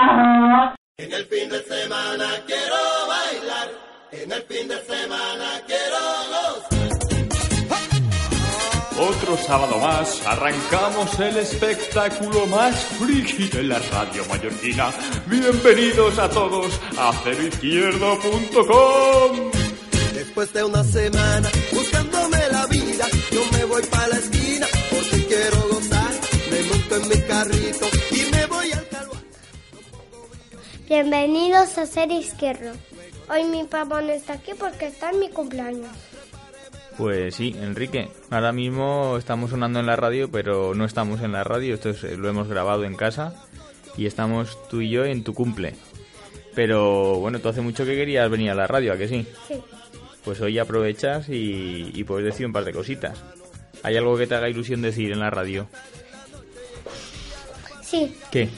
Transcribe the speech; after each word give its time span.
En 0.00 1.10
el 1.12 1.24
fin 1.24 1.48
de 1.48 1.60
semana 1.64 2.28
quiero 2.46 2.76
bailar, 3.08 3.68
en 4.12 4.30
el 4.30 4.42
fin 4.42 4.68
de 4.68 4.80
semana 4.84 5.60
quiero 5.66 5.98
gozar. 6.30 6.68
Otro 8.96 9.36
sábado 9.38 9.80
más 9.80 10.24
arrancamos 10.24 11.18
el 11.18 11.38
espectáculo 11.38 12.46
más 12.46 12.76
friki 13.00 13.48
de 13.48 13.64
la 13.64 13.80
radio 13.80 14.24
mallorquina. 14.26 14.92
Bienvenidos 15.26 16.16
a 16.20 16.30
todos 16.30 16.80
a 16.96 17.12
ceroizquierdo.com. 17.24 19.50
Después 20.14 20.52
de 20.52 20.62
una 20.62 20.84
semana 20.84 21.48
buscándome 21.72 22.38
la 22.52 22.68
vida, 22.68 23.08
yo 23.32 23.44
me 23.50 23.64
voy 23.64 23.82
para 23.86 24.06
la 24.06 24.18
esquina 24.18 24.68
porque 24.90 25.26
quiero 25.26 25.60
gozar. 25.72 26.14
Me 26.52 26.62
monto 26.62 26.94
en 26.94 27.08
mi 27.08 27.20
carrito 27.26 27.97
Bienvenidos 30.88 31.76
a 31.78 31.86
Ser 31.86 32.10
Izquierdo. 32.10 32.72
Hoy 33.30 33.44
mi 33.44 33.64
papá 33.64 34.00
no 34.00 34.10
está 34.10 34.34
aquí 34.34 34.52
porque 34.58 34.86
está 34.86 35.10
en 35.10 35.20
mi 35.20 35.28
cumpleaños. 35.28 35.90
Pues 36.96 37.34
sí, 37.36 37.54
Enrique. 37.60 38.08
Ahora 38.30 38.52
mismo 38.52 39.16
estamos 39.18 39.50
sonando 39.50 39.80
en 39.80 39.86
la 39.86 39.96
radio, 39.96 40.30
pero 40.30 40.74
no 40.74 40.84
estamos 40.84 41.20
en 41.20 41.32
la 41.32 41.44
radio. 41.44 41.74
Esto 41.74 41.90
es- 41.90 42.02
lo 42.02 42.28
hemos 42.28 42.48
grabado 42.48 42.84
en 42.84 42.96
casa 42.96 43.34
y 43.96 44.06
estamos 44.06 44.56
tú 44.68 44.80
y 44.80 44.90
yo 44.90 45.04
en 45.04 45.22
tu 45.24 45.34
cumple. 45.34 45.74
Pero 46.54 47.16
bueno, 47.20 47.38
tú 47.38 47.48
hace 47.50 47.60
mucho 47.60 47.84
que 47.84 47.94
querías 47.94 48.28
venir 48.30 48.50
a 48.50 48.54
la 48.54 48.66
radio, 48.66 48.92
¿a 48.92 48.96
que 48.96 49.08
sí? 49.08 49.26
Sí. 49.46 49.54
Pues 50.24 50.40
hoy 50.40 50.58
aprovechas 50.58 51.28
y, 51.28 51.92
y 51.94 52.04
puedes 52.04 52.24
decir 52.24 52.46
un 52.46 52.52
par 52.52 52.64
de 52.64 52.72
cositas. 52.72 53.22
¿Hay 53.82 53.96
algo 53.96 54.16
que 54.18 54.26
te 54.26 54.34
haga 54.34 54.48
ilusión 54.48 54.82
decir 54.82 55.12
en 55.12 55.20
la 55.20 55.30
radio? 55.30 55.68
Sí. 57.82 58.14
¿Qué? 58.32 58.48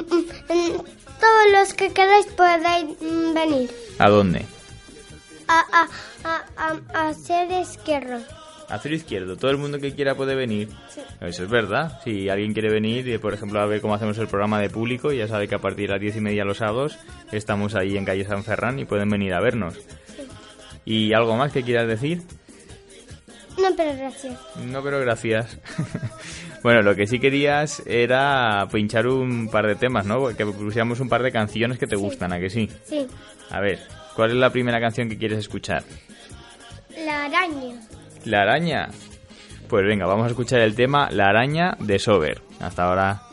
Todos 0.00 1.52
los 1.52 1.74
que 1.74 1.92
queráis 1.92 2.26
podéis 2.26 2.96
mm, 3.00 3.34
venir 3.34 3.70
¿A 3.98 4.08
dónde? 4.08 4.44
a, 5.48 5.60
a, 5.72 5.88
a, 6.24 6.44
a, 6.96 7.08
a 7.08 7.14
Ser 7.14 7.50
Izquierdo. 7.52 8.20
A 8.68 8.78
Cero 8.78 8.94
Izquierdo. 8.94 9.36
Todo 9.36 9.50
el 9.50 9.58
mundo 9.58 9.78
que 9.78 9.94
quiera 9.94 10.14
puede 10.14 10.34
venir. 10.34 10.70
Eso 11.20 11.42
es 11.44 11.50
verdad. 11.50 12.00
Si 12.04 12.30
alguien 12.30 12.54
quiere 12.54 12.70
venir, 12.70 13.06
eh, 13.10 13.18
por 13.18 13.34
ejemplo, 13.34 13.60
a 13.60 13.66
ver 13.66 13.82
cómo 13.82 13.94
hacemos 13.94 14.16
el 14.16 14.28
programa 14.28 14.60
de 14.60 14.70
público, 14.70 15.12
ya 15.12 15.28
sabe 15.28 15.46
que 15.46 15.54
a 15.56 15.58
partir 15.58 15.88
de 15.88 15.92
las 15.94 16.00
diez 16.00 16.16
y 16.16 16.20
media 16.20 16.44
los 16.46 16.58
sábados 16.58 16.96
estamos 17.32 17.74
ahí 17.74 17.98
en 17.98 18.06
calle 18.06 18.24
San 18.24 18.44
Ferran 18.44 18.78
y 18.78 18.86
pueden 18.86 19.10
venir 19.10 19.34
a 19.34 19.40
vernos. 19.40 19.74
¿Y 20.86 21.12
algo 21.12 21.36
más 21.36 21.52
que 21.52 21.62
quieras 21.62 21.86
decir? 21.86 22.22
No, 23.60 23.68
pero 23.76 23.94
gracias. 23.94 24.38
No, 24.64 24.82
pero 24.82 25.00
gracias. 25.00 25.58
bueno, 26.62 26.82
lo 26.82 26.94
que 26.94 27.06
sí 27.06 27.18
querías 27.18 27.82
era 27.86 28.66
pinchar 28.70 29.06
un 29.06 29.48
par 29.48 29.66
de 29.66 29.74
temas, 29.74 30.06
¿no? 30.06 30.28
Que 30.28 30.46
pusiéramos 30.46 31.00
un 31.00 31.08
par 31.08 31.22
de 31.22 31.32
canciones 31.32 31.78
que 31.78 31.86
te 31.86 31.96
gustan, 31.96 32.32
¿a 32.32 32.38
que 32.38 32.50
sí? 32.50 32.68
Sí. 32.84 33.06
A 33.50 33.60
ver, 33.60 33.80
¿cuál 34.14 34.30
es 34.30 34.36
la 34.36 34.50
primera 34.50 34.80
canción 34.80 35.08
que 35.08 35.18
quieres 35.18 35.38
escuchar? 35.38 35.82
La 37.04 37.24
araña. 37.24 37.80
La 38.24 38.42
araña. 38.42 38.88
Pues 39.68 39.84
venga, 39.86 40.06
vamos 40.06 40.26
a 40.26 40.30
escuchar 40.30 40.60
el 40.60 40.74
tema 40.74 41.10
La 41.10 41.28
araña 41.28 41.76
de 41.80 41.98
Sober. 41.98 42.42
Hasta 42.60 42.84
ahora. 42.84 43.31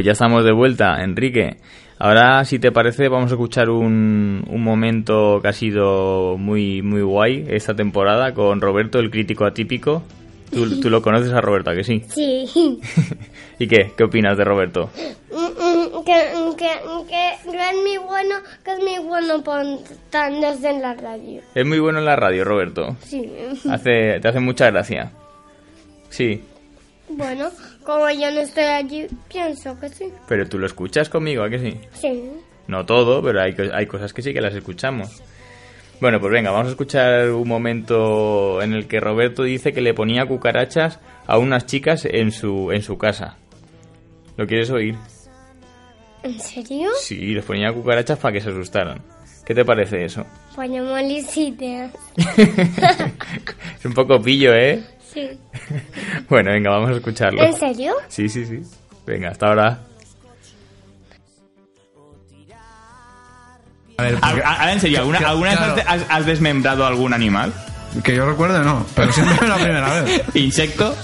Pues 0.00 0.06
ya 0.06 0.12
estamos 0.12 0.46
de 0.46 0.52
vuelta, 0.52 1.04
Enrique. 1.04 1.58
Ahora, 1.98 2.42
si 2.46 2.58
te 2.58 2.72
parece, 2.72 3.08
vamos 3.10 3.30
a 3.30 3.34
escuchar 3.34 3.68
un, 3.68 4.42
un 4.48 4.64
momento 4.64 5.40
que 5.42 5.48
ha 5.48 5.52
sido 5.52 6.38
muy, 6.38 6.80
muy 6.80 7.02
guay 7.02 7.44
esta 7.50 7.74
temporada 7.74 8.32
con 8.32 8.62
Roberto, 8.62 8.98
el 8.98 9.10
crítico 9.10 9.44
atípico. 9.44 10.02
¿Tú, 10.50 10.80
tú 10.80 10.88
lo 10.88 11.02
conoces 11.02 11.34
a 11.34 11.42
Roberto, 11.42 11.68
¿a 11.68 11.74
que 11.74 11.84
sí? 11.84 12.02
Sí. 12.14 12.46
¿Y 13.58 13.68
qué? 13.68 13.92
¿Qué 13.94 14.04
opinas 14.04 14.38
de 14.38 14.44
Roberto? 14.44 14.88
Mm, 15.30 15.98
mm, 15.98 16.04
que, 16.06 16.56
que, 16.56 16.70
que 17.10 17.28
es 17.34 17.76
muy 17.76 17.98
bueno, 17.98 18.36
que 18.64 18.72
es 18.72 18.78
muy 18.78 19.06
bueno 19.06 19.42
pontándose 19.44 20.70
en 20.70 20.80
la 20.80 20.94
radio. 20.94 21.42
Es 21.54 21.66
muy 21.66 21.78
bueno 21.78 21.98
en 21.98 22.06
la 22.06 22.16
radio, 22.16 22.42
Roberto. 22.42 22.96
Sí. 23.02 23.30
Hace, 23.70 24.18
te 24.18 24.28
hace 24.28 24.40
mucha 24.40 24.70
gracia. 24.70 25.12
Sí, 26.08 26.42
Bueno, 27.10 27.50
como 27.84 28.08
yo 28.10 28.30
no 28.30 28.40
estoy 28.40 28.64
allí, 28.64 29.06
pienso 29.28 29.78
que 29.80 29.88
sí. 29.88 30.06
pero 30.28 30.48
tú 30.48 30.58
lo 30.58 30.66
escuchas 30.66 31.08
conmigo, 31.08 31.42
¿a 31.42 31.50
que 31.50 31.58
sí? 31.58 31.80
Sí. 31.94 32.22
No 32.68 32.86
todo, 32.86 33.22
pero 33.22 33.40
hay, 33.42 33.54
co- 33.54 33.74
hay 33.74 33.86
cosas 33.86 34.12
que 34.12 34.22
sí 34.22 34.32
que 34.32 34.40
las 34.40 34.54
escuchamos. 34.54 35.22
Bueno, 36.00 36.20
pues 36.20 36.32
venga, 36.32 36.50
vamos 36.50 36.68
a 36.68 36.70
escuchar 36.70 37.30
un 37.30 37.46
momento 37.48 38.62
en 38.62 38.72
el 38.72 38.86
que 38.86 39.00
Roberto 39.00 39.42
dice 39.42 39.72
que 39.72 39.80
le 39.82 39.92
ponía 39.92 40.24
cucarachas 40.26 40.98
a 41.26 41.36
unas 41.38 41.66
chicas 41.66 42.06
en 42.10 42.32
su, 42.32 42.70
en 42.72 42.82
su 42.82 42.96
casa. 42.96 43.36
¿Lo 44.36 44.46
quieres 44.46 44.70
oír? 44.70 44.94
¿En 46.22 46.38
serio? 46.40 46.90
Sí, 47.00 47.34
les 47.34 47.44
ponía 47.44 47.72
cucarachas 47.72 48.18
para 48.18 48.32
que 48.32 48.40
se 48.40 48.50
asustaran. 48.50 49.02
¿Qué 49.44 49.54
te 49.54 49.64
parece 49.64 50.04
eso? 50.04 50.24
Molicite. 50.56 51.90
es 52.16 53.84
un 53.84 53.94
poco 53.94 54.20
pillo, 54.22 54.54
¿eh? 54.54 54.82
Sí. 55.12 55.28
Bueno, 56.28 56.50
venga, 56.52 56.70
vamos 56.70 56.90
a 56.90 56.92
escucharlo. 56.94 57.42
¿En 57.42 57.56
serio? 57.56 57.94
Sí, 58.08 58.28
sí, 58.28 58.44
sí. 58.46 58.60
Venga, 59.06 59.30
hasta 59.30 59.48
ahora. 59.48 59.78
A 63.98 64.02
ver, 64.02 64.14
porque- 64.14 64.42
Ahora, 64.44 64.72
en 64.72 64.80
serio, 64.80 64.98
¿alguna, 65.00 65.18
Que- 65.18 65.24
¿alguna 65.24 65.56
claro. 65.56 65.74
vez 65.74 65.84
has, 65.86 66.02
has 66.08 66.26
desmembrado 66.26 66.86
algún 66.86 67.12
animal? 67.12 67.52
que 68.04 68.14
yo 68.14 68.24
recuerde 68.24 68.60
no, 68.64 68.86
pero 68.94 69.12
siempre 69.12 69.34
es 69.42 69.48
la 69.48 69.56
primera 69.56 70.02
vez. 70.02 70.22
¿Insecto? 70.34 70.94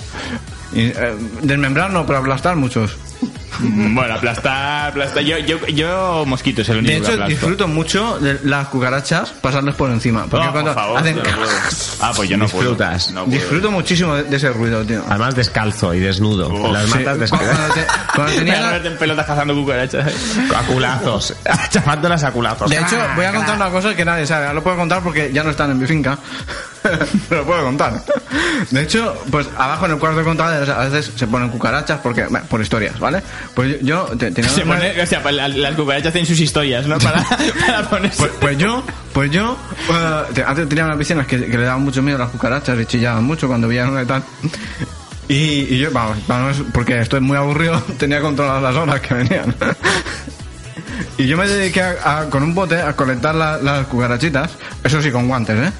Y, 0.73 0.83
eh, 0.87 1.17
desmembrar 1.43 1.91
no, 1.91 2.07
pero 2.07 2.21
aplastar 2.21 2.55
muchos. 2.55 2.97
Bueno, 3.59 4.13
aplastar, 4.15 4.91
aplastar. 4.91 5.23
Yo, 5.23 5.39
yo, 5.39 5.57
yo 5.69 6.25
mosquito 6.27 6.61
es 6.61 6.69
el 6.69 6.77
único 6.79 6.93
De 6.93 6.99
que 7.01 7.03
hecho, 7.05 7.13
aplasto. 7.15 7.31
disfruto 7.31 7.69
mucho 7.69 8.19
de 8.19 8.39
las 8.45 8.69
cucarachas 8.69 9.31
pasarles 9.31 9.75
por 9.75 9.91
encima. 9.91 10.27
Porque 10.27 10.45
No, 10.45 10.53
cuando 10.53 10.75
por 10.75 10.83
favor, 10.83 10.99
hacen... 10.99 11.17
yo 11.17 11.23
no 11.23 11.31
puedo. 11.37 11.49
Ah, 12.03 12.13
pues 12.15 12.29
yo 12.29 12.37
no 12.37 12.47
puedo. 12.49 12.69
Disfrutas. 12.71 13.11
No 13.13 13.25
puedo. 13.25 13.39
Disfruto 13.39 13.71
muchísimo 13.71 14.15
de, 14.15 14.25
de 14.25 14.37
ese 14.37 14.51
ruido, 14.51 14.85
tío. 14.85 15.03
Además 15.09 15.35
descalzo 15.35 15.95
y 15.95 16.01
desnudo. 16.01 16.71
Las 16.71 16.85
Sí, 16.85 16.99
matas 16.99 17.31
cuando, 17.31 17.47
descalzo. 17.47 17.75
te- 17.75 17.87
cuando 18.15 18.33
tenía 18.37 18.53
van 18.55 18.63
a 18.63 18.67
la- 18.67 18.73
verte 18.73 18.89
en 18.89 18.99
pelotas 18.99 19.27
cazando 19.27 19.55
cucarachas. 19.55 20.13
A 20.55 20.63
culazos. 20.65 21.35
Chafándolas 21.71 22.25
a 22.25 22.33
culazos. 22.33 22.69
De 22.69 22.77
hecho, 22.77 22.99
voy 23.15 23.25
a 23.25 23.33
contar 23.33 23.57
una 23.57 23.71
cosa 23.71 23.97
que 23.97 24.05
nadie 24.05 24.27
sabe. 24.27 24.43
Ahora 24.45 24.55
lo 24.55 24.63
puedo 24.63 24.77
contar 24.77 25.03
porque 25.03 25.31
ya 25.33 25.43
no 25.43 25.49
están 25.51 25.71
en 25.71 25.79
mi 25.79 25.87
finca. 25.87 26.19
Pero 27.29 27.41
lo 27.41 27.47
puedo 27.47 27.63
contar. 27.65 28.03
De 28.71 28.83
hecho, 28.83 29.17
pues 29.31 29.49
abajo 29.57 29.87
en 29.87 29.93
el 29.93 29.99
cuarto 29.99 30.19
de 30.19 30.25
contadores 30.25 30.69
a 30.69 30.85
veces 30.85 31.11
se 31.17 31.27
ponen 31.27 31.49
cucarachas 31.49 31.99
porque, 32.01 32.27
bueno, 32.27 32.47
por 32.49 32.61
historias, 32.61 32.99
¿vale? 33.01 33.16
Pues 33.55 33.81
yo, 33.81 34.09
yo 34.09 34.17
te- 34.17 34.31
tenía 34.31 34.51
Se 34.51 34.63
pone, 34.63 35.01
o 35.01 35.07
sea, 35.07 35.21
la- 35.33 35.49
las 35.49 35.75
cucarachas 35.75 36.09
hacen 36.09 36.27
sus 36.27 36.41
historias, 36.41 36.87
¿no? 36.87 36.99
Para, 36.99 37.25
para 37.67 37.89
ponerse. 37.91 38.19
Pues, 38.19 38.33
pues 38.41 38.59
yo, 38.59 38.83
pues 39.13 39.31
yo, 39.31 39.57
te- 40.35 40.43
antes 40.45 40.69
tenía 40.69 40.85
unas 40.85 40.99
vecinas 40.99 41.27
que, 41.27 41.47
que 41.47 41.59
le 41.59 41.65
daban 41.65 41.83
mucho 41.83 42.03
miedo 42.03 42.17
a 42.17 42.21
las 42.21 42.31
cucarachas 42.31 42.79
y 42.81 42.87
chillaban 42.87 43.25
mucho 43.25 43.47
cuando 43.49 43.69
veían 43.69 43.91
una 43.91 44.03
y 44.03 44.07
tal. 44.07 44.23
Y, 45.29 45.35
y 45.75 45.79
yo, 45.79 45.91
vamos, 45.91 46.19
vamos, 46.29 46.63
porque 46.73 47.01
estoy 47.01 47.21
muy 47.21 47.37
aburrido, 47.37 47.81
tenía 47.99 48.21
controladas 48.21 48.63
las 48.63 48.77
horas 48.77 49.01
que 49.01 49.15
venían. 49.15 49.55
Y 51.19 51.27
yo 51.27 51.37
me 51.37 51.49
dediqué 51.49 51.81
a, 51.83 52.21
a- 52.21 52.31
con 52.31 52.43
un 52.43 52.55
bote 52.55 52.81
a 52.81 52.95
colectar 52.95 53.35
la- 53.35 53.57
las 53.59 53.87
cucarachitas, 53.87 54.51
eso 54.85 55.01
sí, 55.03 55.11
con 55.11 55.29
guantes, 55.29 55.57
¿eh? 55.69 55.73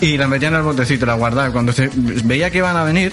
Y 0.00 0.16
las 0.18 0.28
metía 0.28 0.48
en 0.48 0.54
el 0.54 0.62
botecito, 0.62 1.06
las 1.06 1.16
guardaba. 1.16 1.50
Cuando 1.50 1.72
se, 1.72 1.88
veía 1.94 2.50
que 2.50 2.58
iban 2.58 2.76
a 2.76 2.82
venir, 2.84 3.12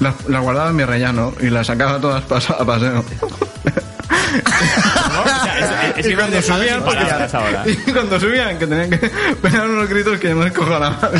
las, 0.00 0.14
las 0.28 0.42
guardaba 0.42 0.70
en 0.70 0.76
mi 0.76 0.84
rellano 0.84 1.32
y 1.40 1.50
las 1.50 1.66
sacaba 1.66 2.00
todas 2.00 2.24
pas- 2.28 2.50
a 2.58 2.64
paseo. 2.64 2.92
¿no? 2.94 3.04
O 4.28 5.24
sea, 5.24 5.90
es, 5.96 5.98
es, 5.98 6.06
Y 6.06 6.10
ir 6.10 6.16
cuando 6.16 6.40
subían, 6.42 6.82
ahora. 6.82 7.64
y 7.66 7.76
cuando 7.92 8.20
subían, 8.20 8.58
que 8.58 8.66
tenían 8.66 8.90
que 8.90 9.10
pegar 9.42 9.68
unos 9.68 9.88
gritos 9.88 10.18
que 10.18 10.28
yo 10.28 10.36
me 10.36 10.44
descojonaba. 10.44 11.10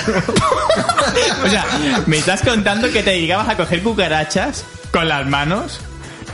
O 1.44 1.49
sea, 1.49 1.64
me 2.06 2.18
estás 2.18 2.42
contando 2.42 2.90
que 2.92 3.02
te 3.02 3.11
dedicabas 3.11 3.49
a 3.49 3.56
coger 3.56 3.82
cucarachas 3.82 4.64
con 4.92 5.08
las 5.08 5.26
manos 5.26 5.80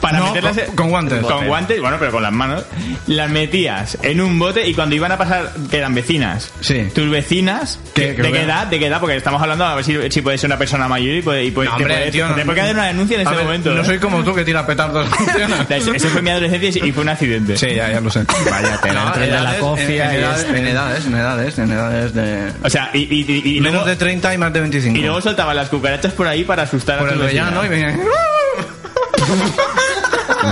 para 0.05 0.19
No, 0.19 0.27
meterlas 0.27 0.59
con- 0.67 0.77
con 0.77 0.91
guantes. 0.91 1.21
Con 1.23 1.47
guantes, 1.47 1.81
bueno, 1.81 1.97
pero 1.99 2.13
con 2.13 2.23
las 2.23 2.33
manos. 2.33 2.63
Las 3.07 3.31
metías 3.31 3.97
en 4.03 4.21
un 4.21 4.39
bote 4.39 4.69
y 4.69 4.75
cuando 4.75 4.95
iban 4.95 5.11
a 5.13 5.17
pasar, 5.17 5.51
que 5.71 5.79
eran 5.79 5.95
vecinas. 5.95 6.53
Sí. 6.61 6.91
Tus 6.95 7.09
vecinas, 7.09 7.79
Que- 7.95 8.13
¿de 8.13 8.31
qué 8.31 8.43
edad? 8.43 8.67
¿De 8.67 8.79
qué 8.79 8.87
edad? 8.89 9.01
Porque 9.01 9.17
estamos 9.17 9.41
hablando 9.41 9.65
a 9.65 9.75
ver 9.77 9.85
si, 9.85 9.97
si 10.11 10.21
puede 10.21 10.37
ser 10.37 10.49
una 10.51 10.59
persona 10.59 10.89
mayor 10.89 11.15
y 11.15 11.23
puede, 11.23 11.45
y 11.47 11.51
puede, 11.51 11.71
No, 11.71 11.77
hombre, 11.77 11.95
puede- 11.95 12.11
tío, 12.11 12.29
no- 12.29 12.35
te 12.35 12.45
puede 12.45 12.61
hacer 12.61 12.75
una 12.75 12.85
denuncia 12.87 13.15
en 13.15 13.21
este 13.23 13.35
ver, 13.35 13.45
momento. 13.45 13.71
No 13.73 13.81
¿eh? 13.81 13.85
soy 13.87 13.99
como 13.99 14.23
tú 14.23 14.35
que 14.35 14.45
tira 14.45 14.67
petardos. 14.67 15.09
Eso, 15.71 15.95
eso 15.95 16.09
fue 16.09 16.21
mi 16.21 16.29
adolescencia 16.31 16.85
y 16.85 16.93
fue 16.93 17.03
un 17.03 17.09
accidente. 17.09 17.57
Sí, 17.57 17.75
ya, 17.75 17.91
ya 17.91 18.01
lo 18.01 18.11
sé. 18.11 18.25
Vaya 18.51 18.79
No, 18.93 19.07
entre 19.09 19.27
de 19.29 19.41
la 19.41 19.59
cofia 19.59 19.87
en, 19.87 20.15
y 20.15 20.19
edades, 20.23 20.41
este. 20.45 20.59
en 20.59 20.67
edades, 20.67 21.07
en 21.07 21.15
edades, 21.15 21.59
en 21.59 21.73
edades 21.73 22.13
de... 22.15 22.53
O 22.63 22.69
sea, 22.71 22.91
y, 22.93 22.99
y, 22.99 23.25
y- 23.27 23.57
y 23.57 23.61
Menos 23.61 23.73
luego, 23.73 23.87
de 23.89 23.97
30 23.97 24.35
y 24.35 24.39
más 24.39 24.53
de 24.53 24.61
25. 24.61 24.99
y 24.99 25.01
luego 25.01 25.21
soltaban 25.23 25.57
las 25.57 25.69
cucarachas 25.71 26.13
por 26.13 26.27
ahí 26.27 26.45
para 26.45 26.65
asustar 26.65 26.99
por 26.99 27.09
a 27.09 27.13
el 27.13 27.19
vecinas. 27.21 27.47
rellano 27.55 27.65
y 27.65 27.69
venían... 27.69 28.01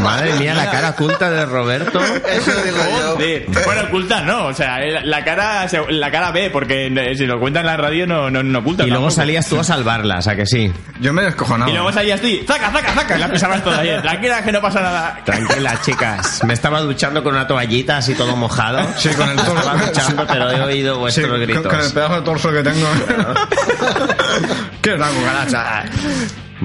Madre 0.01 0.35
mía, 0.35 0.55
la 0.55 0.71
cara 0.71 0.91
oculta 0.91 1.31
de 1.31 1.47
Roberto. 1.47 2.01
Eso 2.03 2.53
digo 2.63 2.79
yo. 2.99 3.63
Bueno, 3.65 3.83
oculta 3.89 4.21
no, 4.23 4.47
o 4.47 4.55
sea, 4.55 4.79
la 4.81 5.25
cara 5.25 5.67
la 5.89 6.11
cara 6.11 6.31
B, 6.31 6.51
porque 6.51 7.15
si 7.17 7.27
lo 7.27 7.39
cuenta 7.39 7.61
en 7.61 7.67
la 7.67 7.77
radio 7.77 8.07
no, 8.07 8.31
no, 8.31 8.43
no 8.43 8.59
oculta. 8.61 8.85
Y 8.85 8.89
luego 8.89 9.07
tampoco. 9.07 9.21
salías 9.21 9.49
tú 9.49 9.59
a 9.59 9.65
salvarlas, 9.65 10.27
¿a 10.29 10.37
que 10.37 10.47
sí? 10.47 10.73
Yo 11.01 11.13
me 11.13 11.23
descojonaba. 11.23 11.71
Y 11.71 11.75
luego 11.75 11.93
salías 11.93 12.21
tú 12.21 12.27
y 12.27 12.45
¡zaca, 12.47 12.71
zaca, 12.71 12.93
zaca! 12.93 13.17
Y 13.17 13.21
la 13.21 13.31
pisabas 13.31 13.63
toda 13.63 13.81
ahí. 13.81 14.01
Tranquila, 14.01 14.43
que 14.43 14.53
no 14.53 14.61
pasa 14.61 14.81
nada. 14.81 15.21
Tranquila, 15.25 15.81
chicas. 15.83 16.45
Me 16.45 16.55
estaba 16.55 16.81
duchando 16.81 17.23
con 17.23 17.35
una 17.35 17.47
toallita 17.47 17.99
así 17.99 18.15
todo 18.15 18.37
mojado. 18.37 18.87
Sí, 18.97 19.09
con 19.11 19.29
el 19.29 19.37
torso. 19.37 19.57
Estaba 19.57 19.87
duchando, 19.87 20.27
pero 20.27 20.51
he 20.51 20.61
oído 20.61 20.99
vuestros 20.99 21.29
con, 21.29 21.41
gritos. 21.41 21.67
con 21.67 21.81
el 21.81 21.93
pedazo 21.93 22.15
de 22.17 22.23
torso 22.23 22.53
que 22.53 22.63
tengo. 22.63 22.87
¿Qué 24.83 24.93
es 24.93 24.99
la 24.99 25.09
cucaracha? 25.09 25.85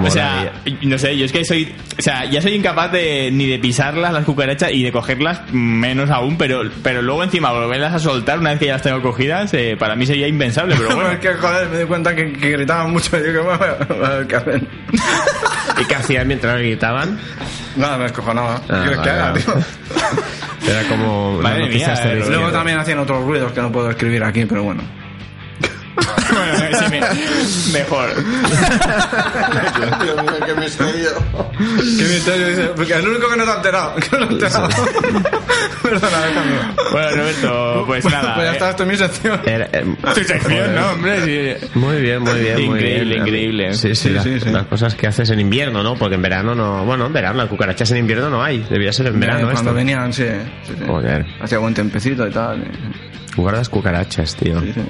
O 0.06 0.10
sea, 0.12 0.52
no 0.82 0.98
sé, 0.98 1.18
yo 1.18 1.26
es 1.26 1.32
que 1.32 1.44
soy, 1.46 1.74
o 1.98 2.02
sea, 2.02 2.26
ya 2.26 2.42
soy 2.42 2.54
incapaz 2.54 2.92
de 2.92 3.30
ni 3.32 3.48
de 3.48 3.58
pisarlas 3.60 4.14
las 4.14 4.26
cucarachas 4.26 4.72
y 4.72 4.84
de 4.84 4.92
cogerlas 4.92 5.42
menos 5.52 6.10
aún, 6.10 6.38
pero 6.38 6.62
pero 6.84 7.02
luego 7.02 7.24
encima 7.24 7.52
volverlas 7.52 7.94
a 7.94 8.00
soltar 8.00 8.40
una 8.40 8.52
vez 8.52 8.60
que 8.60 8.66
ya 8.68 8.74
las 8.74 8.82
tengo 8.84 9.02
cogidas, 9.02 9.54
eh, 9.54 9.76
para 9.80 9.96
mí 9.96 10.06
sería 10.06 10.28
impensable, 10.28 10.76
pero 10.78 10.90
bueno. 10.96 11.12
Es 11.12 11.20
que, 11.20 11.34
joder, 11.34 11.70
me 11.70 11.80
di 11.80 11.86
cuenta 11.86 12.16
que, 12.16 12.34
que 12.34 12.52
gritaban 12.52 12.92
mucho. 12.92 13.18
Y 13.18 13.34
yo, 13.34 13.46
ver 13.90 14.28
qué 14.28 14.36
hacen. 14.36 14.68
¿Y 15.82 15.86
qué 15.86 15.96
hacían 15.96 16.28
mientras 16.28 16.58
gritaban? 16.60 17.20
Nada, 17.76 17.98
me 17.98 18.04
descojonaba. 18.04 18.62
¿Qué 18.68 18.74
Ah, 18.74 18.82
quieres 18.84 19.00
que 19.00 19.10
vale, 19.10 19.12
haga, 19.12 19.32
vale. 19.32 19.42
tío? 19.44 20.72
Era 20.72 20.84
como 20.90 21.42
Madre 21.42 21.70
mía, 21.70 21.94
eh. 22.04 22.24
Luego 22.28 22.50
también 22.52 22.78
hacían 22.80 23.00
otros 23.00 23.24
ruidos 23.24 23.52
que 23.52 23.62
no 23.62 23.72
puedo 23.72 23.90
escribir 23.90 24.24
aquí, 24.24 24.46
pero 24.46 24.64
bueno. 24.64 24.82
Bueno, 26.32 26.80
sí, 26.80 26.86
me- 26.92 27.80
mejor. 27.80 28.10
Dios 30.04 30.22
mío, 30.24 30.32
qué 30.46 30.54
misterio. 30.56 31.10
Qué 31.58 32.04
misterio 32.04 32.48
dice. 32.50 32.64
Porque 32.76 32.94
es 32.94 33.00
el 33.00 33.08
único 33.08 33.30
que 33.30 33.38
no 33.38 33.44
te 33.46 33.52
ha 33.52 33.56
enterado. 33.56 33.96
Que 33.96 34.18
no 34.18 34.26
ha 34.26 34.30
enterado. 34.30 34.70
Perdona, 35.84 36.18
déjame. 36.26 36.56
Bueno, 36.92 37.10
Roberto, 37.18 37.84
pues 37.88 38.06
nada. 38.06 38.36
Pues 38.36 38.46
ya 38.46 38.52
eh, 38.52 38.54
está, 38.54 38.70
esto 38.72 38.84
es 38.84 38.90
mi 38.90 38.96
sección. 38.98 39.42
Era- 39.46 39.70
eh, 39.72 39.86
Tu 40.16 40.24
sección, 40.24 40.76
¿no, 40.76 40.92
hombre? 40.92 41.58
Sí. 41.60 41.68
Muy 41.76 42.02
bien, 42.02 42.22
muy 42.22 42.40
bien, 42.40 42.56
muy 42.56 42.66
Increíble, 42.80 43.06
bien. 43.16 43.28
increíble. 43.28 43.74
Sí, 43.74 43.90
sí, 43.90 43.96
Sí, 43.96 44.10
la- 44.10 44.24
sí, 44.24 44.40
sí. 44.40 44.50
las 44.50 44.66
cosas 44.68 44.96
que 44.96 45.08
haces 45.08 45.30
en 45.30 45.40
invierno, 45.40 45.84
¿no? 45.84 45.96
Porque 45.96 46.16
en 46.16 46.22
verano 46.22 46.56
no... 46.56 46.84
Bueno, 46.86 47.06
en 47.08 47.14
verano, 47.14 47.38
las 47.40 47.48
cucarachas 47.50 47.92
en 47.92 47.98
invierno 47.98 48.30
no 48.30 48.44
hay. 48.44 48.60
Debía 48.70 48.92
ser 48.94 49.08
en 49.08 49.20
verano 49.20 49.42
Cuando 49.52 49.62
esto. 49.62 49.74
venían, 49.74 50.12
sí. 50.14 50.26
sí, 50.68 50.74
sí. 50.78 50.84
Joder. 50.86 51.26
Hacía 51.42 51.58
buen 51.60 51.74
tempecito 51.74 52.28
y 52.28 52.32
tal. 52.32 52.60
y- 52.60 53.36
Guardas 53.40 53.70
cucarachas, 53.70 54.36
tío. 54.36 54.60
sí, 54.62 54.72
sí. 54.74 54.82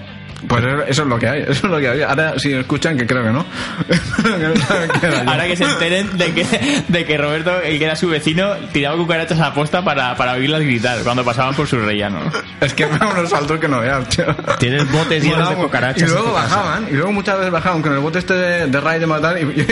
Pues 0.47 0.63
eso 0.87 1.01
es 1.03 1.07
lo 1.07 1.17
que 1.17 1.27
hay, 1.27 1.41
eso 1.41 1.51
es 1.51 1.63
lo 1.63 1.79
que 1.79 1.89
hay. 1.89 2.01
Ahora 2.03 2.37
si 2.37 2.53
escuchan, 2.53 2.97
que 2.97 3.07
creo 3.07 3.23
que 3.23 3.31
no. 3.31 3.45
Ahora 5.31 5.47
que 5.47 5.55
se 5.55 5.63
enteren 5.63 6.17
de 6.17 6.33
que, 6.33 6.45
de 6.87 7.05
que 7.05 7.17
Roberto, 7.17 7.59
el 7.61 7.79
que 7.79 7.85
era 7.85 7.95
su 7.95 8.07
vecino, 8.09 8.53
tiraba 8.71 8.97
cucarachas 8.97 9.39
a 9.39 9.53
posta 9.53 9.83
para, 9.83 10.15
para 10.15 10.33
oírlas 10.33 10.61
gritar 10.61 10.99
cuando 11.03 11.23
pasaban 11.25 11.55
por 11.55 11.67
su 11.67 11.79
rellano. 11.79 12.19
Es 12.61 12.73
que 12.73 12.85
me 12.85 12.97
unos 12.97 13.29
saltos 13.29 13.59
que 13.59 13.67
no 13.67 13.79
veas, 13.79 14.07
tío. 14.09 14.25
Tienes 14.59 14.91
botes 14.91 15.23
llenos 15.23 15.49
de 15.49 15.55
cucarachas 15.55 16.07
Y 16.09 16.11
luego 16.13 16.33
casa. 16.33 16.55
bajaban, 16.55 16.87
y 16.89 16.93
luego 16.93 17.11
muchas 17.11 17.37
veces 17.37 17.51
bajaban 17.51 17.81
con 17.81 17.93
el 17.93 17.99
bote 17.99 18.19
este 18.19 18.33
de, 18.33 18.67
de 18.67 18.81
Ray 18.81 18.99
de 18.99 19.07
matar 19.07 19.37
y, 19.37 19.41
y 19.41 19.63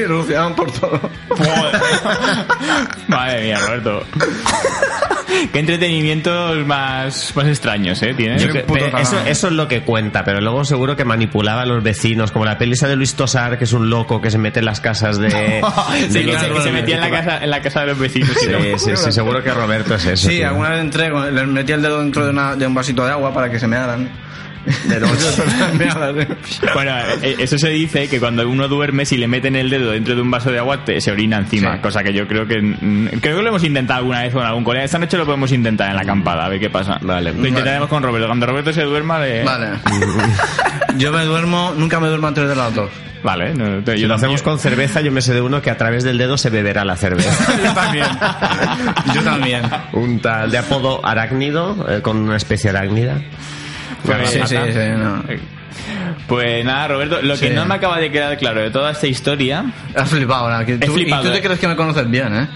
por 0.56 0.72
todo. 0.72 1.00
Joder. 1.30 1.82
Madre 3.08 3.44
mía, 3.44 3.60
Roberto. 3.60 4.04
Qué 5.52 5.60
entretenimientos 5.60 6.66
más, 6.66 7.34
más 7.36 7.48
extraños, 7.48 8.02
¿eh? 8.04 8.14
Tienes. 8.16 8.44
Eso, 8.44 9.20
eso 9.26 9.48
es 9.48 9.54
lo 9.54 9.68
que 9.68 9.82
cuenta, 9.82 10.24
pero 10.24 10.40
luego 10.42 10.55
luego 10.56 10.66
seguro 10.66 10.96
que 10.96 11.04
manipulaba 11.06 11.62
a 11.64 11.66
los 11.66 11.84
vecinos, 11.84 12.32
como 12.32 12.46
la 12.46 12.58
peli 12.58 12.74
esa 12.74 12.88
de 12.88 12.96
Luis 12.96 13.14
Tosar, 13.16 13.58
que 13.58 13.66
es 13.66 13.74
un 13.74 13.90
loco 13.90 14.22
que 14.22 14.32
se 14.32 14.38
mete 14.38 14.60
en 14.60 14.66
las 14.66 14.80
casas 14.80 15.18
de... 15.20 15.30
Sí, 16.10 16.10
de 16.10 16.20
que 16.22 16.32
los- 16.32 16.42
se, 16.42 16.50
que 16.50 16.62
se 16.62 16.72
metía 16.72 16.96
en 16.96 17.02
la 17.02 17.10
casa, 17.12 17.44
en 17.44 17.50
la 17.50 17.62
casa 17.62 17.82
de 17.82 17.88
los 17.88 18.00
vecinos. 18.00 18.30
Sí, 18.40 18.48
sí, 18.78 18.92
sí, 18.96 19.12
seguro 19.12 19.44
que 19.44 19.52
Roberto 19.54 19.96
es 19.96 20.06
eso. 20.06 20.28
Sí, 20.30 20.38
tío. 20.38 20.48
alguna 20.48 20.70
vez 20.70 20.80
entré, 20.82 21.12
les 21.32 21.48
metí 21.48 21.74
el 21.74 21.82
dedo 21.82 22.00
dentro 22.00 22.24
de, 22.24 22.32
una, 22.32 22.56
de 22.56 22.66
un 22.68 22.74
vasito 22.74 23.06
de 23.06 23.12
agua 23.12 23.34
para 23.34 23.50
que 23.52 23.60
se 23.60 23.68
me 23.68 23.76
hagan. 23.76 24.10
De. 24.66 26.28
Bueno, 26.74 26.92
eh, 27.22 27.36
eso 27.40 27.58
se 27.58 27.70
dice 27.70 28.08
que 28.08 28.20
cuando 28.20 28.48
uno 28.50 28.68
duerme, 28.68 29.06
si 29.06 29.18
le 29.18 29.28
meten 29.28 29.56
el 29.56 29.70
dedo 29.70 29.92
dentro 29.92 30.16
de 30.16 30.22
un 30.22 30.32
vaso 30.32 30.52
de 30.52 30.60
agua, 30.60 30.84
te- 30.84 31.00
se 31.02 31.12
orina 31.12 31.38
encima. 31.38 31.76
Sí. 31.76 31.80
Cosa 31.82 32.04
que 32.04 32.14
yo 32.14 32.28
creo 32.28 32.48
que. 32.48 32.62
mm, 32.62 33.20
Creo 33.22 33.38
que 33.38 33.44
lo 33.44 33.50
hemos 33.50 33.64
intentado 33.64 34.00
alguna 34.00 34.22
vez 34.24 34.34
con 34.34 34.44
algún 34.46 34.64
colega. 34.64 34.86
Esta 34.86 35.00
noche 35.00 35.18
lo 35.18 35.26
podemos 35.26 35.52
intentar 35.52 35.90
en 35.90 35.96
la 35.96 36.02
acampada, 36.02 36.46
a 36.46 36.50
ver 36.50 36.60
qué 36.60 36.70
pasa. 36.70 36.98
Vale. 37.02 37.34
Lo 37.34 37.48
intentaremos 37.48 37.88
con 37.90 38.04
Roberto. 38.04 38.28
Cuando 38.28 38.46
Roberto 38.46 38.74
se 38.74 38.84
duerma, 38.84 39.20
le. 39.20 39.44
Vale. 39.44 39.68
Yo 40.98 41.12
me 41.12 41.24
duermo, 41.26 41.74
nunca 41.78 42.00
me 42.00 42.08
duermo 42.08 42.28
antes 42.28 42.48
de 42.48 42.56
las 42.56 42.74
dos. 42.74 42.90
Vale, 43.24 43.54
no, 43.56 43.84
te- 43.84 43.96
Si 43.96 44.02
yo 44.02 44.08
lo 44.08 44.14
también. 44.14 44.36
hacemos 44.36 44.42
con 44.44 44.60
cerveza, 44.60 45.02
yo 45.02 45.12
me 45.12 45.20
sé 45.20 45.34
de 45.34 45.42
uno 45.42 45.60
que 45.60 45.72
a 45.72 45.78
través 45.78 46.04
del 46.04 46.20
dedo 46.20 46.38
se 46.38 46.52
beberá 46.52 46.86
la 46.86 46.96
cerveza. 46.96 47.32
Yo 47.66 47.74
también. 47.74 48.06
Yo 49.16 49.22
también. 49.24 49.64
Un 49.94 50.20
tal 50.20 50.52
de 50.52 50.60
apodo 50.60 51.04
arácnido, 51.04 51.88
eh, 51.90 52.02
con 52.04 52.18
una 52.18 52.38
especie 52.38 52.70
arácnida. 52.70 53.20
Pues, 54.06 54.30
Sí, 54.30 54.40
sí, 54.46 54.56
sí. 54.72 54.80
no. 54.98 55.24
Pues 56.28 56.66
nada, 56.66 56.88
Roberto, 56.88 57.22
lo 57.22 57.38
que 57.38 57.50
no 57.50 57.66
me 57.66 57.76
acaba 57.76 58.00
de 58.00 58.12
quedar 58.12 58.38
claro 58.38 58.62
de 58.62 58.72
toda 58.72 58.92
esta 58.92 59.08
historia. 59.08 59.66
Has 59.96 60.10
flipado 60.10 60.46
ahora. 60.46 60.66
Que 60.66 60.78
tú, 60.78 60.94
flipado, 60.94 61.24
y 61.24 61.26
tú 61.26 61.32
te 61.32 61.40
eh. 61.40 61.42
crees 61.42 61.60
que 61.60 61.68
me 61.68 61.76
conoces 61.76 62.10
bien, 62.10 62.36
¿eh? 62.36 62.48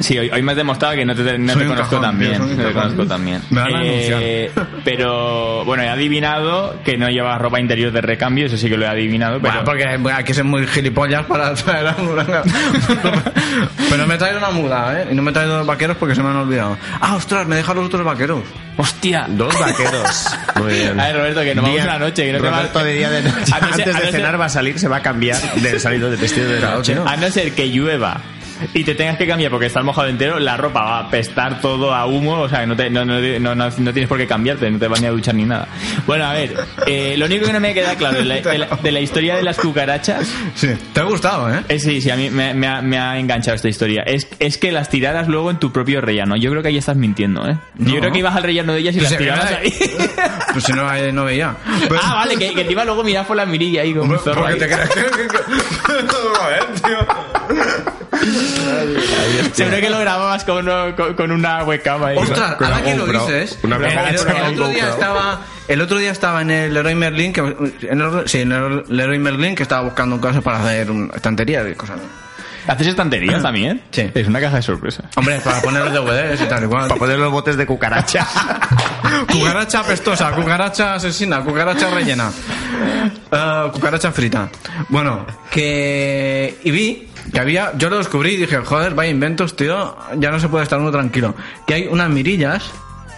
Sí, 0.00 0.18
hoy, 0.18 0.30
hoy 0.30 0.42
me 0.42 0.52
has 0.52 0.56
demostrado 0.56 0.94
que 0.94 1.04
no 1.04 1.14
te, 1.14 1.38
no 1.38 1.54
te 1.54 1.66
conozco 1.66 2.00
tan 2.00 2.18
bien. 2.18 2.38
no 2.56 2.64
te 2.64 2.72
conozco 2.72 3.06
tan 3.06 3.24
bien. 3.24 3.40
A 3.56 3.66
Eh, 3.82 4.50
pero 4.84 5.64
bueno, 5.64 5.82
he 5.82 5.88
adivinado 5.88 6.76
que 6.84 6.96
no 6.96 7.08
llevas 7.08 7.40
ropa 7.40 7.60
interior 7.60 7.92
de 7.92 8.00
recambio, 8.00 8.46
eso 8.46 8.56
sí 8.56 8.68
que 8.68 8.76
lo 8.76 8.84
he 8.84 8.88
adivinado. 8.88 9.40
Pero 9.40 9.52
Bueno, 9.52 9.64
porque 9.64 9.96
bueno, 9.98 10.18
hay 10.18 10.24
que 10.24 10.34
ser 10.34 10.44
muy 10.44 10.66
gilipollas 10.66 11.24
para 11.26 11.54
traer 11.54 11.84
la 11.84 11.92
muda. 11.94 12.42
Pero 13.90 14.06
me 14.06 14.14
he 14.14 14.18
traído 14.18 14.38
una 14.38 14.50
muda, 14.50 15.00
¿eh? 15.02 15.08
Y 15.10 15.14
no 15.14 15.22
me 15.22 15.30
he 15.30 15.34
traído 15.34 15.58
los 15.58 15.66
vaqueros 15.66 15.96
porque 15.96 16.14
se 16.14 16.22
me 16.22 16.28
han 16.30 16.36
olvidado. 16.36 16.76
Ah, 17.00 17.14
ostras, 17.16 17.46
me 17.46 17.56
dejan 17.56 17.76
los 17.76 17.86
otros 17.86 18.04
vaqueros. 18.04 18.42
¡Hostia! 18.76 19.26
Dos 19.28 19.58
vaqueros. 19.58 20.26
Muy 20.56 20.72
bien. 20.74 20.98
A 20.98 21.04
ver, 21.06 21.16
Roberto, 21.16 21.40
que 21.42 21.54
nos 21.54 21.62
vamos 21.62 21.76
Día- 21.76 21.84
una 21.84 21.98
noche. 21.98 22.24
Que 22.26 22.32
no 22.32 22.38
te 22.40 22.44
va- 22.50 22.56
Roberto 22.56 22.84
de 22.84 22.94
día 22.94 23.10
de 23.10 23.22
noche. 23.30 23.52
A 23.52 23.56
Antes 23.64 23.94
a 23.96 24.00
de 24.00 24.12
cenar 24.12 24.40
va 24.40 24.46
a 24.46 24.48
salir, 24.48 24.78
se 24.78 24.88
va 24.88 24.96
a 24.96 25.02
cambiar 25.02 25.40
de 25.40 25.78
salido 25.78 26.10
de 26.10 26.16
vestido 26.16 26.48
de 26.48 26.58
Claro, 26.58 26.76
noche. 26.78 26.96
A 27.06 27.16
no 27.16 27.30
ser 27.30 27.52
que 27.52 27.68
llueva 27.68 28.20
y 28.72 28.84
te 28.84 28.94
tengas 28.94 29.16
que 29.18 29.26
cambiar 29.26 29.50
porque 29.50 29.66
estás 29.66 29.84
mojado 29.84 30.08
entero, 30.08 30.38
la 30.38 30.56
ropa 30.56 30.80
va 30.82 30.96
a 30.98 31.00
apestar 31.06 31.60
todo 31.60 31.94
a 31.94 32.06
humo, 32.06 32.40
o 32.40 32.48
sea, 32.48 32.60
que 32.60 32.66
no, 32.66 32.76
te- 32.76 32.90
no, 32.90 33.04
no, 33.04 33.20
no, 33.54 33.70
tienes 33.70 34.08
por 34.08 34.18
qué 34.18 34.26
cambiarte, 34.26 34.70
no 34.70 34.78
te 34.78 34.88
vas 34.88 35.00
ni 35.00 35.06
a 35.06 35.10
duchar 35.10 35.34
ni 35.34 35.44
nada. 35.44 35.68
Bueno, 36.06 36.24
a 36.26 36.32
ver, 36.32 36.54
eh, 36.86 37.14
lo 37.16 37.26
único 37.26 37.46
que 37.46 37.52
no 37.52 37.60
me 37.60 37.74
queda 37.74 37.94
claro 37.96 38.18
de 38.18 38.24
la, 38.24 38.34
de 38.36 38.58
la- 38.58 38.66
de 38.82 38.92
la 38.92 39.00
historia 39.00 39.36
de 39.36 39.42
las 39.42 39.58
cucarachas 39.58 40.28
Sí. 40.54 40.68
¿Te 40.92 41.00
ha 41.00 41.04
gustado, 41.04 41.52
eh? 41.52 41.62
es, 41.68 41.82
sí, 41.82 42.00
sí, 42.00 42.10
a 42.10 42.16
mí 42.16 42.30
me, 42.30 42.54
me 42.54 42.66
ha, 42.66 42.80
me 42.82 42.98
ha 42.98 43.18
enganchado 43.18 43.54
esta 43.56 43.68
historia. 43.68 44.02
Es, 44.02 44.26
es 44.38 44.58
que 44.58 44.72
las 44.72 44.88
tiraras 44.88 45.28
luego 45.28 45.50
en 45.50 45.58
tu 45.58 45.72
propio 45.72 46.00
rellano. 46.00 46.36
Yo 46.36 46.50
creo 46.50 46.62
que 46.62 46.68
ahí 46.68 46.78
estás 46.78 46.96
mintiendo, 46.96 47.48
¿eh? 47.48 47.56
Yo 47.78 47.98
creo 47.98 48.12
que 48.12 48.18
ibas 48.18 48.36
al 48.36 48.42
rellano 48.42 48.72
de 48.72 48.80
ellas 48.80 48.94
y 48.94 48.98
Pues 48.98 49.10
las 49.10 49.18
tirabas 49.18 49.52
ahí. 49.52 49.72
Pues 50.52 50.64
si 50.64 50.72
no, 50.72 51.12
no 51.12 51.24
veía. 51.24 51.54
Pero- 51.88 52.00
ah, 52.02 52.14
vale, 52.16 52.36
que, 52.36 52.52
que 52.54 52.60
encima 52.62 52.84
luego 52.84 53.02
miras 53.04 53.26
por 53.26 53.36
la 53.36 53.46
mirilla 53.46 53.82
ahí 53.82 53.92
como 53.94 54.12
un 54.12 54.18
zorro. 54.18 54.42
Porque 54.42 54.52
ahí. 54.54 54.58
te 54.58 54.66
crees 54.66 54.90
que... 54.90 55.02
tío. 56.82 57.33
Seguro 59.52 59.76
que 59.78 59.90
lo 59.90 59.98
grababas 59.98 60.44
con, 60.44 60.66
con, 60.96 61.14
con 61.14 61.32
una 61.32 61.64
webcam 61.64 62.02
ahí. 62.04 62.16
Ostras, 62.18 62.56
ahora 62.60 62.82
que 62.82 62.94
lo 62.94 63.06
GoPro. 63.06 63.26
dices, 63.26 63.58
Una 63.62 63.76
el, 63.76 64.52
otro 64.54 64.68
día 64.68 64.88
estaba, 64.90 65.40
el 65.68 65.80
otro 65.80 65.98
día 65.98 66.10
estaba 66.10 66.42
en 66.42 66.50
el 66.50 66.74
Leroy 66.74 66.94
Merlin, 66.94 67.32
que, 67.32 67.40
en 67.40 68.00
el, 68.00 68.28
sí, 68.28 68.40
en 68.40 68.52
el 68.52 68.84
Leroy 68.88 69.18
Merlin 69.18 69.54
que 69.54 69.62
estaba 69.62 69.82
buscando 69.82 70.20
cosas 70.20 70.42
para 70.42 70.60
hacer 70.62 70.90
un- 70.90 71.10
estanterías 71.14 71.66
y 71.70 71.74
cosas. 71.74 71.98
¿Haces 72.66 72.86
estanterías 72.88 73.42
también? 73.42 73.82
Sí. 73.90 74.10
Es 74.14 74.26
una 74.26 74.40
caja 74.40 74.56
de 74.56 74.62
sorpresa. 74.62 75.04
Hombre, 75.16 75.38
para 75.40 75.60
poner 75.60 75.84
los 75.84 75.92
DVDs 75.92 76.40
y 76.40 76.46
tal 76.46 76.62
igual. 76.62 76.88
Para 76.88 76.98
poner 76.98 77.18
los 77.18 77.30
botes 77.32 77.56
de 77.56 77.66
cucaracha. 77.66 78.26
Cucaracha 79.30 79.80
apestosa, 79.80 80.30
cucaracha 80.32 80.94
asesina, 80.94 81.40
cucaracha 81.42 81.90
rellena, 81.90 82.30
Eh, 83.30 83.68
cucaracha 83.72 84.10
frita. 84.12 84.48
Bueno, 84.88 85.26
que... 85.50 86.58
Y 86.64 86.70
vi 86.70 87.08
que 87.32 87.38
había... 87.40 87.72
Yo 87.76 87.90
lo 87.90 87.98
descubrí 87.98 88.32
y 88.34 88.36
dije, 88.38 88.56
joder, 88.58 88.94
vaya 88.94 89.10
inventos, 89.10 89.56
tío, 89.56 89.96
ya 90.16 90.30
no 90.30 90.40
se 90.40 90.48
puede 90.48 90.64
estar 90.64 90.78
uno 90.80 90.90
tranquilo. 90.90 91.34
Que 91.66 91.74
hay 91.74 91.86
unas 91.86 92.08
mirillas 92.10 92.64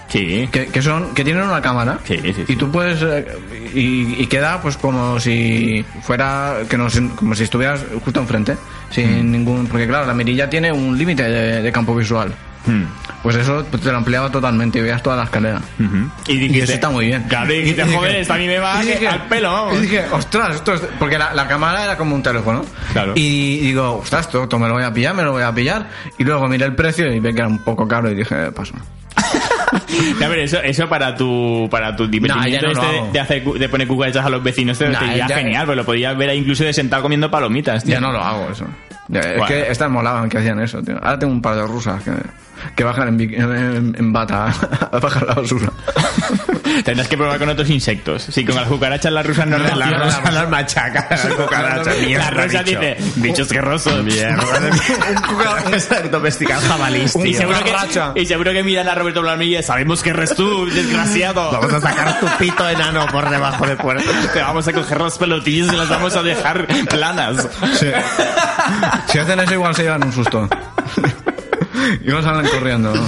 Sí. 0.09 0.49
que, 0.53 0.67
que 0.69 0.83
son 0.83 1.15
que 1.15 1.25
tienen 1.25 1.43
una 1.43 1.61
cámara 1.61 1.99
Sí, 2.05 2.19
sí, 2.23 2.33
sí. 2.33 2.45
y 2.47 2.57
tú 2.57 2.71
puedes 2.71 3.03
eh, 3.03 3.27
y, 3.75 4.23
y 4.23 4.27
queda 4.29 4.63
pues 4.63 4.77
como 4.77 5.19
si 5.19 5.85
fuera 6.03 6.59
que 6.69 6.79
no 6.79 6.87
como 7.17 7.35
si 7.35 7.43
estuvieras 7.43 7.85
justo 8.05 8.21
enfrente 8.21 8.57
sin 8.91 9.33
ningún 9.33 9.67
porque 9.67 9.87
claro 9.89 10.07
la 10.07 10.15
mirilla 10.15 10.49
tiene 10.49 10.71
un 10.71 10.97
límite 10.97 11.25
de, 11.25 11.61
de 11.63 11.73
campo 11.73 11.95
visual 11.95 12.33
Hmm. 12.67 12.85
pues 13.23 13.37
eso 13.37 13.63
te 13.65 13.91
lo 13.93 13.97
ampliaba 13.99 14.31
totalmente 14.31 14.79
y 14.79 14.83
veías 14.83 15.03
toda 15.03 15.17
la 15.17 15.25
escalera 15.25 15.61
Ujú. 15.79 16.11
Y 16.27 16.37
dijiste, 16.37 16.59
y 16.59 16.61
eso 16.63 16.73
está 16.73 16.91
muy 16.91 17.07
bien 17.07 17.23
Claro, 17.29 17.53
y 17.53 17.59
dijiste, 17.59 17.85
dije- 17.85 17.97
joder, 17.97 18.17
esto 18.17 18.33
a 18.35 18.37
mí 18.39 18.47
me 18.49 18.59
va 18.59 18.83
y 18.83 18.87
dije- 18.89 19.09
al 19.09 19.23
pelo, 19.29 19.53
vamos. 19.53 19.77
y 19.79 19.81
dije 19.83 20.05
ostras 20.13 20.57
esto 20.57 20.75
es 20.75 20.81
porque 20.99 21.17
la, 21.19 21.33
la 21.35 21.47
cámara 21.47 21.85
era 21.85 21.97
como 21.97 22.15
un 22.15 22.23
teléfono 22.23 22.65
Claro. 22.93 23.13
y 23.15 23.59
digo 23.61 23.99
ostras 23.99 24.27
esto, 24.27 24.43
esto 24.43 24.59
me 24.59 24.67
lo 24.69 24.75
voy 24.75 24.83
a 24.85 24.93
pillar 24.93 25.15
me 25.15 25.23
lo 25.23 25.33
voy 25.33 25.43
a 25.45 25.53
pillar 25.55 25.89
y 26.19 26.25
luego 26.25 26.47
miré 26.49 26.65
el 26.65 26.75
precio 26.75 27.13
y 27.13 27.21
vi 27.21 27.33
que 27.33 27.39
era 27.39 27.49
un 27.49 27.59
poco 27.65 27.87
caro 27.87 28.11
y 28.11 28.15
dije 28.15 28.51
paso 28.53 28.75
A 30.23 30.29
ver, 30.29 30.41
eso, 30.41 30.59
eso 30.63 30.89
para 30.89 31.15
tu, 31.15 31.69
para 31.71 31.95
tu 31.97 32.07
divertimiento 32.07 32.67
no 32.69 32.73
lo 32.75 32.83
este 32.83 33.13
de, 33.13 33.21
hacer, 33.21 33.45
de 33.45 33.69
poner 33.69 33.89
cucarachas 33.89 34.25
a 34.27 34.29
los 34.31 34.43
vecinos, 34.43 34.79
te, 34.79 34.91
ya- 34.93 35.29
genial, 35.29 35.67
pues 35.67 35.77
lo 35.77 35.85
podías 35.85 36.17
ver 36.17 36.31
ahí 36.31 36.39
incluso 36.39 36.65
de 36.65 36.73
sentado 36.73 37.03
comiendo 37.03 37.31
palomitas, 37.31 37.83
tío. 37.83 37.95
Ya 37.95 38.01
no 38.01 38.13
lo 38.13 38.21
hago 38.23 38.49
eso. 38.51 38.67
Ya, 39.09 39.21
es 39.21 39.27
Bueno. 39.39 39.47
que 39.47 39.71
estas 39.71 39.91
molaban 39.91 40.29
que 40.29 40.39
hacían 40.39 40.61
eso, 40.61 40.83
tío. 40.83 40.97
Ahora 41.03 41.19
tengo 41.19 41.33
un 41.33 41.43
par 41.43 41.57
de 41.57 41.67
rusas 41.67 42.03
que, 42.03 42.11
que 42.75 42.85
bajan 42.85 43.09
en, 43.21 43.21
en, 43.35 43.97
en 43.99 44.13
bata 44.13 44.47
a 44.93 44.99
bajar 44.99 45.27
la 45.27 45.35
basura. 45.35 45.73
Tendrás 46.85 47.09
que 47.09 47.17
probar 47.17 47.39
con 47.39 47.49
otros 47.49 47.71
insectos. 47.71 48.23
Si 48.23 48.45
con 48.45 48.55
las 48.57 48.67
cucarachas 48.69 49.11
las 49.13 49.25
rusas 49.27 49.47
no, 49.47 49.57
La 49.59 49.65
reaccionan. 49.69 50.01
rosa 50.01 50.31
las 50.31 50.49
machaca. 50.51 51.07
La 51.29 51.35
cucaracha. 51.35 51.95
La 51.95 52.07
Mierda, 52.07 52.31
rosa 52.31 52.63
bicho. 52.63 52.81
dice, 52.81 52.97
bichos 53.17 53.49
querrosos. 53.49 54.05
Mierda. 54.05 54.43
un 56.05 56.11
domesticar 56.11 56.61
jabalís, 56.61 57.15
Y 57.17 57.23
tío. 57.23 57.39
seguro, 57.39 57.59
Cucaracha. 57.61 58.13
que, 58.15 58.23
y 58.23 58.27
seguro 58.27 58.53
que 58.53 58.63
miran 58.63 58.89
a 58.89 58.95
Roberto 58.95 59.23
Blanmilla 59.23 59.63
sabemos 59.63 60.03
que 60.03 60.11
eres 60.11 60.35
tú, 60.35 60.67
desgraciado. 60.67 61.51
Vamos 61.53 61.73
a 61.73 61.81
sacar 61.81 62.21
tu 62.21 62.27
pito 62.39 62.69
enano 62.69 63.07
por 63.11 63.29
debajo 63.31 63.67
de 63.67 63.77
puerta. 63.77 64.11
Te 64.33 64.41
vamos 64.41 64.67
a 64.69 64.73
coger 64.73 65.01
las 65.01 65.19
pelotillas 65.19 65.73
y 65.73 65.77
las 65.77 65.89
vamos 65.89 66.15
a 66.17 66.23
dejar 66.23 66.67
planas. 66.91 67.49
Sí. 67.79 67.89
Si 69.09 69.19
hacen 69.19 69.41
eso, 69.41 69.55
igual 69.55 69.75
se 69.75 69.83
llevan 69.85 70.05
un 70.05 70.13
susto. 70.13 70.49
Igual 72.07 72.23
salen 72.23 72.47
corriendo. 72.51 72.95
¿no? 72.95 73.03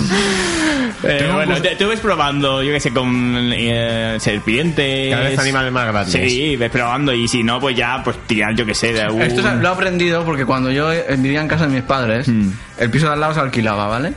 Eh, 1.05 1.17
Tengo 1.19 1.31
un 1.31 1.37
bueno, 1.37 1.53
gusto- 1.55 1.69
te, 1.69 1.77
tú 1.77 1.89
ves 1.89 2.01
probando, 2.01 2.61
yo 2.63 2.73
que 2.73 2.81
sé, 2.81 2.93
con 2.93 3.51
eh, 3.53 4.17
serpientes. 4.21 5.11
Cada 5.15 5.29
vez 5.29 5.39
animales 5.39 5.73
más 5.73 5.87
grandes. 5.87 6.13
Sí, 6.13 6.57
ves 6.57 6.71
probando 6.71 7.13
y 7.13 7.29
si 7.29 7.43
no, 7.45 7.61
pues 7.61 7.77
ya, 7.77 8.03
pues 8.03 8.17
tirar, 8.27 8.55
yo 8.57 8.67
que 8.67 8.75
sé, 8.75 8.93
de 8.93 9.03
algún... 9.03 9.23
Esto 9.23 9.43
lo 9.43 9.69
he 9.69 9.73
aprendido 9.73 10.25
porque 10.25 10.45
cuando 10.45 10.71
yo 10.73 10.93
eh, 10.93 11.05
vivía 11.19 11.41
en 11.41 11.49
casa 11.49 11.67
de 11.67 11.75
mis 11.75 11.83
padres, 11.85 12.27
Mm. 12.29 12.51
el 12.79 12.91
piso 12.91 13.07
de 13.07 13.13
al 13.13 13.21
lado 13.21 13.35
se 13.35 13.41
alquilaba, 13.41 13.87
¿vale? 13.87 14.13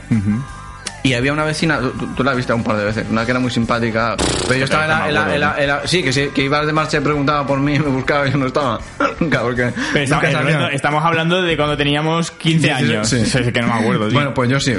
Y 1.04 1.14
había 1.14 1.32
una 1.32 1.42
vecina, 1.44 1.80
tú, 1.80 1.90
tú- 2.14 2.22
la 2.22 2.30
has 2.30 2.36
visto 2.36 2.54
un 2.54 2.62
par 2.62 2.76
de 2.76 2.84
veces, 2.84 3.06
una 3.10 3.24
que 3.24 3.32
era 3.32 3.40
muy 3.40 3.50
simpática. 3.50 4.14
Pero 4.46 4.54
yo 4.60 4.64
estaba 4.64 4.84
en 4.84 4.90
la, 4.90 5.08
en 5.08 5.14
la- 5.14 5.34
en 5.34 5.40
la- 5.40 5.56
en 5.58 5.66
la- 5.68 5.86
Sí, 5.88 6.00
que, 6.02 6.12
sí, 6.12 6.28
que 6.32 6.44
iba 6.44 6.64
de 6.64 6.72
marcha 6.72 6.98
y 6.98 7.00
preguntaba 7.00 7.44
por 7.44 7.58
mí, 7.58 7.76
me 7.78 7.88
buscaba 7.88 8.28
y 8.28 8.30
yo 8.30 8.38
no 8.38 8.46
estaba. 8.46 8.78
Nunca, 9.20 9.40
porque. 9.42 9.72
Pero 9.92 10.04
estamos, 10.04 10.24
nunca. 10.24 10.40
Roberto, 10.42 10.68
estamos 10.68 11.04
hablando 11.04 11.42
de 11.42 11.56
cuando 11.56 11.76
teníamos 11.76 12.30
15 12.30 12.70
años. 12.70 13.08
Sí. 13.08 13.16
Es 13.16 13.32
que 13.52 13.60
no 13.60 13.66
me 13.66 13.72
acuerdo, 13.80 14.04
tío. 14.06 14.14
Bueno, 14.14 14.32
pues 14.32 14.48
yo 14.48 14.60
sí. 14.60 14.74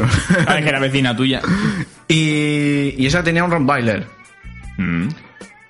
Ah, 0.48 0.58
es 0.60 0.63
que 0.63 0.70
era 0.70 0.80
vecina 0.80 1.13
tuya. 1.15 1.42
y, 2.08 2.96
y 2.98 3.06
esa 3.06 3.22
tenía 3.24 3.44
un 3.44 3.51
Rottweiler. 3.51 4.08
Mm. 4.77 5.08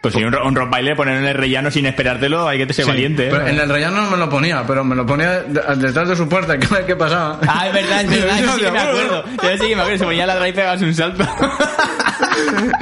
Pues 0.03 0.13
si 0.15 0.22
un, 0.24 0.33
ro- 0.33 0.45
un 0.45 0.53
rottweiler 0.53 0.98
poner 0.98 1.17
en 1.17 1.25
el 1.25 1.33
rellano 1.33 1.72
sin 1.72 1.86
esperártelo, 1.86 2.45
hay 2.45 2.57
que 2.67 2.74
ser 2.74 2.83
Sí, 2.83 2.91
valiente. 2.91 3.27
¿eh? 3.27 3.29
pero 3.31 3.48
en 3.48 3.57
el 3.57 3.69
rellano 3.69 4.01
no 4.01 4.12
me 4.12 4.17
lo 4.17 4.29
ponía, 4.29 4.62
pero 4.67 4.83
me 4.83 4.95
lo 4.98 5.05
ponía 5.05 5.39
de- 5.43 5.75
detrás 5.77 6.10
de 6.10 6.15
su 6.17 6.27
puerta, 6.27 6.57
que 6.60 6.67
vez 6.67 6.83
que 6.86 6.95
pasaba. 6.98 7.39
Ah, 7.48 7.67
es 7.67 7.74
verdad, 7.74 8.01
es 8.01 8.10
verdad, 8.22 8.39
yo 8.41 8.53
sí 8.53 8.62
que 8.62 8.72
me 8.72 8.79
acuerdo. 8.79 9.24
Yo 9.41 9.50
sí 9.57 9.67
que 9.69 9.75
me 9.77 9.81
acuerdo, 9.81 9.98
se 10.00 10.03
ponía 10.05 10.24
a 10.25 10.27
ladrar 10.27 10.50
y 10.50 10.51
pegabas 10.51 10.81
un 10.81 10.93
salto. 10.93 11.25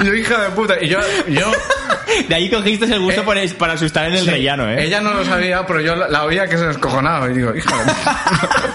Yo, 0.04 0.14
hija 0.14 0.42
de 0.44 0.50
puta. 0.52 0.76
Y 0.82 0.90
yo. 0.90 1.00
yo 1.28 1.52
De 2.28 2.36
ahí 2.36 2.50
cogiste 2.50 2.86
el 2.86 3.00
gusto 3.00 3.22
Eh, 3.22 3.24
por 3.24 3.38
para 3.58 3.74
asustar 3.74 4.06
en 4.08 4.14
el 4.16 4.24
sí, 4.26 4.30
rellano, 4.32 4.70
¿eh? 4.70 4.86
Ella 4.86 5.02
no 5.02 5.14
lo 5.14 5.24
sabía, 5.26 5.66
pero 5.66 5.82
yo 5.82 5.96
la, 5.96 6.08
la 6.08 6.24
oía 6.26 6.48
que 6.48 6.58
se 6.58 6.66
descojonaba. 6.68 7.30
Y 7.30 7.34
digo, 7.36 7.54
hija 7.56 7.78
de 7.78 7.84
puta. 7.84 8.74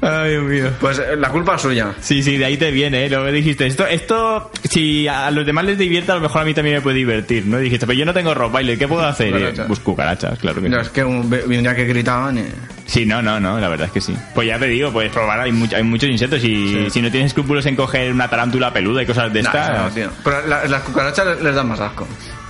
Ay, 0.00 0.30
Dios 0.30 0.42
mío. 0.44 0.70
Pues 0.80 0.98
eh, 0.98 1.16
la 1.16 1.28
culpa 1.30 1.56
es 1.56 1.62
suya. 1.62 1.94
Sí, 2.00 2.22
sí, 2.22 2.36
de 2.36 2.44
ahí 2.44 2.56
te 2.56 2.70
viene, 2.70 3.06
¿eh? 3.06 3.08
Luego 3.10 3.26
dijiste, 3.26 3.66
esto, 3.66 3.86
esto, 3.86 4.50
si 4.64 5.06
a 5.08 5.30
los 5.30 5.44
demás 5.46 5.64
les 5.64 5.78
divierte, 5.78 6.12
a 6.12 6.16
lo 6.16 6.20
mejor 6.20 6.42
a 6.42 6.44
mí 6.44 6.54
también 6.54 6.76
me 6.76 6.82
puede 6.82 6.96
divertir, 6.98 7.46
¿no? 7.46 7.58
Y 7.60 7.64
dijiste, 7.64 7.86
pero 7.86 7.98
yo 7.98 8.04
no 8.04 8.14
tengo 8.14 8.34
ropa, 8.34 8.62
¿y 8.62 8.76
qué 8.76 8.88
puedo 8.88 9.04
hacer? 9.04 9.32
Cucarachas. 9.32 9.66
Pues 9.66 9.80
cucarachas, 9.80 10.38
claro 10.38 10.60
que 10.62 10.68
No, 10.68 10.76
sí. 10.80 10.82
es 10.86 10.88
que 10.90 11.04
un, 11.04 11.16
un 11.32 11.48
día 11.62 11.74
que 11.74 11.84
gritaban 11.84 12.38
y... 12.38 12.44
Sí, 12.86 13.04
no, 13.04 13.20
no, 13.20 13.40
no, 13.40 13.58
la 13.58 13.68
verdad 13.68 13.86
es 13.88 13.92
que 13.92 14.00
sí. 14.00 14.16
Pues 14.34 14.46
ya 14.46 14.58
te 14.58 14.66
digo, 14.66 14.92
puedes 14.92 15.10
probar, 15.10 15.40
hay, 15.40 15.50
much- 15.50 15.74
hay 15.74 15.82
muchos 15.82 16.08
insectos 16.08 16.42
y 16.44 16.46
Sí. 16.84 16.90
si 16.90 17.02
no 17.02 17.10
tienes 17.10 17.28
escrúpulos 17.28 17.66
en 17.66 17.74
coger 17.76 18.12
una 18.12 18.28
tarántula 18.28 18.72
peluda 18.72 19.02
y 19.02 19.06
cosas 19.06 19.32
de 19.32 19.42
Nah, 19.42 19.48
estas... 19.50 19.82
no, 19.82 19.90
tío. 19.90 20.10
Pero 20.22 20.46
la- 20.46 20.64
las 20.66 20.82
cucarachas 20.82 21.26
les, 21.26 21.42
les 21.42 21.54
dan 21.54 21.68
más 21.68 21.80
asco. 21.80 22.06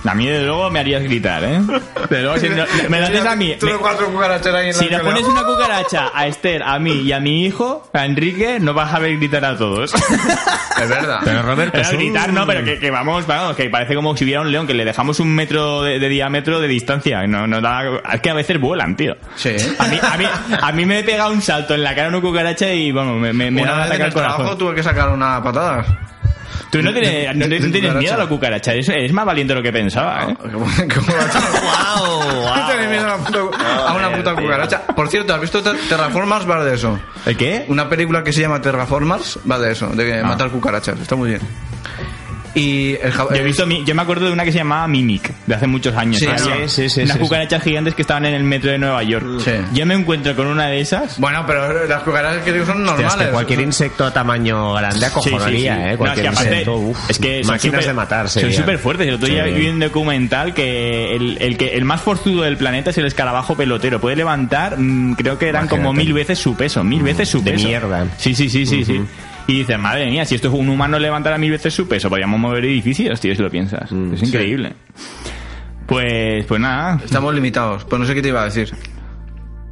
A 0.07 0.15
mí, 0.15 0.25
desde 0.25 0.45
luego, 0.45 0.69
me 0.69 0.79
harías 0.79 1.03
gritar, 1.03 1.43
¿eh? 1.43 1.59
Desde 2.09 2.23
luego, 2.23 2.37
si 2.39 2.49
no- 2.49 2.63
me 2.89 2.99
lo 2.99 3.05
haces 3.07 3.25
a 3.25 3.35
mí. 3.35 3.55
Tú 3.59 3.65
me- 3.65 3.73
los 3.73 3.81
cuatro 3.81 4.07
cucarachas 4.11 4.53
ahí 4.55 4.67
en 4.67 4.73
si 4.73 4.85
la 4.89 4.97
escalera. 4.97 5.15
pones 5.15 5.27
una 5.29 5.43
cucaracha 5.43 6.11
a 6.13 6.27
Esther, 6.27 6.63
a 6.63 6.79
mí 6.79 6.91
y 7.01 7.11
a 7.11 7.19
mi 7.19 7.45
hijo, 7.45 7.89
a 7.93 8.05
Enrique, 8.05 8.59
no 8.59 8.73
vas 8.73 8.93
a 8.93 8.99
ver 8.99 9.17
gritar 9.17 9.43
a 9.45 9.57
todos. 9.57 9.93
Es 10.77 10.87
verdad. 10.89 11.21
Pero 11.23 11.41
Roberto, 11.41 11.71
Pero 11.71 11.83
es 11.83 11.91
un- 11.91 11.97
gritar 11.97 12.31
no, 12.31 12.45
pero 12.45 12.63
que, 12.63 12.77
que 12.77 12.91
vamos, 12.91 13.25
vamos, 13.25 13.55
que 13.55 13.67
parece 13.67 13.95
como 13.95 14.15
si 14.15 14.23
hubiera 14.25 14.41
un 14.41 14.51
león, 14.51 14.67
que 14.67 14.75
le 14.75 14.85
dejamos 14.85 15.19
un 15.19 15.33
metro 15.33 15.81
de, 15.81 15.97
de 15.97 16.07
diámetro 16.07 16.59
de 16.59 16.67
distancia. 16.67 17.25
No, 17.25 17.47
no 17.47 17.61
da, 17.61 17.81
es 18.13 18.21
que 18.21 18.29
a 18.29 18.35
veces 18.35 18.59
vuelan, 18.61 18.95
tío. 18.95 19.15
Sí. 19.35 19.55
A 19.79 19.87
mí, 19.87 19.99
a, 19.99 20.17
mí, 20.17 20.25
a 20.61 20.71
mí 20.73 20.85
me 20.85 21.01
pega 21.03 21.29
un 21.29 21.41
salto 21.41 21.73
en 21.73 21.81
la 21.83 21.95
cara 21.95 22.09
una 22.09 22.21
cucaracha 22.21 22.71
y, 22.71 22.91
bueno, 22.91 23.13
me, 23.15 23.33
me, 23.33 23.49
me 23.49 23.63
Una 23.63 23.71
da 23.71 23.77
un 23.77 23.89
vez 23.89 23.95
en 23.99 24.01
ataque 24.01 24.03
al 24.03 24.07
el 24.09 24.13
trabajo 24.35 24.55
tuve 24.57 24.75
que 24.75 24.83
sacar 24.83 25.09
una 25.09 25.41
patada. 25.41 25.83
Tú 26.69 26.81
no 26.81 26.91
tienes, 26.91 27.35
no, 27.35 27.47
tienes 27.47 27.95
miedo 27.95 28.15
a 28.15 28.17
la 28.17 28.27
cucaracha, 28.27 28.73
eres, 28.73 28.89
eres 28.89 29.13
más 29.13 29.25
valiente 29.25 29.53
de 29.53 29.59
lo 29.59 29.63
que 29.63 29.71
pensaba, 29.71 30.25
¿eh? 30.29 30.35
Tenés 32.67 32.89
miedo 32.89 33.07
a 33.11 33.15
una 33.15 33.23
puta, 33.23 33.87
a 33.87 33.93
una 33.95 34.11
puta 34.11 34.35
cucaracha. 34.35 34.81
Por 34.87 35.07
cierto, 35.09 35.33
¿has 35.33 35.41
visto 35.41 35.61
Ter- 35.63 35.77
Terraformers? 35.87 36.49
Va 36.49 36.63
de 36.63 36.75
eso. 36.75 36.99
¿El 37.25 37.37
qué? 37.37 37.65
Una 37.69 37.87
película 37.87 38.23
que 38.23 38.33
se 38.33 38.41
llama 38.41 38.61
Terraformers 38.61 39.39
va 39.49 39.57
de 39.59 39.71
eso, 39.71 39.87
de 39.89 40.21
matar 40.23 40.49
cucarachas. 40.49 40.99
Está 40.99 41.15
muy 41.15 41.29
bien. 41.29 41.41
Y 42.59 42.97
el 43.01 43.13
jab- 43.13 43.29
Yo 43.29 43.35
he 43.35 43.43
visto, 43.43 43.67
yo 43.67 43.95
me 43.95 44.01
acuerdo 44.01 44.25
de 44.25 44.31
una 44.31 44.43
que 44.43 44.51
se 44.51 44.57
llamaba 44.57 44.87
Mimic, 44.87 45.31
de 45.45 45.55
hace 45.55 45.67
muchos 45.67 45.95
años. 45.95 46.19
Sí, 46.19 46.25
¿no? 46.27 46.37
sí, 46.37 46.51
sí, 46.67 46.89
sí, 46.89 47.01
Unas 47.01 47.17
sí, 47.17 47.19
cucarachas 47.23 47.61
gigantes 47.63 47.93
que 47.95 48.01
estaban 48.01 48.25
en 48.25 48.33
el 48.33 48.43
metro 48.43 48.71
de 48.71 48.77
Nueva 48.77 49.03
York. 49.03 49.25
Sí. 49.43 49.51
Yo 49.73 49.85
me 49.85 49.93
encuentro 49.93 50.35
con 50.35 50.47
una 50.47 50.67
de 50.67 50.81
esas. 50.81 51.19
Bueno, 51.19 51.43
pero 51.45 51.85
las 51.87 52.01
cucarachas 52.03 52.43
que 52.43 52.53
digo 52.53 52.65
son 52.65 52.77
Hostia, 52.87 52.93
normales. 52.93 53.19
es 53.21 53.25
que 53.27 53.31
cualquier 53.31 53.59
insecto 53.61 54.05
a 54.05 54.11
tamaño 54.13 54.73
grande 54.73 55.05
acojonaría, 55.05 55.75
Sí, 55.75 55.81
sí, 55.81 55.83
sí. 55.83 55.89
¿eh? 55.89 55.91
No, 55.91 55.97
Cualquier 55.97 56.25
es 56.25 56.31
que 56.31 56.35
aparte, 56.37 56.51
insecto, 56.51 56.75
uf, 56.77 57.09
es 57.09 57.19
que 57.19 57.43
son 57.43 57.53
máquinas 57.53 57.75
súper- 57.81 57.87
de 57.87 57.93
matar 57.93 58.29
Son 58.29 58.53
súper 58.53 58.77
fuertes. 58.79 59.07
El 59.07 59.13
otro 59.15 59.27
día 59.27 59.45
Sí. 59.45 59.51
vi 59.51 59.67
un 59.67 59.79
documental 59.79 60.53
que 60.53 61.15
el, 61.15 61.37
el 61.41 61.57
que 61.57 61.75
el 61.75 61.85
más 61.85 62.01
forzudo 62.01 62.41
del 62.43 62.57
planeta 62.57 62.89
es 62.89 62.97
el 62.97 63.05
escarabajo 63.05 63.55
pelotero. 63.55 63.99
Puede 64.01 64.15
levantar, 64.15 64.77
mm, 64.79 65.13
creo 65.15 65.37
que 65.37 65.47
eran 65.47 65.67
como 65.67 65.83
Imagínate. 65.91 66.05
mil 66.05 66.13
veces 66.13 66.39
su 66.39 66.55
peso. 66.55 66.83
Mil 66.83 67.03
veces 67.03 67.29
su 67.29 67.43
de 67.43 67.51
peso. 67.51 67.67
mierda. 67.67 68.05
Sí, 68.17 68.33
sí, 68.33 68.49
sí, 68.49 68.65
sí, 68.65 68.83
sí. 68.83 69.01
Y 69.47 69.59
dices, 69.59 69.79
madre 69.79 70.07
mía, 70.07 70.25
si 70.25 70.35
esto 70.35 70.49
es 70.49 70.53
un 70.53 70.67
humano 70.69 70.99
levantara 70.99 71.37
mil 71.37 71.51
veces 71.51 71.73
su 71.73 71.87
peso, 71.87 72.09
podríamos 72.09 72.39
mover 72.39 72.65
edificios, 72.65 73.19
tío, 73.21 73.33
si 73.33 73.41
lo 73.41 73.49
piensas. 73.49 73.91
Mm, 73.91 74.13
es 74.13 74.23
increíble. 74.23 74.73
Pues, 75.85 76.45
pues 76.45 76.59
nada, 76.59 76.99
Estamos 77.03 77.33
limitados. 77.33 77.85
Pues 77.85 77.99
no 77.99 78.05
sé 78.05 78.13
qué 78.13 78.21
te 78.21 78.27
iba 78.27 78.41
a 78.41 78.45
decir. 78.45 78.73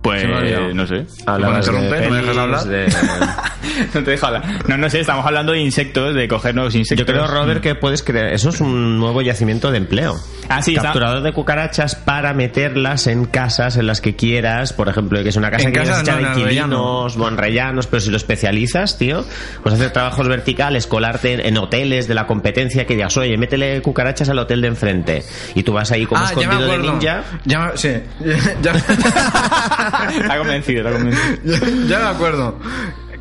Pues 0.06 0.24
me 0.24 0.74
no 0.76 0.86
sé. 0.86 0.94
De 0.96 1.02
interrumpe, 1.02 2.02
¿no 2.02 2.10
me 2.12 2.22
dejas 2.22 2.38
hablar? 2.38 2.64
de- 2.66 2.86
no 3.96 4.04
te 4.04 4.12
dejo 4.12 4.26
hablar. 4.28 4.44
No, 4.68 4.78
no 4.78 4.90
sé, 4.90 5.00
estamos 5.00 5.26
hablando 5.26 5.52
de 5.54 5.60
insectos, 5.62 6.14
de 6.14 6.28
coger 6.28 6.54
nuevos 6.54 6.76
insectos. 6.76 7.08
Yo 7.08 7.12
creo, 7.12 7.26
Robert, 7.28 7.62
que 7.62 7.74
puedes 7.74 8.04
crear... 8.04 8.28
Eso 8.28 8.50
es 8.50 8.62
un 8.62 9.00
nuevo 9.00 9.24
yacimiento 9.24 9.72
de 9.72 9.78
empleo. 9.78 10.16
Ah, 10.48 10.62
sí, 10.62 10.72
está- 10.76 10.84
Capturador 10.90 11.24
de 11.24 11.34
cucarachas 11.34 11.96
para 11.96 12.34
meterlas 12.36 13.08
en 13.08 13.26
casas 13.26 13.78
en 13.78 13.88
las 13.88 14.00
que 14.00 14.16
quieras. 14.16 14.74
Por 14.74 14.90
ejemplo, 14.90 15.24
que 15.24 15.30
es 15.30 15.36
una 15.38 15.50
casa 15.50 15.68
En 15.68 15.74
que 15.74 15.80
echar 15.82 16.22
no, 16.22 16.32
en 16.34 16.40
inquilinos, 16.40 17.18
bueno, 17.18 17.38
rellanos, 17.38 17.88
pero 17.88 18.02
si 18.02 18.12
lo 18.12 18.18
especializas, 18.18 19.00
tío, 19.00 19.26
pues 19.64 19.74
hacer 19.74 19.90
trabajos 19.92 20.28
verticales, 20.28 20.86
colarte 20.86 21.48
en, 21.48 21.58
hoteles 21.58 22.08
de 22.08 22.14
la 22.14 22.28
competencia 22.28 22.86
que 22.86 22.94
digas, 22.94 23.18
oye, 23.18 23.36
métele 23.38 23.82
cucarachas 23.82 24.30
al 24.30 24.38
hotel 24.38 24.62
de 24.62 24.68
enfrente. 24.68 25.24
Y 25.56 25.64
tú 25.64 25.74
vas 25.74 25.92
ahí 25.92 26.06
como 26.06 26.22
Ah, 26.22 26.32
me 26.36 26.42
escondido 26.44 26.72
de 26.72 26.78
ninja. 26.78 27.24
Ya 27.46 27.60
me- 27.60 27.78
sí. 27.78 27.90
Ya, 28.62 28.74
Está 30.22 30.38
convencido, 30.38 30.88
está 30.88 30.92
convencido. 30.98 31.36
ya- 31.46 31.88
ya 31.88 32.00
me 32.00 32.06
acuerdo. 32.16 32.60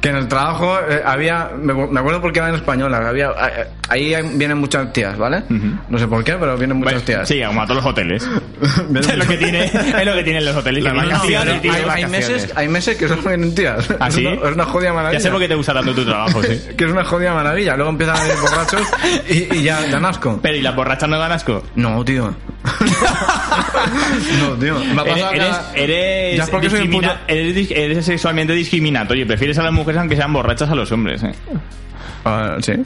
Que 0.05 0.11
en 0.11 0.17
el 0.17 0.29
trabajo 0.29 0.79
eh, 0.87 1.01
había. 1.03 1.49
Me, 1.59 1.73
me 1.73 1.99
acuerdo 1.99 2.21
porque 2.21 2.39
eran 2.39 2.55
españolas. 2.55 3.07
Había, 3.07 3.31
eh, 3.31 3.67
ahí 3.89 4.15
vienen 4.35 4.59
muchas 4.59 4.93
tías, 4.93 5.17
¿vale? 5.17 5.45
No 5.89 5.99
sé 5.99 6.07
por 6.07 6.23
qué, 6.23 6.35
pero 6.35 6.59
vienen 6.59 6.77
muchas 6.77 7.03
tías. 7.05 7.27
Sí, 7.27 7.41
como 7.43 7.63
a 7.63 7.65
todos 7.67 7.83
los 7.83 7.87
hoteles. 7.91 8.23
Es, 8.95 9.17
lo 9.17 9.27
que 9.27 9.39
tiene, 9.39 9.65
es 9.65 10.05
lo 10.07 10.15
que 10.15 10.23
tienen 10.23 10.45
los 10.45 10.55
hoteles. 10.57 10.85
vienen 10.85 11.61
tías 11.61 11.89
hay, 11.89 12.05
meses, 12.07 12.53
hay 12.55 12.69
meses 12.69 12.99
que 12.99 13.09
solo 13.09 13.23
vienen 13.23 13.55
tías. 13.55 13.89
¿Ah, 13.99 14.11
sí? 14.11 14.27
Es 14.27 14.39
una, 14.39 14.49
es 14.51 14.55
una 14.57 14.65
jodida 14.67 14.93
maravilla. 14.93 15.19
Ya 15.19 15.23
sé 15.25 15.31
por 15.31 15.41
qué 15.41 15.49
te 15.49 15.55
gusta 15.55 15.73
tanto 15.73 15.95
tu 15.95 16.05
trabajo, 16.05 16.43
sí. 16.43 16.61
Que 16.77 16.85
es 16.85 16.91
una 16.91 17.05
jodida 17.05 17.33
maravilla. 17.33 17.75
Luego 17.77 17.91
empiezan 17.91 18.17
a 18.19 18.21
venir 18.25 18.37
borrachos 18.43 18.83
y, 19.31 19.57
y 19.57 19.63
ya 19.63 19.81
dan 19.89 20.05
asco. 20.05 20.39
Pero, 20.43 20.57
¿y 20.57 20.61
las 20.61 20.77
borrachas 20.77 21.09
no 21.09 21.19
dan 21.19 21.33
asco? 21.33 21.63
No, 21.77 22.05
tío. 22.05 22.35
no, 24.41 24.55
tío. 24.59 24.79
Me 24.95 25.01
ha 25.01 25.05
Eres, 25.05 25.25
eres, 25.33 25.57
eres, 25.75 26.37
Ya 26.39 26.47
porque 26.47 26.71
soy 26.71 26.89
puto- 26.89 27.17
eres 27.27 28.05
sexualmente 28.05 28.53
discriminatorio. 28.53 29.27
Prefieres 29.27 29.59
a 29.59 29.63
las 29.63 29.73
mujeres 29.73 29.94
aunque 29.97 30.17
sean 30.17 30.33
borrachas 30.33 30.71
a 30.71 30.75
los 30.75 30.91
hombres. 30.93 31.23
¿eh? 31.23 31.33
Ah, 32.25 32.57
sí. 32.61 32.73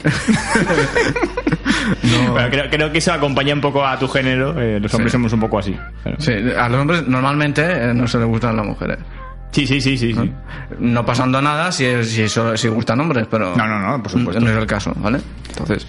no. 2.03 2.31
Bueno, 2.33 2.49
creo, 2.49 2.69
creo 2.69 2.91
que 2.91 2.97
eso 2.99 3.13
acompaña 3.13 3.53
un 3.53 3.61
poco 3.61 3.85
a 3.85 3.97
tu 3.97 4.07
género. 4.07 4.59
eh, 4.59 4.79
los 4.79 4.93
hombres 4.93 5.11
Sí. 5.11 5.15
somos 5.15 5.33
un 5.33 5.39
poco 5.39 5.59
así. 5.59 5.75
Sí, 6.19 6.33
a 6.57 6.69
los 6.69 6.81
hombres 6.81 7.07
normalmente 7.07 7.61
eh, 7.63 7.93
no 7.93 8.07
se 8.07 8.17
les 8.17 8.27
gustan 8.27 8.55
las 8.55 8.65
mujeres. 8.65 8.97
Sí, 9.51 9.65
sí, 9.65 9.81
sí, 9.81 9.97
sí. 9.97 10.13
sí. 10.13 10.31
No 10.79 11.03
pasando 11.05 11.41
nada 11.41 11.71
si, 11.71 12.03
si, 12.03 12.27
si 12.29 12.67
gustan 12.67 12.99
hombres, 12.99 13.27
pero. 13.31 13.55
No, 13.55 13.65
no, 13.67 13.79
no, 13.79 14.03
por 14.03 14.11
supuesto. 14.11 14.39
No 14.39 14.49
es 14.51 14.57
el 14.57 14.67
caso, 14.67 14.93
¿vale? 14.97 15.19
Entonces. 15.49 15.87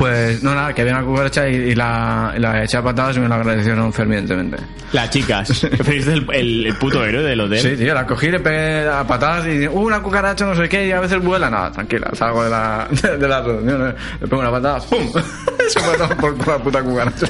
Pues 0.00 0.42
no, 0.42 0.54
nada, 0.54 0.72
que 0.72 0.80
había 0.80 0.94
una 0.96 1.04
cucaracha 1.04 1.46
y, 1.46 1.56
y 1.56 1.74
la, 1.74 2.32
y 2.34 2.40
la 2.40 2.64
eché 2.64 2.78
a 2.78 2.82
patadas 2.82 3.18
y 3.18 3.20
me 3.20 3.28
lo 3.28 3.34
agradecieron 3.34 3.92
fervientemente. 3.92 4.56
Las 4.92 5.10
chicas. 5.10 5.48
Fuiste 5.84 6.14
el, 6.14 6.26
el, 6.32 6.66
el 6.68 6.74
puto 6.78 7.04
héroe 7.04 7.22
del 7.22 7.38
hotel. 7.38 7.60
Sí, 7.60 7.76
tío, 7.76 7.92
la 7.92 8.06
cogí, 8.06 8.30
le 8.30 8.40
pegué 8.40 8.88
a 8.88 9.04
patadas 9.06 9.46
y 9.46 9.68
uh, 9.68 9.72
una 9.78 10.00
cucaracha, 10.02 10.46
no 10.46 10.54
sé 10.54 10.70
qué, 10.70 10.86
y 10.86 10.92
a 10.92 11.00
veces 11.00 11.20
vuela. 11.22 11.50
Nada, 11.50 11.70
tranquila, 11.70 12.08
salgo 12.14 12.42
de 12.44 12.48
la, 12.50 12.88
de, 12.90 13.16
de 13.18 13.28
la 13.28 13.42
reunión, 13.42 13.90
eh, 13.90 13.94
le 14.22 14.26
pego 14.26 14.40
una 14.40 14.50
patada, 14.50 14.80
¡pum! 14.80 15.06
Se 15.68 15.78
fue 15.78 15.96
por 16.16 16.34
por 16.38 16.48
la 16.48 16.58
puta 16.58 16.82
cucaracha. 16.82 17.26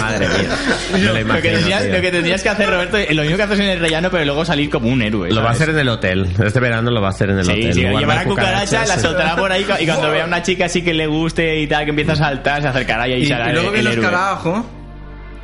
Madre 0.00 0.26
mía. 0.28 0.48
Lo 0.92 0.98
Lo 1.08 1.14
que, 1.14 1.20
imagino, 1.20 1.58
tenías, 1.60 1.82
tío. 1.84 1.92
lo 1.92 2.00
que 2.02 2.10
tendrías 2.10 2.42
que 2.42 2.48
hacer, 2.50 2.68
Roberto, 2.68 2.98
lo 3.14 3.22
mismo 3.22 3.36
que 3.38 3.42
haces 3.44 3.60
en 3.60 3.66
el 3.66 3.80
rellano, 3.80 4.10
pero 4.10 4.24
luego 4.26 4.44
salir 4.44 4.68
como 4.68 4.88
un 4.90 5.00
héroe. 5.00 5.30
Lo 5.30 5.40
va 5.42 5.50
a 5.50 5.52
hacer 5.52 5.70
en 5.70 5.78
el 5.78 5.88
hotel. 5.88 6.26
Este 6.44 6.60
verano 6.60 6.90
lo 6.90 7.00
va 7.00 7.06
a 7.06 7.10
hacer 7.10 7.30
en 7.30 7.38
el 7.38 7.44
Sí, 7.46 7.52
hotel. 7.52 7.72
sí, 7.74 7.80
llevará 7.80 8.24
cucaracha, 8.24 8.28
cucarachas, 8.28 8.88
la 8.88 8.98
soltará 8.98 9.36
por 9.36 9.50
ahí 9.52 9.64
y 9.80 9.86
cuando 9.86 10.10
vea 10.10 10.24
a 10.24 10.26
una 10.26 10.42
chica 10.42 10.66
así 10.66 10.82
que 10.82 10.92
le 10.92 11.06
guste 11.06 11.60
y 11.60 11.66
tal, 11.66 11.86
que 11.86 11.92
empieza 12.12 12.24
a 12.24 12.28
saltar, 12.30 12.62
se 12.62 12.68
acercará 12.68 13.08
y 13.08 13.12
ahí 13.14 13.22
Y, 13.22 13.26
será 13.26 13.50
y 13.50 13.52
luego 13.52 13.68
el, 13.70 13.76
el 13.80 13.86
el 13.86 13.98
escarabajo, 13.98 14.66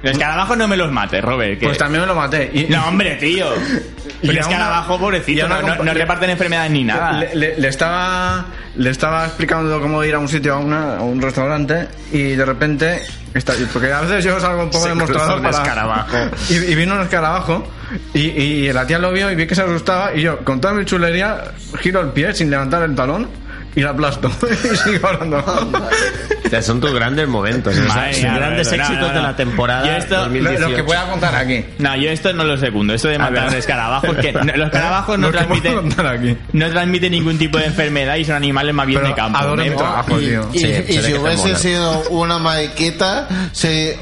Los 0.02 0.12
escarabajos 0.12 0.56
no 0.58 0.68
me 0.68 0.76
los 0.76 0.92
mates, 0.92 1.22
Robert. 1.22 1.58
que- 1.58 1.66
pues 1.66 1.78
también 1.78 2.02
me 2.02 2.06
lo 2.06 2.14
maté. 2.14 2.50
Y, 2.52 2.64
No, 2.64 2.86
hombre, 2.88 3.16
tío. 3.16 3.46
Y 4.22 4.28
Pero 4.28 4.40
es 4.40 4.46
escarabajo, 4.46 4.94
y 4.94 4.98
pobrecito, 4.98 5.48
no, 5.48 5.60
no- 5.60 5.84
no 5.84 5.92
reparten 5.94 6.30
enfermedades 6.30 6.70
ni 6.70 6.82
nada. 6.84 7.12
Le, 7.12 7.34
le- 7.34 7.58
le 7.58 7.68
estaba 7.68 8.46
le 8.76 8.90
estaba 8.90 9.26
explicando 9.26 9.80
cómo 9.80 10.02
ir 10.02 10.14
a 10.14 10.18
un 10.18 10.28
sitio 10.28 10.54
a, 10.54 10.58
una- 10.58 10.96
a 10.96 11.00
un 11.02 11.20
restaurante 11.20 11.88
y 12.10 12.30
de 12.34 12.44
repente 12.44 13.02
está, 13.34 13.52
porque 13.72 13.92
a 13.92 14.00
veces 14.00 14.24
yo 14.24 14.40
salgo 14.40 14.62
un 14.64 14.70
poco 14.70 14.86
de 14.88 14.94
mostrador 14.94 15.42
para 15.42 15.58
escarabajo. 15.58 16.16
y, 16.50 16.54
y 16.54 16.74
vino 16.74 16.94
un 16.94 17.02
escarabajo 17.02 17.66
y, 18.14 18.20
y 18.20 18.72
la 18.72 18.86
tía 18.86 18.98
lo 18.98 19.12
vio 19.12 19.30
y 19.30 19.34
vi 19.36 19.46
que 19.46 19.54
se 19.54 19.62
asustaba 19.62 20.14
y 20.14 20.22
yo 20.22 20.38
con 20.38 20.58
toda 20.60 20.72
mi 20.74 20.84
chulería 20.86 21.42
giro 21.80 22.00
el 22.00 22.08
pie 22.08 22.32
sin 22.34 22.50
levantar 22.50 22.82
el 22.82 22.94
talón 22.94 23.28
y 23.76 23.80
la 23.80 23.90
aplasto 23.90 24.30
y 24.72 24.76
sigo 24.76 25.08
hablando 25.08 25.38
O 26.44 26.48
sea, 26.48 26.62
son 26.62 26.80
tus 26.80 26.92
grandes 26.92 27.26
momentos. 27.26 27.72
o 27.76 27.76
sea, 27.76 27.86
Madre 27.94 28.14
son 28.14 28.34
grandes 28.36 28.68
no, 28.68 28.74
éxitos 28.74 29.08
no, 29.08 29.14
de 29.14 29.22
la 29.22 29.34
temporada 29.36 29.96
esto- 29.96 30.14
lo, 30.16 30.22
2018. 30.24 30.68
lo 30.68 30.76
que 30.76 30.84
pueda 30.84 31.10
contar 31.10 31.34
aquí 31.34 31.64
No, 31.78 31.96
yo 31.96 32.10
esto 32.10 32.32
no 32.32 32.44
lo 32.44 32.56
segundo. 32.58 32.94
Esto 32.94 33.08
de 33.08 33.18
matar 33.18 33.48
ver. 33.50 33.58
escarabajos, 33.58 34.16
que 34.18 34.32
no- 34.32 34.44
los 34.44 34.66
escarabajos 34.66 35.18
no 35.18 35.30
Lo 35.30 35.38
que 35.38 35.44
puedo 35.46 35.62
transmiten, 35.94 36.38
no 36.52 36.70
transmiten 36.70 37.12
ningún 37.12 37.38
tipo 37.38 37.58
de 37.58 37.64
enfermedad 37.66 38.16
y 38.16 38.24
son 38.24 38.36
animales 38.36 38.74
más 38.74 38.86
bien 38.86 39.00
Pero 39.00 39.08
de 39.08 39.14
campo. 39.16 39.38
adoro 39.38 39.62
¿eh? 39.62 39.70
mi 39.70 39.76
trabajo, 39.76 40.20
y, 40.20 40.26
tío. 40.26 40.48
y- 40.52 40.58
Sí, 40.58 40.66
y 40.66 40.70
se 40.70 40.78
ve 40.78 40.84
que 40.86 41.02
si 41.02 41.14
hubiese 41.14 41.42
mola. 41.48 41.58
sido 41.58 42.00
una 42.10 42.38
mariquita, 42.38 43.28
si 43.52 43.92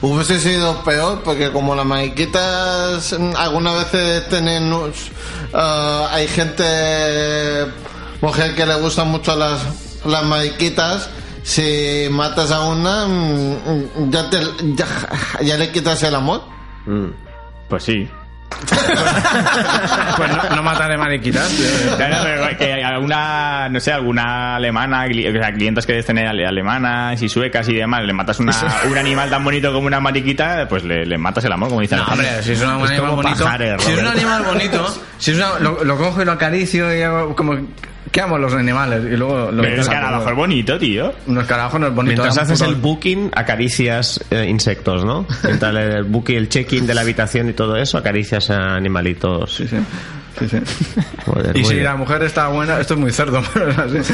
hubiese 0.00 0.40
sido 0.40 0.82
peor, 0.82 1.22
porque 1.22 1.50
como 1.52 1.74
las 1.76 1.86
mariquitas 1.86 3.12
algunas 3.36 3.84
veces 3.92 4.28
tienen. 4.28 4.72
ah, 5.54 6.08
hay 6.10 6.26
gente, 6.28 6.64
mujer 8.20 8.54
que 8.54 8.66
le 8.66 8.74
gustan 8.76 9.08
mucho 9.08 9.36
las, 9.36 10.00
las 10.04 10.22
mariquitas. 10.24 11.10
Si 11.42 12.06
matas 12.10 12.50
a 12.50 12.60
una, 12.64 13.06
mm, 13.06 14.10
ya, 14.10 14.28
te, 14.28 14.38
ya, 14.74 14.86
ya 15.42 15.56
le 15.56 15.70
quitas 15.70 16.02
el 16.02 16.14
amor. 16.14 16.42
Mm. 16.86 17.06
Pues 17.68 17.82
sí. 17.84 18.08
pues 20.16 20.30
no, 20.30 20.56
no 20.56 20.62
mataré 20.62 20.98
mariquitas 20.98 21.50
no, 21.52 21.96
pero 21.98 22.58
que 22.58 22.84
alguna, 22.84 23.68
no 23.68 23.78
sé, 23.80 23.92
alguna 23.92 24.56
alemana, 24.56 25.04
o 25.06 25.32
sea, 25.32 25.52
clientas 25.52 25.86
que 25.86 25.92
debes 25.92 26.06
tener 26.06 26.26
ale- 26.26 26.46
alemanas 26.46 27.22
y 27.22 27.28
suecas 27.28 27.68
y 27.68 27.74
demás, 27.74 28.02
le 28.04 28.12
matas 28.12 28.40
una, 28.40 28.52
un 28.90 28.98
animal 28.98 29.30
tan 29.30 29.44
bonito 29.44 29.72
como 29.72 29.86
una 29.86 30.00
mariquita, 30.00 30.66
pues 30.68 30.82
le, 30.84 31.06
le 31.06 31.16
matas 31.16 31.44
el 31.44 31.52
amor, 31.52 31.68
como 31.68 31.80
dicen. 31.80 31.98
No, 31.98 32.06
hombre, 32.06 32.42
si 32.42 32.52
es 32.52 32.60
un 32.60 32.70
animal 32.70 33.10
bonito. 33.12 33.44
pajares, 33.44 33.82
si 33.84 33.92
es 33.92 33.98
un 34.00 34.06
animal 34.08 34.42
bonito, 34.42 34.96
si 35.18 35.30
es 35.30 35.36
una- 35.36 35.58
lo, 35.60 35.84
lo 35.84 35.96
cojo 35.96 36.20
y 36.22 36.24
lo 36.24 36.32
acaricio 36.32 36.94
y 36.96 37.02
hago 37.02 37.34
como. 37.36 37.54
¿Qué 38.10 38.20
amo 38.20 38.38
los 38.38 38.52
animales? 38.54 39.04
Y 39.04 39.16
luego 39.16 39.52
lo 39.52 39.62
Pero 39.62 39.74
el 39.74 39.80
escarabajo 39.80 40.30
es 40.30 40.36
bonito, 40.36 40.78
tío. 40.78 41.12
Un 41.26 41.38
escarabajo 41.38 41.78
no 41.78 41.86
es 41.88 41.94
bonito. 41.94 42.22
Mientras 42.22 42.38
haces 42.38 42.58
puto- 42.60 42.70
el 42.70 42.76
booking, 42.76 43.30
acaricias 43.34 44.20
eh, 44.30 44.46
insectos, 44.48 45.04
¿no? 45.04 45.26
Mientras 45.44 45.74
el 45.76 46.04
booking, 46.04 46.36
el 46.36 46.48
check-in 46.48 46.86
de 46.86 46.94
la 46.94 47.02
habitación 47.02 47.48
y 47.48 47.52
todo 47.52 47.76
eso, 47.76 47.98
acaricias 47.98 48.50
a 48.50 48.74
animalitos. 48.74 49.54
Sí, 49.54 49.68
sí. 49.68 49.76
sí, 50.40 50.48
sí. 50.48 50.58
Joder, 51.26 51.56
Y 51.56 51.64
si 51.64 51.74
bien. 51.74 51.84
la 51.84 51.94
mujer 51.96 52.22
está 52.24 52.48
buena, 52.48 52.80
esto 52.80 52.94
es 52.94 53.00
muy 53.00 53.12
cerdo, 53.12 53.42
pero 53.54 53.70
es 53.70 53.78
así. 53.78 54.12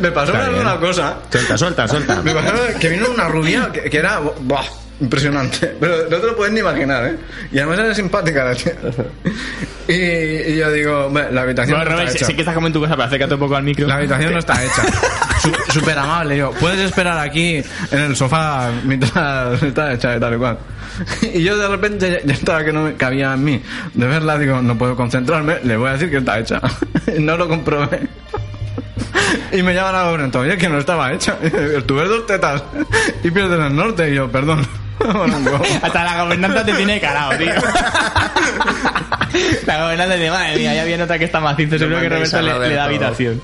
Me 0.00 0.12
pasó 0.12 0.32
una 0.60 0.76
cosa. 0.76 1.16
Suelta, 1.30 1.58
suelta, 1.58 1.88
suelta. 1.88 2.22
Me 2.22 2.32
pasó 2.34 2.52
que 2.78 2.88
vino 2.90 3.06
una 3.12 3.26
rubia 3.28 3.70
que, 3.72 3.90
que 3.90 3.96
era. 3.98 4.20
Buah, 4.20 4.62
impresionante. 5.02 5.74
Pero 5.80 6.08
no 6.08 6.16
te 6.16 6.26
lo 6.26 6.36
puedes 6.36 6.52
ni 6.54 6.60
imaginar, 6.60 7.04
¿eh? 7.06 7.16
Y 7.50 7.58
además 7.58 7.78
era 7.80 7.94
simpática 7.94 8.44
la 8.44 8.54
tía. 8.54 8.74
Y, 9.88 10.52
y 10.52 10.56
yo 10.56 10.72
digo, 10.72 11.08
"Bueno, 11.10 11.30
la 11.32 11.42
habitación 11.42 11.78
no 11.78 11.84
Robert, 11.84 12.08
está 12.08 12.18
hecha. 12.18 12.26
sé 12.26 12.34
que 12.34 12.42
estás 12.42 12.54
como 12.54 12.68
en 12.68 12.72
tu 12.72 12.80
casa, 12.80 12.94
pero 12.94 13.08
acércate 13.08 13.34
un 13.34 13.40
poco 13.40 13.56
al 13.56 13.64
micro. 13.64 13.86
La 13.86 13.96
habitación 13.96 14.32
no 14.32 14.38
está 14.38 14.62
hecha. 14.64 14.82
Súper 15.72 15.98
amable. 15.98 16.36
Yo, 16.36 16.52
puedes 16.52 16.80
esperar 16.80 17.18
aquí 17.18 17.62
en 17.90 17.98
el 17.98 18.16
sofá 18.16 18.70
mientras 18.84 19.62
está 19.62 19.92
hecha 19.92 20.16
y 20.16 20.20
tal 20.20 20.34
y 20.34 20.38
cual. 20.38 20.58
Y 21.34 21.42
yo 21.42 21.56
de 21.56 21.68
repente 21.68 22.10
ya, 22.10 22.20
ya 22.24 22.34
estaba 22.34 22.64
que 22.64 22.72
no 22.72 22.84
me 22.84 22.94
cabía 22.94 23.34
en 23.34 23.44
mí. 23.44 23.62
De 23.94 24.06
verla, 24.06 24.38
digo, 24.38 24.62
no 24.62 24.78
puedo 24.78 24.94
concentrarme, 24.94 25.58
le 25.64 25.76
voy 25.76 25.88
a 25.88 25.92
decir 25.94 26.10
que 26.10 26.18
está 26.18 26.38
hecha. 26.38 26.60
No 27.18 27.36
lo 27.36 27.48
comprobé. 27.48 28.08
Y 29.52 29.62
me 29.62 29.74
llaman 29.74 29.94
a 29.94 30.04
la 30.04 30.38
oye, 30.40 30.56
que 30.56 30.68
no 30.68 30.78
estaba 30.78 31.12
hecha. 31.12 31.36
Tuve 31.86 32.06
dos 32.06 32.26
tetas 32.26 32.62
y 33.22 33.30
pierdes 33.30 33.58
el 33.60 33.74
norte. 33.76 34.10
Y 34.10 34.14
yo, 34.14 34.30
perdón. 34.30 34.66
Hasta 35.82 36.04
la 36.04 36.22
gobernanza 36.24 36.64
te 36.64 36.72
tiene 36.74 37.00
calado, 37.00 37.36
tío. 37.38 37.52
La 39.66 39.82
gobernanza 39.84 40.14
dice, 40.14 40.30
madre 40.30 40.56
mía, 40.58 40.74
ya 40.74 40.84
viene 40.84 41.02
otra 41.04 41.18
que 41.18 41.24
está 41.24 41.40
macizo. 41.40 41.78
Seguro 41.78 42.00
que 42.00 42.08
Roberto 42.08 42.42
le, 42.42 42.68
le 42.68 42.74
da 42.74 42.84
habitación. 42.84 43.40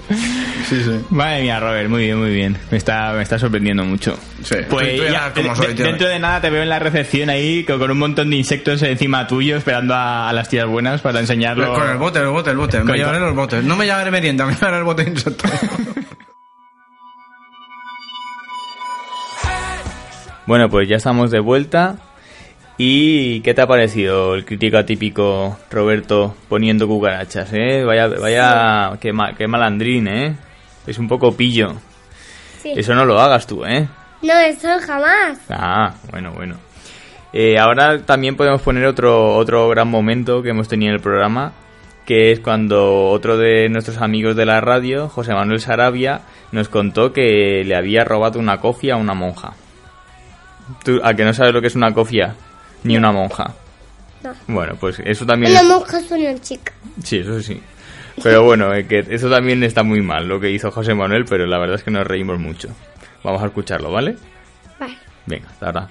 sí, 0.68 0.82
sí. 0.84 1.00
Madre 1.08 1.40
mía, 1.42 1.58
Robert, 1.60 1.88
muy 1.88 2.02
bien, 2.04 2.18
muy 2.18 2.30
bien. 2.30 2.58
Me 2.70 2.76
está, 2.76 3.12
me 3.12 3.22
está 3.22 3.38
sorprendiendo 3.38 3.84
mucho. 3.84 4.18
Sí, 4.42 4.56
Pues 4.68 5.00
ya 5.00 5.10
ya, 5.10 5.32
como 5.32 5.48
de- 5.50 5.56
soy, 5.56 5.74
tío. 5.74 5.86
dentro 5.86 6.08
de 6.08 6.18
nada 6.18 6.42
te 6.42 6.50
veo 6.50 6.62
en 6.62 6.68
la 6.68 6.78
recepción 6.78 7.30
ahí 7.30 7.64
con, 7.64 7.80
un 7.90 7.98
montón 7.98 8.28
de 8.28 8.36
insectos 8.36 8.82
encima 8.82 9.26
tuyo 9.26 9.56
esperando 9.56 9.94
a, 9.94 10.28
a 10.28 10.32
las 10.34 10.48
tías 10.50 10.66
buenas 10.66 11.00
para 11.00 11.20
enseñarlo. 11.20 11.72
Con 11.72 11.88
el 11.88 11.96
bote, 11.96 12.18
el 12.18 12.26
bote, 12.28 12.50
el 12.50 12.56
bote. 12.58 12.78
Con- 12.78 12.86
Me 12.88 12.98
llevaré 12.98 13.20
los 13.20 13.34
botes. 13.34 13.64
No 13.64 13.74
me 13.76 13.86
llevaré 13.86 14.10
merienda, 14.10 14.44
me 14.44 14.52
llevaré 14.54 14.76
el 14.78 14.84
bote 14.84 15.04
de 15.04 15.10
insectos. 15.10 15.50
Bueno, 20.48 20.70
pues 20.70 20.88
ya 20.88 20.96
estamos 20.96 21.30
de 21.30 21.40
vuelta. 21.40 21.96
¿Y 22.78 23.40
qué 23.42 23.52
te 23.52 23.60
ha 23.60 23.66
parecido 23.66 24.34
el 24.34 24.46
crítico 24.46 24.78
atípico 24.78 25.58
Roberto 25.70 26.34
poniendo 26.48 26.88
cucarachas, 26.88 27.50
eh? 27.52 27.84
Vaya, 27.84 28.08
vaya, 28.08 28.92
qué, 28.98 29.12
ma- 29.12 29.34
qué 29.34 29.46
malandrín, 29.46 30.08
eh. 30.08 30.34
Es 30.86 30.98
un 30.98 31.06
poco 31.06 31.36
pillo. 31.36 31.74
Sí. 32.62 32.72
Eso 32.74 32.94
no 32.94 33.04
lo 33.04 33.20
hagas 33.20 33.46
tú, 33.46 33.62
eh. 33.66 33.86
No, 34.22 34.32
eso 34.38 34.68
jamás. 34.86 35.38
Ah, 35.50 35.92
bueno, 36.10 36.32
bueno. 36.32 36.54
Eh, 37.34 37.58
ahora 37.58 37.98
también 38.06 38.34
podemos 38.36 38.62
poner 38.62 38.86
otro, 38.86 39.36
otro 39.36 39.68
gran 39.68 39.88
momento 39.88 40.42
que 40.42 40.48
hemos 40.48 40.66
tenido 40.66 40.88
en 40.92 40.94
el 40.96 41.02
programa, 41.02 41.52
que 42.06 42.32
es 42.32 42.40
cuando 42.40 43.08
otro 43.10 43.36
de 43.36 43.68
nuestros 43.68 43.98
amigos 43.98 44.34
de 44.34 44.46
la 44.46 44.62
radio, 44.62 45.10
José 45.10 45.34
Manuel 45.34 45.60
Sarabia, 45.60 46.22
nos 46.52 46.70
contó 46.70 47.12
que 47.12 47.64
le 47.66 47.76
había 47.76 48.04
robado 48.04 48.38
una 48.38 48.60
cofia 48.62 48.94
a 48.94 48.96
una 48.96 49.12
monja. 49.12 49.52
¿Tú, 50.84 51.00
¿A 51.02 51.14
que 51.14 51.24
no 51.24 51.32
sabes 51.32 51.52
lo 51.54 51.60
que 51.60 51.66
es 51.68 51.74
una 51.74 51.92
cofia? 51.92 52.34
Ni 52.84 52.96
una 52.96 53.12
monja. 53.12 53.54
No. 54.22 54.32
Bueno, 54.48 54.74
pues 54.80 55.00
eso 55.04 55.24
también... 55.26 55.52
Una 55.52 55.60
es- 55.62 55.66
monja 55.68 55.98
es 55.98 56.10
una 56.10 56.40
chica. 56.40 56.72
Sí, 57.02 57.18
eso 57.18 57.40
sí. 57.40 57.60
Pero 58.22 58.42
bueno, 58.44 58.74
eh, 58.74 58.86
que 58.86 59.04
eso 59.10 59.30
también 59.30 59.62
está 59.62 59.82
muy 59.84 60.00
mal 60.02 60.26
lo 60.26 60.40
que 60.40 60.50
hizo 60.50 60.70
José 60.72 60.92
Manuel, 60.94 61.24
pero 61.24 61.46
la 61.46 61.58
verdad 61.58 61.76
es 61.76 61.84
que 61.84 61.90
nos 61.92 62.06
reímos 62.06 62.38
mucho. 62.38 62.68
Vamos 63.22 63.42
a 63.42 63.46
escucharlo, 63.46 63.92
¿vale? 63.92 64.16
Vale. 64.80 64.96
Venga, 65.26 65.48
hasta 65.48 65.66
ahora. 65.66 65.88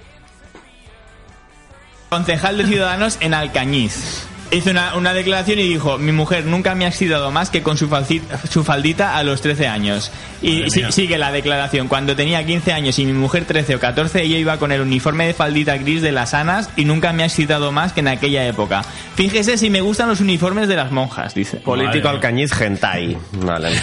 Concejal 2.10 2.58
de 2.58 2.66
Ciudadanos 2.66 3.18
en 3.20 3.34
Alcañiz. 3.34 4.26
Hizo 4.50 4.70
una, 4.70 4.94
una 4.94 5.12
declaración 5.12 5.58
y 5.58 5.68
dijo, 5.68 5.98
mi 5.98 6.10
mujer 6.12 6.46
nunca 6.46 6.74
me 6.74 6.86
ha 6.86 6.88
excitado 6.88 7.30
más 7.30 7.50
que 7.50 7.62
con 7.62 7.76
su, 7.76 7.88
falci- 7.88 8.22
su 8.50 8.64
faldita 8.64 9.16
a 9.16 9.22
los 9.22 9.42
13 9.42 9.66
años. 9.68 10.10
Y 10.40 10.70
si- 10.70 10.90
sigue 10.90 11.18
la 11.18 11.30
declaración, 11.32 11.86
cuando 11.88 12.16
tenía 12.16 12.44
15 12.46 12.72
años 12.72 12.98
y 12.98 13.04
mi 13.04 13.12
mujer 13.12 13.44
13 13.44 13.74
o 13.74 13.78
14, 13.80 14.22
ella 14.22 14.38
iba 14.38 14.56
con 14.58 14.72
el 14.72 14.80
uniforme 14.80 15.26
de 15.26 15.34
faldita 15.34 15.76
gris 15.76 16.00
de 16.00 16.12
las 16.12 16.32
Anas 16.32 16.70
y 16.76 16.84
nunca 16.86 17.12
me 17.12 17.24
ha 17.24 17.26
excitado 17.26 17.72
más 17.72 17.92
que 17.92 18.00
en 18.00 18.08
aquella 18.08 18.46
época. 18.46 18.82
Fíjese 19.16 19.58
si 19.58 19.68
me 19.68 19.80
gustan 19.82 20.08
los 20.08 20.20
uniformes 20.20 20.66
de 20.68 20.76
las 20.76 20.92
monjas, 20.92 21.34
dice. 21.34 21.58
Político 21.58 22.08
alcañiz 22.08 22.52
hentai. 22.58 23.18
Vale. 23.32 23.70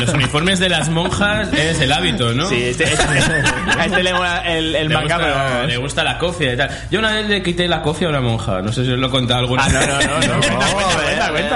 Los 0.00 0.08
uniformes 0.14 0.58
de 0.58 0.70
las 0.70 0.88
monjas 0.88 1.52
es 1.52 1.78
el 1.80 1.92
hábito, 1.92 2.32
¿no? 2.32 2.48
Sí, 2.48 2.62
este, 2.62 2.84
este- 2.84 3.04
a 3.78 3.84
este 3.84 4.02
le 4.02 4.10
el, 4.46 4.74
el 4.74 4.88
le, 4.88 4.94
gusta, 5.02 5.66
le 5.66 5.76
gusta 5.76 6.04
la 6.04 6.18
cofia 6.18 6.54
y 6.54 6.56
tal. 6.56 6.70
Yo 6.90 6.98
una 6.98 7.12
vez 7.12 7.28
le 7.28 7.42
quité 7.42 7.68
la 7.68 7.82
cofia 7.82 8.06
a 8.06 8.10
una 8.10 8.20
monja. 8.22 8.62
No 8.66 8.72
sé 8.72 8.84
si 8.84 8.90
os 8.92 8.98
lo 8.98 9.06
he 9.06 9.10
contado 9.10 9.40
alguna 9.40 9.64
Ah, 9.64 9.68
no, 9.68 9.78
vez. 9.78 10.06
no, 10.08 10.18
no, 10.20 10.36
no, 10.38 10.95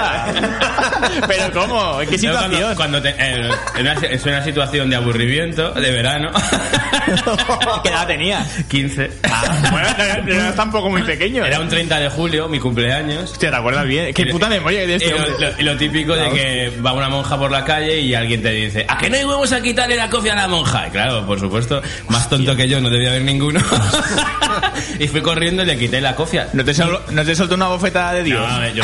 Pero 1.27 1.51
¿cómo? 1.53 2.01
¿En 2.01 2.09
qué 2.09 2.17
cuando- 2.19 2.41
situación? 2.41 2.75
Cuando, 2.75 3.01
te- 3.01 3.15
en 3.17 3.51
una, 3.81 3.93
es 3.93 4.25
una 4.25 4.43
situación 4.43 4.89
de 4.89 4.95
aburrimiento, 4.95 5.71
de 5.71 5.91
verano. 5.91 6.31
¿Qué 7.83 7.89
edad 7.89 8.07
tenía? 8.07 8.45
15. 8.69 9.11
Bueno, 9.71 9.87
no, 10.25 10.33
no 10.35 10.49
es 10.49 10.55
tampoco 10.55 10.89
muy 10.89 11.01
pequeño. 11.03 11.45
Era 11.45 11.59
un 11.59 11.67
30 11.69 11.99
de 11.99 12.09
julio, 12.09 12.47
mi 12.47 12.59
cumpleaños. 12.59 13.31
Hostia, 13.31 13.49
¿te 13.49 13.55
acuerdas 13.55 13.85
bien? 13.85 14.13
Qué 14.13 14.25
puta 14.27 14.47
memoria 14.49 14.81
que 14.81 14.85
tienes 14.97 15.03
Y 15.03 15.05
este 15.05 15.19
lo, 15.19 15.39
lo- 15.49 15.59
y 15.59 15.63
lo 15.63 15.77
típico 15.77 16.15
de 16.15 16.29
que 16.31 16.71
va 16.85 16.93
una 16.93 17.09
monja 17.09 17.37
por 17.37 17.51
la 17.51 17.63
calle 17.65 17.99
y 17.99 18.13
alguien 18.13 18.41
te 18.41 18.51
dice, 18.51 18.85
¿a 18.87 18.97
qué 18.97 19.09
no 19.09 19.17
íbamos 19.17 19.51
a 19.51 19.61
quitarle 19.61 19.95
la 19.95 20.09
cofia 20.09 20.33
a 20.33 20.35
la 20.35 20.47
monja? 20.47 20.87
Y 20.87 20.91
claro, 20.91 21.25
por 21.25 21.39
supuesto, 21.39 21.81
más 22.09 22.29
tonto 22.29 22.55
que 22.55 22.67
yo 22.67 22.79
no 22.81 22.89
debía 22.89 23.09
haber 23.09 23.23
ninguno. 23.23 23.59
y 24.99 25.07
fui 25.07 25.21
corriendo 25.21 25.63
y 25.63 25.65
le 25.65 25.77
quité 25.77 26.01
la 26.01 26.15
cofia. 26.15 26.47
¿No 26.53 26.63
te, 26.63 26.73
sol- 26.73 27.01
no 27.11 27.23
te 27.25 27.35
soltó 27.35 27.55
una 27.55 27.67
bofetada 27.67 28.13
de 28.13 28.23
Dios? 28.23 28.39
No, 28.47 28.55
a 28.55 28.59
ver, 28.59 28.73
yo- 28.73 28.83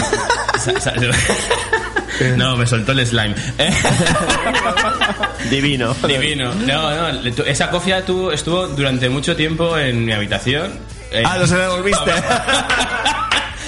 No, 2.36 2.58
me 2.58 2.66
soltó 2.66 2.94
el 2.94 3.06
slime. 3.06 3.36
Divino. 5.52 5.94
Divino. 6.08 6.52
No, 6.66 7.12
no, 7.12 7.30
esa 7.46 7.70
cofia 7.70 8.04
tuvo- 8.06 8.32
estuvo 8.32 8.68
durante 8.70 9.08
mucho 9.10 9.36
tiempo 9.36 9.78
en 9.78 10.04
mi 10.04 10.12
habitación. 10.14 10.72
Eh, 11.12 11.22
Ah, 11.26 11.38
no 11.40 11.46
se 11.46 11.56
lo 11.56 11.62
devolviste. 11.76 12.12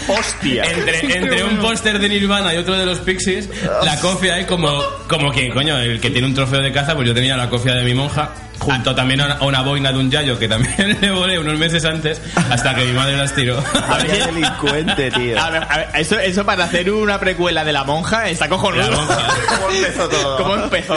Hostia. 0.08 0.64
Entre, 0.64 1.16
entre 1.18 1.44
un 1.44 1.58
póster 1.60 2.00
de 2.00 2.10
Nirvana 2.10 2.54
y 2.56 2.58
otro 2.58 2.74
de 2.76 2.86
los 2.88 2.98
Pixies, 3.00 3.48
la 3.84 4.00
cofia 4.00 4.40
es 4.40 4.48
como, 4.48 4.82
como 5.08 5.32
quien, 5.32 5.52
coño, 5.54 5.78
el 5.78 6.00
que 6.02 6.10
tiene 6.10 6.28
un 6.28 6.34
trofeo 6.34 6.62
de 6.62 6.72
caza, 6.72 6.96
pues 6.96 7.08
yo 7.08 7.14
tenía 7.14 7.38
la 7.38 7.50
cofia 7.50 7.76
de 7.76 7.84
mi 7.84 7.94
monja, 7.94 8.32
junto 8.60 8.94
también 8.94 9.22
a 9.22 9.38
una, 9.42 9.62
boina 9.62 9.92
de 9.92 10.00
un 10.00 10.12
yayo 10.12 10.38
que 10.38 10.48
también 10.48 10.98
le 11.02 11.12
volé 11.12 11.40
unos 11.40 11.58
meses 11.58 11.84
antes, 11.86 12.22
hasta 12.50 12.76
que 12.76 12.86
mi 12.86 12.94
madre 12.94 13.18
las 13.18 13.34
tiró. 13.34 13.58
A 13.88 13.98
ver, 13.98 14.08
Qué 14.08 14.26
delincuente, 14.26 15.12
tío. 15.12 15.40
A 15.42 15.50
ver, 15.50 15.64
a 15.70 15.78
ver, 15.78 15.90
eso, 15.96 16.20
eso 16.20 16.46
para 16.46 16.66
hacer 16.66 16.92
una 16.92 17.20
precuela 17.20 17.64
de 17.64 17.74
la 17.74 17.84
monja 17.84 18.30
está 18.30 18.48
cojonudo. 18.50 18.90
La 18.90 18.96
monja. 18.98 19.18
¿Cómo 19.60 19.72
empezó 19.76 20.10
todo? 20.10 20.38
¿Cómo 20.38 20.56
empezó? 20.56 20.96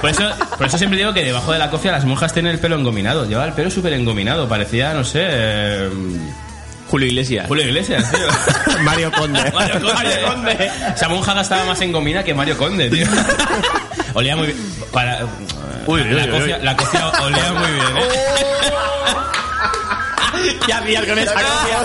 Por 0.00 0.10
eso, 0.10 0.30
por 0.56 0.66
eso 0.66 0.78
siempre 0.78 0.98
digo 0.98 1.12
que 1.12 1.24
debajo 1.24 1.52
de 1.52 1.58
la 1.58 1.70
cofia 1.70 1.92
las 1.92 2.04
monjas 2.04 2.32
tienen 2.32 2.52
el 2.52 2.58
pelo 2.58 2.76
engominado. 2.76 3.26
Lleva 3.26 3.44
el 3.44 3.52
pelo 3.52 3.70
súper 3.70 3.92
engominado. 3.94 4.48
Parecía, 4.48 4.92
no 4.94 5.04
sé. 5.04 5.20
eh, 5.24 5.90
Julio 6.90 7.06
Iglesias. 7.06 7.46
Julio 7.46 7.64
Iglesias, 7.64 8.10
tío. 8.10 8.26
Mario 8.82 9.12
Conde. 9.12 9.52
Mario 9.52 9.74
Conde. 9.74 9.94
Mario 9.94 10.26
Conde. 10.26 10.70
Gastaba 11.34 11.64
más 11.64 11.80
en 11.80 11.92
gomina 11.92 12.24
que 12.24 12.34
Mario 12.34 12.58
Conde, 12.58 12.90
tío. 12.90 13.06
Olía 14.14 14.36
muy 14.36 14.48
bien. 14.48 14.58
Para, 14.92 15.20
Uy, 15.86 16.02
la, 16.04 16.24
uy, 16.24 16.30
cofia, 16.30 16.56
uy. 16.58 16.64
la 16.64 16.76
cofia 16.76 17.08
olía 17.22 17.52
muy 17.52 17.70
bien, 17.70 17.96
¿eh? 17.96 18.08
¿Qué 20.66 20.72
hacías 20.72 21.04
con 21.06 21.18
esa 21.18 21.32
cofia? 21.34 21.78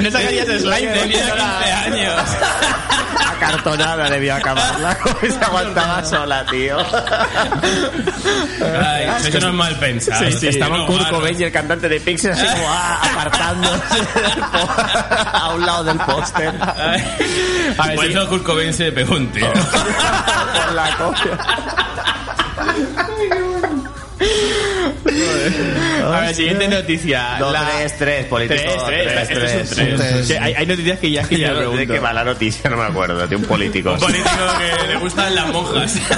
No 0.00 0.10
sacarías 0.10 0.46
slime 0.46 0.90
de 0.92 1.00
Tenía 1.00 1.06
mierda. 1.24 1.58
15 1.64 1.72
años. 1.72 2.22
Acartonada 3.36 4.10
debió 4.10 4.34
acabarla. 4.34 4.96
Se 5.20 5.44
aguantaba 5.44 6.04
sola, 6.04 6.44
tío. 6.46 6.78
Ay, 8.60 9.06
sois 9.22 9.34
unos 9.36 9.54
mal 9.54 9.76
pensados. 9.78 10.26
Sí, 10.34 10.38
sí, 10.40 10.48
Estaban 10.48 10.80
No, 10.80 10.86
Kurt. 10.86 11.08
Cobain 11.10 11.40
y 11.40 11.44
el 11.44 11.52
cantante 11.52 11.88
de 11.88 12.00
Pixies 12.00 12.36
así 12.36 12.46
como 12.46 12.66
ah, 12.68 13.00
apartándose 13.12 13.98
a 15.32 15.50
un 15.54 15.66
lado 15.66 15.84
del 15.84 15.98
póster. 15.98 16.52
Ay. 16.76 17.16
A 17.78 17.86
ver, 17.88 17.96
Por 17.96 18.04
sí. 18.06 18.10
eso 18.12 18.28
Kurt 18.28 18.42
Cobain 18.44 18.72
se 18.72 18.92
pegó 18.92 19.14
un 19.16 19.28
tiro. 19.32 19.52
Por 19.52 20.72
la 20.74 20.96
copia. 20.96 21.38
A 26.04 26.20
ver, 26.20 26.34
siguiente 26.34 26.68
noticia. 26.68 27.38
No, 27.38 27.50
La- 27.52 27.68
tres, 27.78 27.96
tres, 27.98 28.26
político. 28.26 28.62
Sí, 30.24 30.34
hay, 30.34 30.54
hay 30.54 30.66
noticias 30.66 30.98
que 30.98 31.10
ya 31.10 31.22
es 31.22 31.28
que 31.28 31.38
ya 31.38 31.48
¿De 31.52 31.56
pregunto. 31.58 31.92
qué 31.92 31.98
va 31.98 32.12
la 32.12 32.24
noticia? 32.24 32.68
No 32.70 32.76
me 32.76 32.84
acuerdo, 32.84 33.26
de 33.26 33.36
un 33.36 33.42
político. 33.44 33.92
Un 33.92 34.00
político 34.00 34.30
que 34.82 34.88
le 34.88 34.96
gustan 34.98 35.34
las 35.34 35.46
monjas. 35.48 35.94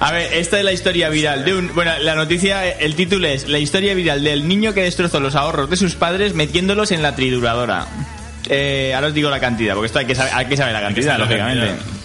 A 0.00 0.12
ver, 0.12 0.32
esta 0.34 0.58
es 0.58 0.64
la 0.64 0.72
historia 0.72 1.08
viral 1.08 1.44
de 1.44 1.54
un... 1.54 1.74
Bueno, 1.74 1.90
la 2.00 2.14
noticia, 2.14 2.68
el 2.70 2.94
título 2.94 3.26
es 3.26 3.48
La 3.48 3.58
historia 3.58 3.94
viral 3.94 4.22
del 4.22 4.46
niño 4.46 4.72
que 4.72 4.82
destrozó 4.82 5.18
los 5.18 5.34
ahorros 5.34 5.68
de 5.70 5.76
sus 5.76 5.96
padres 5.96 6.34
metiéndolos 6.34 6.92
en 6.92 7.02
la 7.02 7.16
trituradora. 7.16 7.86
Eh, 8.48 8.92
ahora 8.94 9.08
os 9.08 9.14
digo 9.14 9.28
la 9.28 9.40
cantidad, 9.40 9.74
porque 9.74 9.86
esto 9.86 9.98
hay 9.98 10.06
que 10.06 10.14
saber, 10.14 10.32
hay 10.34 10.46
que 10.46 10.56
saber 10.56 10.72
la 10.72 10.80
cantidad, 10.80 11.12
la 11.18 11.24
lógicamente. 11.24 11.66
cantidad. 11.66 11.97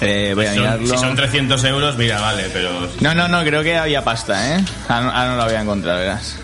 Eh, 0.00 0.32
voy 0.34 0.46
a 0.46 0.52
Son- 0.54 0.62
mirarlo. 0.62 0.86
si 0.88 0.98
son 0.98 1.14
300 1.16 1.64
euros, 1.64 1.96
mira, 1.96 2.20
vale, 2.20 2.48
pero... 2.52 2.88
No, 3.00 3.14
no, 3.14 3.28
no, 3.28 3.42
creo 3.44 3.62
que 3.62 3.76
había 3.78 4.02
pasta, 4.04 4.56
¿eh? 4.56 4.64
Ah, 4.88 5.00
no, 5.00 5.10
ah, 5.14 5.26
no 5.28 5.36
la 5.36 5.44
voy 5.44 5.54
a 5.54 5.60
encontrar, 5.62 5.98
verás. 5.98 6.36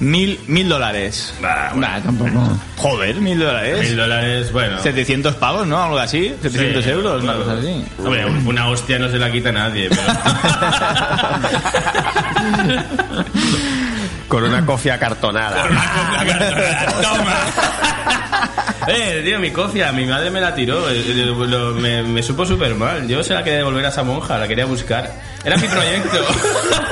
Mil, 0.00 0.38
mil 0.48 0.68
dólares. 0.68 1.32
Nah, 1.40 2.00
tampoco. 2.00 2.58
Joder, 2.76 3.14
mil 3.16 3.38
dólares. 3.38 3.80
Mil 3.88 3.96
dólares, 3.96 4.52
bueno. 4.52 4.78
700 4.82 5.36
pavos, 5.36 5.66
¿no? 5.66 5.82
Algo 5.82 5.98
así. 5.98 6.34
700 6.42 6.84
Sí, 6.84 6.90
euros, 6.90 7.22
una 7.22 7.32
claro. 7.32 7.44
cosa 7.46 7.58
así. 7.60 7.84
Hombre, 7.98 8.26
una 8.26 8.68
hostia 8.68 8.98
no 8.98 9.08
se 9.08 9.18
la 9.18 9.30
quita 9.30 9.50
nadie, 9.52 9.88
pero... 9.88 10.02
Con 14.28 14.42
una 14.44 14.64
cofia 14.66 14.98
cartonada. 14.98 15.64
¡Toma! 17.02 17.36
Eh, 18.86 19.22
tío, 19.24 19.38
mi 19.40 19.50
cofia, 19.50 19.92
mi 19.92 20.04
madre 20.06 20.30
me 20.30 20.40
la 20.40 20.54
tiró. 20.54 20.88
eh, 20.90 21.02
eh, 21.06 21.24
lo- 21.26 21.72
me, 21.74 22.02
me 22.02 22.22
supo 22.22 22.44
súper 22.46 22.74
mal. 22.74 23.06
Yo 23.08 23.22
se 23.22 23.34
la 23.34 23.42
quería 23.42 23.58
devolver 23.58 23.84
a 23.86 23.88
esa 23.88 24.02
monja, 24.02 24.38
la 24.38 24.46
quería 24.48 24.66
buscar. 24.66 25.10
Era 25.44 25.56
mi 25.58 25.68
proyecto. 25.68 26.18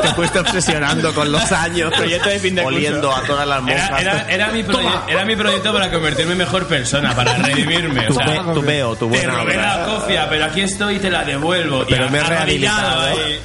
Te 0.03 0.09
fuiste 0.09 0.39
obsesionando 0.41 1.15
con 1.15 1.31
los 1.33 1.51
años. 1.53 1.93
Proyecto 1.97 2.29
de 2.29 2.39
fin 2.39 2.55
de 2.55 2.63
curso. 2.63 2.77
Oliendo 2.77 3.15
a 3.15 3.23
todas 3.23 3.47
las 3.49 3.67
Era, 3.67 3.83
monjas. 3.89 4.01
era, 4.01 4.27
era 4.31 4.49
mi 4.49 4.63
proye- 4.63 5.01
era 5.09 5.25
mi 5.25 5.37
proyecto 5.37 5.73
para 5.73 5.91
convertirme 5.91 6.33
en 6.33 6.39
mejor 6.39 6.67
persona, 6.67 7.15
para 7.15 7.35
redimirme. 7.37 8.03
Tu, 8.03 8.13
O 8.13 8.17
sea, 8.17 8.43
tu 8.53 8.61
veo, 8.63 8.95
tu 8.97 9.09
te 9.11 9.17
buena 9.19 9.35
robé 9.35 9.57
obra. 9.57 9.77
la 9.79 9.85
cofia, 9.87 10.27
pero 10.29 10.45
aquí 10.45 10.61
estoy 10.63 10.97
y 10.97 10.99
te 10.99 11.11
la 11.11 11.25
devuelvo. 11.25 11.85
Pero 11.89 12.07
Y 12.07 12.11
me 12.11 12.19
he 12.19 12.23
rehabilitado. 12.25 13.01
ahí. 13.03 13.41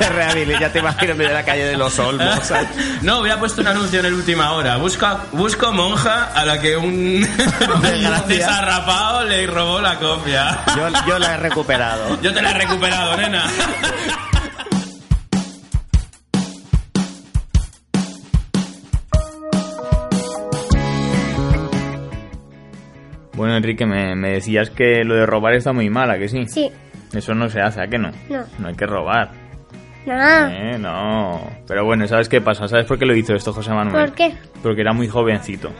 Me 0.00 0.08
rehabilité, 0.08 0.58
ya 0.60 0.72
te 0.72 0.78
imagino 0.80 1.12
en 1.12 1.32
la 1.34 1.44
calle 1.44 1.64
de 1.66 1.76
los 1.76 1.96
Olmos. 1.98 2.40
¿sabes? 2.44 2.68
No, 3.02 3.18
hubiera 3.20 3.38
puesto 3.38 3.60
un 3.60 3.66
anuncio 3.68 4.00
en 4.00 4.06
el 4.06 4.14
última 4.14 4.52
hora. 4.52 4.76
Busca, 4.78 5.18
busco 5.32 5.72
monja 5.72 6.30
a 6.34 6.44
la 6.44 6.58
que 6.60 6.76
un. 6.76 7.24
desarrapado 8.28 9.24
le 9.24 9.46
robó 9.46 9.80
la 9.80 9.98
copia. 9.98 10.58
Yo, 10.76 10.88
yo 11.06 11.18
la 11.18 11.34
he 11.34 11.36
recuperado. 11.38 12.20
Yo 12.20 12.32
te 12.32 12.42
la 12.42 12.50
he 12.50 12.54
recuperado, 12.54 13.16
nena. 13.16 13.44
Bueno, 23.36 23.56
Enrique, 23.56 23.84
me, 23.84 24.14
me 24.14 24.30
decías 24.30 24.70
que 24.70 25.04
lo 25.04 25.14
de 25.16 25.26
robar 25.26 25.54
está 25.54 25.72
muy 25.72 25.90
mala, 25.90 26.18
que 26.18 26.28
sí. 26.28 26.46
Sí. 26.46 26.70
Eso 27.12 27.34
no 27.34 27.48
se 27.48 27.60
hace, 27.60 27.82
¿a 27.82 27.86
que 27.88 27.98
no? 27.98 28.10
No. 28.28 28.44
No 28.58 28.68
hay 28.68 28.74
que 28.74 28.86
robar. 28.86 29.30
No. 30.06 30.48
Eh, 30.48 30.78
no. 30.78 31.40
Pero 31.66 31.84
bueno, 31.84 32.06
¿sabes 32.06 32.28
qué 32.28 32.40
pasa? 32.40 32.68
¿Sabes 32.68 32.86
por 32.86 32.98
qué 32.98 33.06
lo 33.06 33.14
hizo 33.14 33.34
esto 33.34 33.52
José 33.52 33.70
Manuel? 33.72 34.06
¿Por 34.06 34.14
qué? 34.14 34.34
Porque 34.62 34.82
era 34.82 34.92
muy 34.92 35.08
jovencito. 35.08 35.70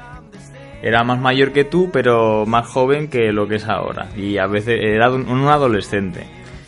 Era 0.84 1.02
más 1.02 1.18
mayor 1.18 1.52
que 1.52 1.64
tú, 1.64 1.88
pero 1.90 2.44
más 2.44 2.66
joven 2.66 3.08
que 3.08 3.32
lo 3.32 3.48
que 3.48 3.54
es 3.54 3.66
ahora. 3.66 4.08
Y 4.18 4.36
a 4.36 4.46
veces 4.46 4.78
era 4.82 5.10
un, 5.10 5.26
un 5.30 5.48
adolescente. 5.48 6.26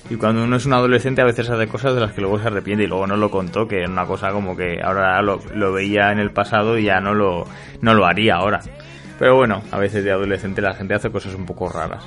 Y 0.09 0.17
cuando 0.17 0.43
uno 0.43 0.57
es 0.57 0.65
un 0.65 0.73
adolescente 0.73 1.21
a 1.21 1.27
veces 1.27 1.51
hace 1.51 1.67
cosas 1.69 1.95
de 1.95 2.01
las 2.01 2.13
que 2.13 2.23
luego 2.23 2.39
se 2.39 2.47
arrepiente 2.47 2.85
y 2.85 2.87
luego 2.87 3.07
no 3.07 3.19
lo 3.19 3.31
contó, 3.31 3.69
que 3.69 3.81
era 3.81 3.91
una 3.91 4.07
cosa 4.07 4.31
como 4.31 4.57
que 4.57 4.81
ahora 4.83 5.21
lo, 5.21 5.39
lo 5.55 5.71
veía 5.71 6.13
en 6.13 6.19
el 6.19 6.31
pasado 6.31 6.79
y 6.79 6.85
ya 6.85 6.99
no 6.99 7.13
lo, 7.13 7.45
no 7.83 7.93
lo 7.93 8.07
haría 8.07 8.37
ahora. 8.37 8.61
Pero 9.19 9.37
bueno, 9.37 9.61
a 9.71 9.79
veces 9.79 10.03
de 10.03 10.13
adolescente 10.13 10.63
la 10.63 10.73
gente 10.73 10.95
hace 10.95 11.11
cosas 11.11 11.35
un 11.35 11.45
poco 11.45 11.69
raras. 11.69 12.03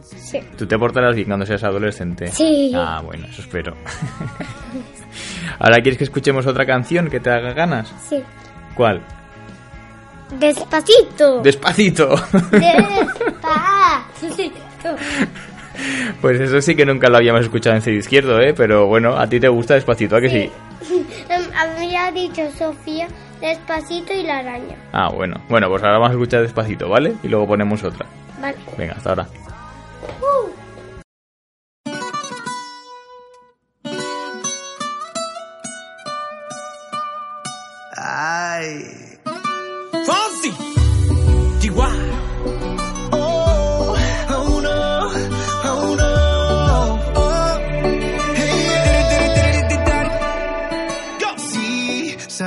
Sí. 0.00 0.38
¿Tú 0.56 0.64
te 0.66 0.78
portarás 0.78 1.16
bien 1.16 1.26
cuando 1.26 1.44
seas 1.44 1.64
adolescente? 1.64 2.28
Sí. 2.28 2.70
Ah, 2.72 3.02
bueno, 3.04 3.26
eso 3.26 3.42
espero. 3.42 3.74
Ahora 5.58 5.82
quieres 5.82 5.98
que 5.98 6.04
escuchemos 6.04 6.46
otra 6.46 6.64
canción 6.66 7.10
que 7.10 7.18
te 7.18 7.30
haga 7.30 7.52
ganas. 7.52 7.92
Sí. 8.08 8.22
¿Cuál? 8.76 9.02
Despacito. 10.38 11.40
Despacito. 11.42 12.08
Despacito. 12.50 14.56
Pues 16.20 16.38
eso 16.38 16.60
sí 16.60 16.76
que 16.76 16.84
nunca 16.84 17.08
lo 17.08 17.16
habíamos 17.16 17.40
escuchado 17.42 17.74
en 17.74 17.82
CD 17.82 17.96
izquierdo, 17.96 18.38
¿eh? 18.40 18.52
Pero 18.54 18.86
bueno, 18.86 19.16
a 19.16 19.26
ti 19.26 19.40
te 19.40 19.48
gusta 19.48 19.74
Despacito, 19.74 20.16
¿a 20.16 20.20
que 20.20 20.28
sí? 20.28 20.50
Em, 21.28 21.42
Había 21.56 22.10
dicho 22.12 22.42
Sofía 22.56 23.08
despacito 23.40 24.12
y 24.12 24.22
la 24.22 24.38
araña. 24.38 24.76
Ah, 24.92 25.08
bueno. 25.10 25.40
Bueno, 25.48 25.68
pues 25.68 25.82
ahora 25.82 25.94
vamos 25.98 26.10
a 26.10 26.12
escuchar 26.12 26.42
Despacito, 26.42 26.88
¿vale? 26.88 27.14
Y 27.22 27.28
luego 27.28 27.48
ponemos 27.48 27.82
otra. 27.82 28.06
Vale. 28.40 28.56
Venga, 28.78 28.94
hasta 28.94 29.10
ahora. 29.10 29.26
Uh. 30.20 30.50
Ay. 37.96 39.01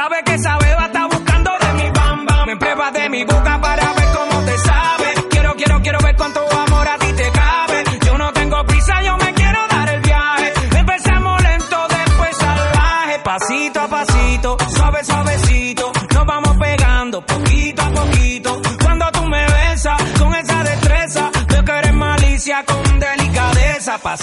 Sabe 0.00 0.22
que 0.24 0.32
esa 0.32 0.59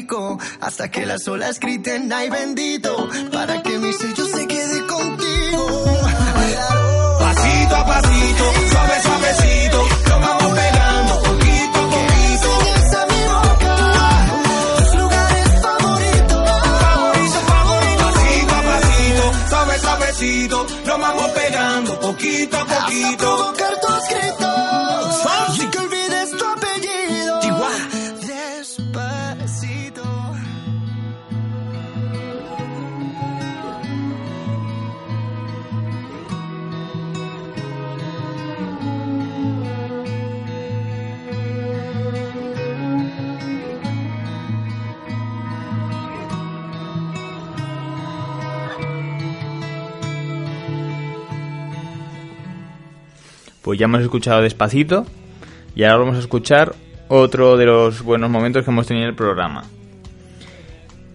Rico. 0.00 0.38
Hasta 0.60 0.90
que 0.90 1.04
las 1.04 1.28
olas 1.28 1.60
griten, 1.60 2.10
ay 2.12 2.30
bendito. 2.30 3.08
Para 3.32 3.62
que 3.62 3.78
mi 3.78 3.92
sello 3.92 4.24
se 4.24 4.46
quede 4.46 4.86
contigo. 4.86 5.84
Pasito 7.18 7.76
a 7.76 7.86
pasito, 7.86 8.44
suave 8.70 9.02
suavecito, 9.02 9.88
lo 10.08 10.20
vamos 10.20 10.52
pegando 10.58 11.22
poquito 11.22 11.78
a 11.80 11.86
poquito. 11.96 12.48
Esa 12.76 13.06
mi 13.10 13.22
boca, 13.34 13.74
tus 14.78 14.94
lugares 15.00 15.48
favoritos. 15.66 16.40
Favorito, 16.80 17.38
favorito, 17.52 18.04
pasito 18.04 18.54
a 18.54 18.62
pasito, 18.70 19.24
suave 19.50 19.78
suavecito, 19.78 20.66
lo 20.86 20.98
vamos 20.98 21.28
pegando 21.30 22.00
poquito 22.00 22.56
a 22.56 22.64
poquito. 22.64 23.49
Pues 53.62 53.78
ya 53.78 53.84
hemos 53.84 54.02
escuchado 54.02 54.42
despacito 54.42 55.06
y 55.74 55.84
ahora 55.84 55.98
vamos 55.98 56.16
a 56.16 56.20
escuchar 56.20 56.74
otro 57.08 57.56
de 57.56 57.66
los 57.66 58.02
buenos 58.02 58.30
momentos 58.30 58.64
que 58.64 58.70
hemos 58.70 58.86
tenido 58.86 59.04
en 59.04 59.10
el 59.10 59.16
programa. 59.16 59.64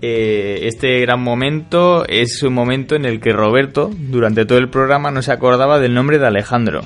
Eh, 0.01 0.67
este 0.67 0.99
gran 0.99 1.21
momento 1.21 2.05
es 2.07 2.43
un 2.43 2.53
momento 2.53 2.95
en 2.95 3.05
el 3.05 3.19
que 3.19 3.33
Roberto, 3.33 3.89
durante 3.91 4.45
todo 4.45 4.59
el 4.59 4.69
programa, 4.69 5.09
no 5.09 5.21
se 5.21 5.31
acordaba 5.31 5.79
del 5.79 5.93
nombre 5.93 6.19
de 6.19 6.27
Alejandro. 6.27 6.81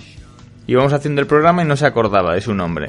Íbamos 0.67 0.93
haciendo 0.93 1.19
el 1.19 1.27
programa 1.27 1.63
y 1.63 1.65
no 1.65 1.75
se 1.75 1.85
acordaba 1.85 2.35
de 2.35 2.41
su 2.41 2.53
nombre. 2.53 2.87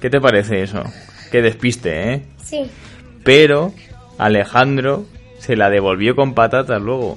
¿Qué 0.00 0.10
te 0.10 0.20
parece 0.20 0.62
eso? 0.62 0.82
Qué 1.30 1.40
despiste, 1.40 2.12
¿eh? 2.12 2.22
Sí. 2.42 2.70
Pero 3.22 3.72
Alejandro 4.18 5.06
se 5.38 5.56
la 5.56 5.70
devolvió 5.70 6.16
con 6.16 6.34
patatas 6.34 6.82
luego. 6.82 7.16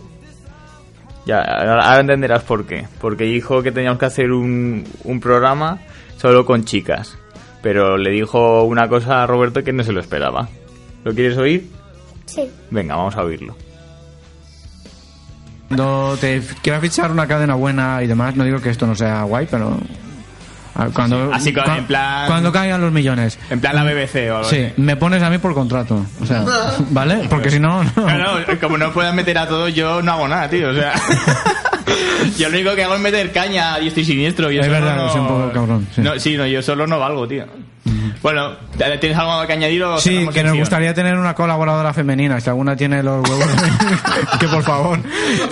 Ya, 1.25 1.39
ahora 1.39 1.99
entenderás 1.99 2.43
por 2.43 2.65
qué. 2.65 2.85
Porque 2.99 3.23
dijo 3.25 3.63
que 3.63 3.71
teníamos 3.71 3.99
que 3.99 4.05
hacer 4.05 4.31
un, 4.31 4.83
un 5.03 5.19
programa 5.19 5.79
solo 6.17 6.45
con 6.45 6.65
chicas. 6.65 7.17
Pero 7.61 7.97
le 7.97 8.11
dijo 8.11 8.63
una 8.63 8.89
cosa 8.89 9.23
a 9.23 9.27
Roberto 9.27 9.63
que 9.63 9.71
no 9.71 9.83
se 9.83 9.93
lo 9.93 10.01
esperaba. 10.01 10.49
¿Lo 11.03 11.13
quieres 11.13 11.37
oír? 11.37 11.69
Sí. 12.25 12.49
Venga, 12.71 12.95
vamos 12.95 13.15
a 13.15 13.23
oírlo. 13.23 13.55
Cuando 15.67 16.17
te 16.19 16.41
quieras 16.61 16.81
fichar 16.81 17.11
una 17.11 17.27
cadena 17.27 17.55
buena 17.55 18.03
y 18.03 18.07
demás, 18.07 18.35
no 18.35 18.43
digo 18.43 18.59
que 18.59 18.69
esto 18.69 18.85
no 18.85 18.95
sea 18.95 19.23
guay, 19.23 19.47
pero. 19.49 19.77
Ah, 20.75 20.87
Cuando, 20.93 21.31
Así 21.33 21.53
con- 21.53 21.63
cua- 21.63 21.77
en 21.77 21.85
plan- 21.85 22.27
cuando 22.27 22.51
caigan 22.51 22.81
los 22.81 22.91
millones. 22.91 23.37
En 23.49 23.59
plan 23.59 23.75
la 23.75 23.83
BBC 23.83 24.29
o 24.31 24.37
algo 24.37 24.49
Sí, 24.49 24.57
así. 24.63 24.73
me 24.81 24.95
pones 24.95 25.21
a 25.23 25.29
mí 25.29 25.37
por 25.37 25.53
contrato. 25.53 26.05
O 26.21 26.25
sea, 26.25 26.43
¿vale? 26.91 27.27
Porque 27.29 27.49
si 27.49 27.59
no. 27.59 27.83
no. 27.83 27.91
No, 27.95 28.39
no, 28.39 28.59
como 28.61 28.77
no 28.77 28.91
puedas 28.91 29.13
meter 29.13 29.37
a 29.37 29.47
todos, 29.47 29.73
yo 29.73 30.01
no 30.01 30.11
hago 30.13 30.27
nada, 30.27 30.49
tío. 30.49 30.69
O 30.69 30.73
sea, 30.73 30.93
yo 32.37 32.49
lo 32.49 32.55
único 32.57 32.75
que 32.75 32.83
hago 32.83 32.95
es 32.95 33.01
meter 33.01 33.31
caña 33.31 33.79
y 33.79 33.89
siniestro. 33.91 34.51
Yo 34.51 34.61
Es 34.61 34.69
verdad, 34.69 34.95
no... 34.97 35.09
soy 35.11 35.21
un 35.21 35.27
poco 35.27 35.51
cabrón, 35.51 35.87
sí. 35.93 36.01
No, 36.01 36.19
sí, 36.19 36.37
no, 36.37 36.45
yo 36.47 36.61
solo 36.61 36.87
no 36.87 36.99
valgo, 36.99 37.27
tío. 37.27 37.45
Bueno, 38.23 38.53
¿tienes 38.99 39.17
algo 39.17 39.45
que 39.45 39.53
añadir 39.53 39.83
o 39.83 39.99
Sí, 39.99 40.27
que 40.33 40.43
nos 40.43 40.57
gustaría 40.57 40.93
tener 40.93 41.15
una 41.17 41.35
colaboradora 41.35 41.93
femenina. 41.93 42.39
Si 42.39 42.49
alguna 42.49 42.75
tiene 42.75 43.03
los 43.03 43.29
huevos, 43.29 43.45
que 44.39 44.47
por 44.47 44.63
favor 44.63 44.99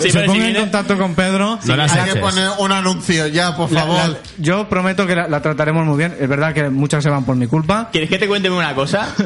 Sí, 0.00 0.10
se 0.10 0.18
pero 0.18 0.22
si 0.22 0.26
ponga 0.26 0.34
en 0.34 0.42
viene- 0.52 0.58
contacto 0.60 0.98
con 0.98 1.14
Pedro. 1.14 1.58
No 1.64 1.82
Hay 1.82 2.10
que 2.12 2.18
poner 2.18 2.48
un 2.58 2.72
anuncio 2.72 3.26
ya, 3.28 3.54
por 3.56 3.70
La- 3.70 3.80
favor. 3.82 3.96
la- 4.08 4.16
yo 4.38 4.68
prometo 4.68 5.06
que 5.06 5.14
la, 5.14 5.28
la 5.28 5.40
trataremos 5.42 5.84
muy 5.86 5.98
bien. 5.98 6.16
Es 6.18 6.28
verdad 6.28 6.52
que 6.54 6.70
muchas 6.70 7.04
se 7.04 7.10
van 7.10 7.24
por 7.24 7.36
mi 7.36 7.46
culpa. 7.46 7.90
¿Quieres 7.92 8.08
que 8.10 8.18
te 8.18 8.26
cuente 8.26 8.48
una 8.50 8.74
cosa? 8.74 9.14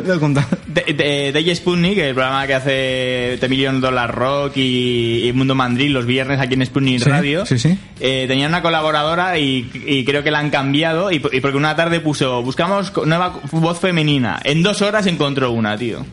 De, 0.66 0.82
de, 0.92 1.32
de. 1.32 1.54
Sputnik, 1.54 1.96
el 1.98 2.12
programa 2.14 2.46
que 2.46 2.54
hace 2.54 3.38
The 3.40 3.48
Million 3.48 3.80
Dollar 3.80 4.12
Rock 4.14 4.56
y, 4.56 5.26
y 5.28 5.32
Mundo 5.32 5.54
Mandril 5.54 5.92
los 5.92 6.04
viernes 6.04 6.38
aquí 6.40 6.54
en 6.54 6.66
Sputnik 6.66 7.02
Sí, 7.02 7.08
Radio, 7.08 7.46
sí, 7.46 7.58
sí. 7.58 7.78
eh, 8.00 8.26
tenía 8.28 8.46
una 8.48 8.60
colaboradora 8.62 9.38
y, 9.38 9.70
y 9.86 10.04
creo 10.04 10.22
que 10.22 10.30
la 10.30 10.40
han 10.40 10.50
cambiado 10.50 11.10
y, 11.12 11.22
y 11.32 11.40
porque 11.40 11.56
una 11.56 11.76
tarde 11.76 12.00
puso, 12.00 12.42
buscamos 12.42 12.92
nueva 13.06 13.32
voz 13.52 13.78
femenina. 13.80 14.40
En 14.44 14.62
dos 14.62 14.82
horas 14.82 15.06
encontró 15.06 15.50
una, 15.52 15.76
tío. 15.76 16.04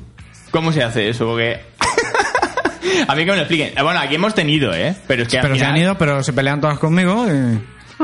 ¿Cómo 0.52 0.72
se 0.72 0.84
hace 0.84 1.10
eso? 1.10 1.26
Porque... 1.26 1.62
A 3.08 3.16
mí 3.16 3.26
que 3.26 3.32
me 3.32 3.36
lo 3.38 3.42
expliquen. 3.44 3.70
Eh, 3.78 3.82
Bueno, 3.82 4.00
aquí 4.00 4.16
hemos 4.16 4.36
tenido, 4.36 4.74
¿eh? 4.74 4.96
Pero 5.08 5.24
es 5.24 5.28
que 5.30 5.38
al 5.38 5.42
Pero 5.44 5.56
se 5.56 5.60
final- 5.62 5.76
han 5.76 5.82
ido, 5.82 5.98
pero 5.98 6.22
se 6.24 6.32
pelean 6.34 6.62
todas 6.62 6.78
conmigo. 6.80 7.26
y- 7.28 7.60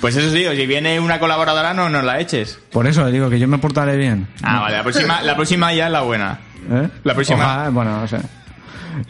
Pues 0.00 0.16
eso 0.16 0.30
sí, 0.30 0.44
si 0.56 0.66
viene 0.66 1.00
una 1.00 1.18
colaboradora 1.18 1.72
no 1.74 1.88
nos 1.88 2.04
la 2.04 2.20
eches. 2.20 2.58
Por 2.70 2.86
eso 2.86 3.10
digo 3.10 3.30
que 3.30 3.38
yo 3.38 3.48
me 3.48 3.58
portaré 3.58 3.96
bien. 3.96 4.26
Ah, 4.42 4.60
vale, 4.60 4.76
la 4.76 4.82
próxima, 4.82 5.22
la 5.22 5.34
próxima 5.36 5.72
ya 5.72 5.86
es 5.86 5.92
la 5.92 6.02
buena. 6.02 6.38
¿Eh? 6.70 6.88
La 7.04 7.14
próxima- 7.14 7.44
Ojalá, 7.44 7.70
bueno, 7.70 8.00
no 8.00 8.08
sé. 8.08 8.18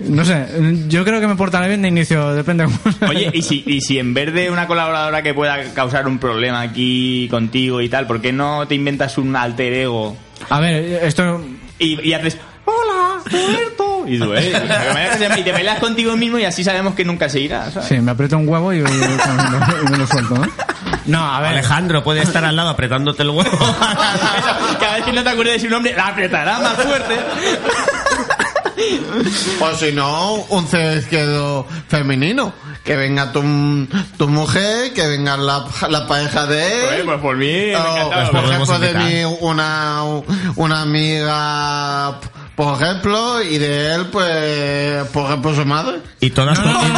No 0.01 0.25
sé, 0.25 0.47
yo 0.89 1.05
creo 1.05 1.21
que 1.21 1.27
me 1.27 1.37
portaré 1.37 1.69
bien 1.69 1.83
de 1.83 1.89
inicio, 1.89 2.35
depende 2.35 2.65
cómo. 2.65 2.79
Oye, 3.11 3.31
¿y 3.33 3.43
si, 3.43 3.63
y 3.67 3.81
si 3.81 3.99
en 3.99 4.15
vez 4.15 4.33
de 4.33 4.51
una 4.51 4.67
colaboradora 4.67 5.23
que 5.23 5.33
pueda 5.35 5.63
causar 5.75 6.07
un 6.09 6.19
problema 6.19 6.61
aquí 6.61 7.29
contigo 7.31 7.81
y 7.81 7.89
tal, 7.89 8.07
¿por 8.07 8.21
qué 8.21 8.33
no 8.33 8.67
te 8.67 8.75
inventas 8.75 9.17
un 9.19 9.37
alter 9.37 9.73
ego 9.73 10.17
A 10.51 10.61
ver, 10.61 11.03
esto... 11.05 11.45
y, 11.79 12.01
y 12.09 12.13
haces 12.15 12.37
¡Hola, 12.65 13.21
Roberto! 13.25 14.05
Y 14.09 14.19
tú, 14.19 14.35
¿eh? 14.35 14.53
Y 15.39 15.43
te 15.43 15.53
peleas 15.53 15.79
contigo 15.79 16.17
mismo 16.17 16.37
y 16.39 16.45
así 16.45 16.65
sabemos 16.65 16.95
que 16.95 17.05
nunca 17.05 17.29
se 17.29 17.39
irá, 17.41 17.71
¿sabes? 17.71 17.89
Sí, 17.89 18.01
me 18.01 18.11
aprieto 18.11 18.37
un 18.39 18.49
huevo 18.49 18.73
y, 18.73 18.79
y- 18.79 18.81
y 18.81 19.91
me 19.91 19.99
lo 19.99 20.07
suelto, 20.07 20.35
¿no? 20.35 20.47
No, 21.07 21.25
a 21.33 21.41
ver... 21.41 21.51
Alejandro 21.51 22.03
puede 22.03 22.23
estar 22.23 22.45
al 22.45 22.57
lado 22.57 22.71
apretándote 22.71 23.23
el 23.23 23.31
huevo. 23.31 23.57
Cada 24.81 24.97
vez 24.97 25.05
que 25.05 25.13
no 25.13 25.23
te 25.23 25.29
acuerdes 25.31 25.55
de 25.55 25.69
su 25.69 25.71
nombre, 25.73 25.95
la 25.97 26.09
apretará 26.09 26.59
más 26.59 26.75
fuerte. 26.75 27.15
O 29.61 29.75
si 29.75 29.93
no, 29.93 30.35
un 30.51 30.67
cero 30.69 30.99
izquierdo 30.99 31.67
femenino. 31.89 32.53
Que 32.85 32.95
venga 32.95 33.33
tu, 33.33 33.41
tu 34.17 34.29
mujer, 34.29 34.93
que 34.95 35.05
venga 35.09 35.37
la, 35.37 35.65
la 35.89 36.07
pareja 36.07 36.47
de 36.47 36.63
Pues, 36.87 36.93
él. 37.01 37.05
pues 37.05 37.19
por 37.21 37.37
mí, 37.37 37.47
me 37.47 37.77
O, 37.77 37.97
encantado. 38.07 38.31
por 38.31 38.45
ejemplo, 38.45 38.79
de 38.79 38.95
mí, 38.95 39.37
una, 39.41 40.03
una 40.55 40.83
amiga, 40.83 42.21
por 42.55 42.81
ejemplo, 42.81 43.43
y 43.43 43.59
de 43.59 43.93
él, 43.95 44.07
pues, 44.07 45.05
por 45.09 45.27
ejemplo, 45.27 45.53
su 45.55 45.65
madre. 45.67 45.99
y 46.21 46.31
todas 46.31 46.57
No, 46.61 46.65
no, 46.65 46.73
no, 46.73 46.89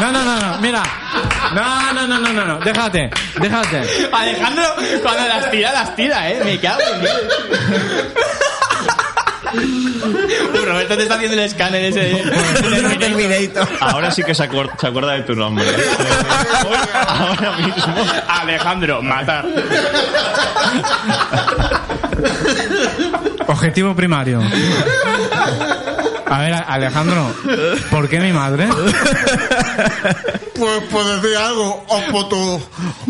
no, 0.00 0.12
no, 0.12 0.24
no, 0.24 0.40
no, 0.40 0.58
mira. 0.62 0.82
No, 1.54 1.92
no, 1.92 2.06
no, 2.06 2.18
no, 2.18 2.32
no, 2.32 2.44
no, 2.46 2.58
déjate, 2.60 3.10
déjate. 3.40 4.08
Alejandro, 4.12 4.64
cuando 5.02 5.26
las 5.28 5.50
tira, 5.50 5.72
las 5.72 5.94
tira, 5.96 6.30
¿eh? 6.30 6.40
Me 6.44 6.58
cago 6.60 6.80
en 6.94 7.00
Roberto 9.52 10.96
te 10.96 11.02
está 11.02 11.14
haciendo 11.14 11.34
el 11.36 11.44
escáner 11.44 11.84
ese. 11.84 12.22
Ahora 13.80 14.10
sí 14.10 14.22
que 14.22 14.34
se, 14.34 14.48
acuer- 14.48 14.70
se 14.80 14.86
acuerda 14.86 15.12
de 15.12 15.22
tu 15.22 15.34
nombre. 15.34 15.64
Ahora 16.94 17.52
mismo. 17.58 17.94
Alejandro, 18.28 19.02
matar. 19.02 19.44
Objetivo 23.46 23.94
primario. 23.94 24.40
A 26.30 26.38
ver, 26.38 26.54
Alejandro, 26.54 27.34
¿por 27.90 28.08
qué 28.08 28.20
mi 28.20 28.32
madre? 28.32 28.68
Pues 30.54 30.82
por 30.90 31.04
decir 31.06 31.36
algo, 31.38 31.84
o 31.88 32.02
por 32.12 32.28
tu, 32.28 32.36
o, 32.36 32.60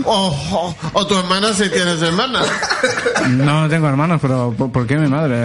o, 0.07 0.77
o 0.93 1.07
tu 1.07 1.19
hermana 1.19 1.53
si 1.53 1.69
tienes 1.69 2.01
hermana. 2.01 2.41
No 3.29 3.69
tengo 3.69 3.89
hermanos, 3.89 4.21
pero 4.23 4.55
¿por, 4.57 4.71
por 4.71 4.87
qué 4.87 4.97
mi 4.97 5.09
madre? 5.09 5.43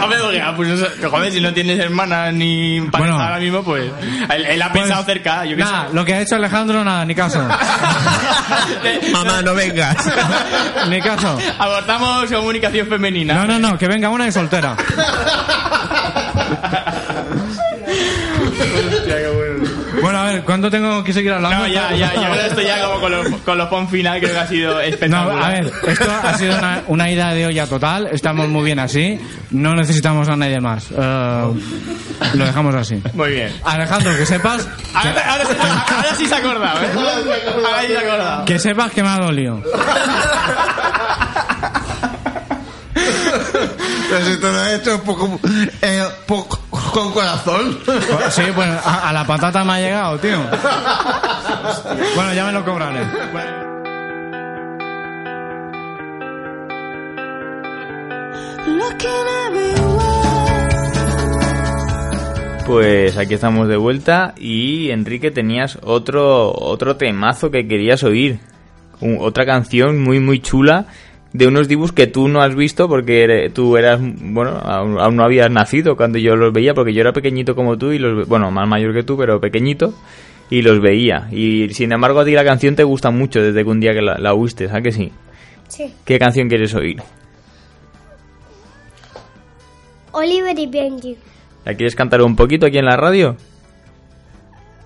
Hombre, 0.00 0.18
porque, 0.22 0.40
ah, 0.40 0.52
pues 0.56 0.68
eso, 0.70 0.86
joder, 1.10 1.32
si 1.32 1.40
no 1.40 1.52
tienes 1.52 1.78
hermana 1.80 2.30
ni 2.30 2.80
pareja 2.82 3.10
Bueno. 3.12 3.20
ahora 3.24 3.38
mismo, 3.40 3.62
pues. 3.64 3.90
Él, 4.34 4.46
él 4.46 4.62
ha 4.62 4.70
Pues, 4.70 4.84
pensado 4.84 5.04
cerca, 5.04 5.44
yo 5.44 5.56
qué 5.56 5.62
Nada, 5.64 5.88
lo 5.92 6.04
que 6.04 6.14
ha 6.14 6.20
hecho 6.20 6.36
Alejandro, 6.36 6.84
nada, 6.84 7.04
ni 7.04 7.14
caso. 7.14 7.40
sé. 8.82 9.10
Mamá, 9.12 9.42
no 9.42 9.54
vengas. 9.54 9.96
Ni 10.88 11.00
caso. 11.00 11.36
Abortamos 11.58 12.30
comunicación 12.30 12.86
femenina. 12.86 13.34
No, 13.34 13.46
no, 13.46 13.58
no, 13.58 13.76
que 13.78 13.88
venga 13.88 14.08
una 14.10 14.28
y 14.28 14.32
soltera. 14.32 14.76
Bueno, 20.02 20.18
a 20.20 20.24
ver, 20.24 20.42
¿cuánto 20.42 20.70
tengo 20.70 21.02
que 21.02 21.12
seguir 21.12 21.32
hablando? 21.32 21.58
No, 21.58 21.66
ya, 21.68 21.90
ya, 21.94 22.12
ya, 22.14 22.46
esto 22.46 22.60
ya 22.60 22.82
como 22.84 23.00
con 23.00 23.12
los, 23.12 23.28
con 23.40 23.58
los 23.58 23.68
pon 23.68 23.88
final 23.88 24.20
creo 24.20 24.32
que 24.32 24.38
ha 24.38 24.46
sido 24.46 24.74
No, 24.74 24.80
espectacular. 24.80 25.42
a 25.42 25.48
ver, 25.48 25.72
esto 25.88 26.12
ha 26.22 26.34
sido 26.38 26.58
una, 26.58 26.82
una 26.88 27.10
ida 27.10 27.32
de 27.32 27.46
olla 27.46 27.66
total. 27.66 28.08
Estamos 28.12 28.48
muy 28.48 28.64
bien 28.64 28.78
así. 28.78 29.18
No 29.50 29.74
necesitamos 29.74 30.28
a 30.28 30.36
nadie 30.36 30.60
más. 30.60 30.88
Eh, 30.90 31.52
lo 32.34 32.44
dejamos 32.44 32.74
así. 32.74 33.02
Muy 33.14 33.30
bien. 33.30 33.52
Alejandro, 33.64 34.16
que 34.16 34.26
sepas, 34.26 34.68
ahora, 34.94 35.32
ahora- 35.32 35.86
ahora 35.96 36.14
sí 36.16 36.26
se 36.26 36.34
ha 36.34 36.38
acordado, 36.38 36.80
¿eh? 36.82 36.88
Ahora 36.94 37.80
sí 37.82 37.86
se 37.88 37.96
ha 37.96 38.00
acordado. 38.00 38.44
que 38.44 38.58
sepas 38.58 38.92
que 38.92 39.02
me 39.02 39.08
ha 39.08 39.16
dolido. 39.18 39.62
Pero 44.08 44.24
si 44.24 44.40
lo 44.40 44.64
he 44.64 44.74
hecho 44.76 45.02
poco, 45.02 45.38
eh, 45.82 46.02
poco- 46.26 46.60
con 46.92 47.12
corazón. 47.12 47.78
Sí, 48.30 48.42
pues 48.54 48.68
a, 48.68 49.08
a 49.08 49.12
la 49.12 49.26
patata 49.26 49.64
me 49.64 49.72
ha 49.74 49.80
llegado, 49.80 50.18
tío. 50.18 50.38
Bueno, 52.14 52.32
ya 52.34 52.44
me 52.46 52.52
lo 52.52 52.64
cobraré. 52.64 53.00
Pues 62.66 63.16
aquí 63.16 63.34
estamos 63.34 63.68
de 63.68 63.76
vuelta 63.76 64.34
y 64.36 64.90
Enrique 64.90 65.30
tenías 65.30 65.78
otro 65.82 66.52
otro 66.52 66.96
temazo 66.96 67.50
que 67.52 67.68
querías 67.68 68.02
oír, 68.02 68.40
Un- 69.00 69.18
otra 69.20 69.46
canción 69.46 70.02
muy 70.02 70.18
muy 70.18 70.40
chula 70.40 70.86
de 71.36 71.46
unos 71.46 71.68
dibujos 71.68 71.92
que 71.92 72.06
tú 72.06 72.28
no 72.28 72.40
has 72.40 72.54
visto 72.54 72.88
porque 72.88 73.50
tú 73.54 73.76
eras 73.76 74.00
bueno 74.00 74.52
aún, 74.62 74.98
aún 74.98 75.16
no 75.16 75.24
habías 75.24 75.50
nacido 75.50 75.96
cuando 75.96 76.18
yo 76.18 76.34
los 76.36 76.52
veía 76.52 76.72
porque 76.72 76.94
yo 76.94 77.00
era 77.02 77.12
pequeñito 77.12 77.54
como 77.54 77.76
tú 77.76 77.92
y 77.92 77.98
los 77.98 78.26
bueno 78.26 78.50
más 78.50 78.66
mayor 78.66 78.94
que 78.94 79.02
tú 79.02 79.16
pero 79.16 79.40
pequeñito 79.40 79.92
y 80.48 80.62
los 80.62 80.80
veía 80.80 81.28
y 81.30 81.68
sin 81.74 81.92
embargo 81.92 82.20
a 82.20 82.24
ti 82.24 82.32
la 82.32 82.44
canción 82.44 82.74
te 82.74 82.84
gusta 82.84 83.10
mucho 83.10 83.42
desde 83.42 83.64
que 83.64 83.70
un 83.70 83.80
día 83.80 83.92
que 83.92 84.02
la, 84.02 84.18
la 84.18 84.32
oíste, 84.32 84.68
¿sabes 84.68 84.82
que 84.84 84.92
sí? 84.92 85.12
Sí. 85.68 85.92
¿Qué 86.04 86.18
canción 86.18 86.48
quieres 86.48 86.74
oír? 86.74 87.02
Oliver 90.12 90.58
y 90.58 90.66
Benji. 90.66 91.18
¿La 91.64 91.74
quieres 91.74 91.94
cantar 91.94 92.22
un 92.22 92.36
poquito 92.36 92.64
aquí 92.64 92.78
en 92.78 92.86
la 92.86 92.96
radio? 92.96 93.36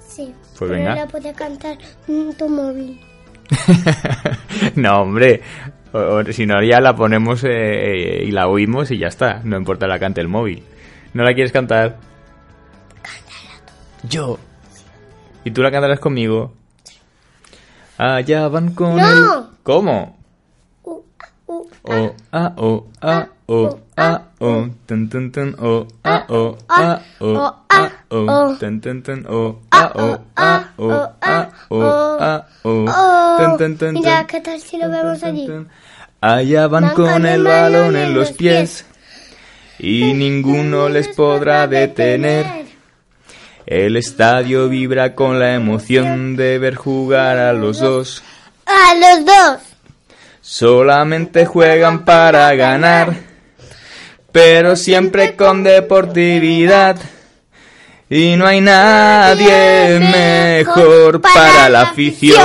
Sí. 0.09 0.35
Pues 0.59 0.71
Pero 0.71 0.73
venga. 0.73 0.95
la 0.97 1.33
cantar 1.35 1.79
en 2.09 2.35
tu 2.35 2.49
móvil. 2.49 3.01
no, 4.77 5.03
hombre. 5.03 5.43
O- 5.93 5.99
o 6.21 6.25
si 6.33 6.47
no, 6.47 6.63
ya 6.63 6.81
la 6.81 6.95
ponemos 6.95 7.43
eh, 7.45 8.23
y 8.27 8.31
la 8.31 8.47
oímos 8.49 8.91
y 8.91 8.99
ya 8.99 9.09
está. 9.09 9.41
No 9.45 9.57
importa 9.57 9.87
la 9.87 9.99
cante 9.99 10.21
el 10.21 10.29
móvil. 10.29 10.63
¿No 11.15 11.25
la 11.25 11.35
quieres 11.35 11.53
cantar? 11.53 11.97
Yo. 14.09 14.39
¿Y 15.45 15.51
tú 15.51 15.63
la 15.63 15.71
cantarás 15.71 16.01
conmigo? 16.01 16.53
Allá 17.99 18.49
van 18.49 18.73
con 18.75 18.97
¡No! 18.97 19.09
el... 19.11 19.47
¿Cómo? 19.63 20.17
Uh, 20.85 21.01
uh, 21.47 21.67
O, 21.83 22.15
a, 22.33 22.53
o, 22.57 22.87
a, 23.01 23.29
o, 23.47 23.79
a, 23.97 24.23
o, 24.39 24.69
tun, 24.87 25.09
tun, 25.11 25.33
tun, 25.33 25.57
o, 25.59 25.87
a, 26.05 26.25
o, 26.29 26.57
a, 26.69 27.01
o, 27.21 27.57
a, 27.69 27.91
o, 28.11 28.57
tun, 28.59 28.81
tun, 28.81 29.03
tun, 29.03 29.27
o, 29.29 29.61
a, 29.71 29.93
o, 29.95 30.19
a, 30.37 30.71
o, 30.77 30.91
a, 31.21 31.51
o, 31.69 31.83
a, 32.21 32.47
o, 32.63 33.37
tun, 33.39 33.57
tun, 33.57 33.79
tun, 33.79 33.93
Mira. 33.93 34.27
¿qué 34.27 34.41
tal 34.41 34.61
si 34.61 34.79
lo 34.79 34.91
vemos 34.91 35.23
allí? 35.23 35.49
Allá 36.21 36.67
van 36.67 36.91
con 36.91 37.25
el 37.25 37.45
balón 37.45 37.97
en 37.97 38.13
los 38.15 38.33
pies 38.33 38.85
y 39.79 40.13
ninguno 40.13 40.89
les 40.89 41.09
podrá 41.09 41.67
detener. 41.67 42.67
El 43.65 43.97
estadio 43.97 44.69
vibra 44.69 45.15
con 45.15 45.39
la 45.39 45.55
emoción 45.55 46.35
de 46.35 46.59
ver 46.59 46.75
jugar 46.75 47.39
a 47.39 47.53
los 47.53 47.79
dos. 47.79 48.25
A 48.67 48.95
los 48.97 49.25
dos. 49.25 49.61
Solamente 50.41 51.47
juegan 51.47 52.05
para 52.05 52.53
ganar, 52.57 53.15
pero 54.33 54.75
siempre 54.75 55.37
con 55.37 55.63
deportividad. 55.63 56.97
Y 58.13 58.35
no 58.35 58.45
hay 58.45 58.61
nadie 58.61 60.01
mejor 60.01 61.21
para 61.21 61.69
la 61.69 61.83
afición. 61.83 62.41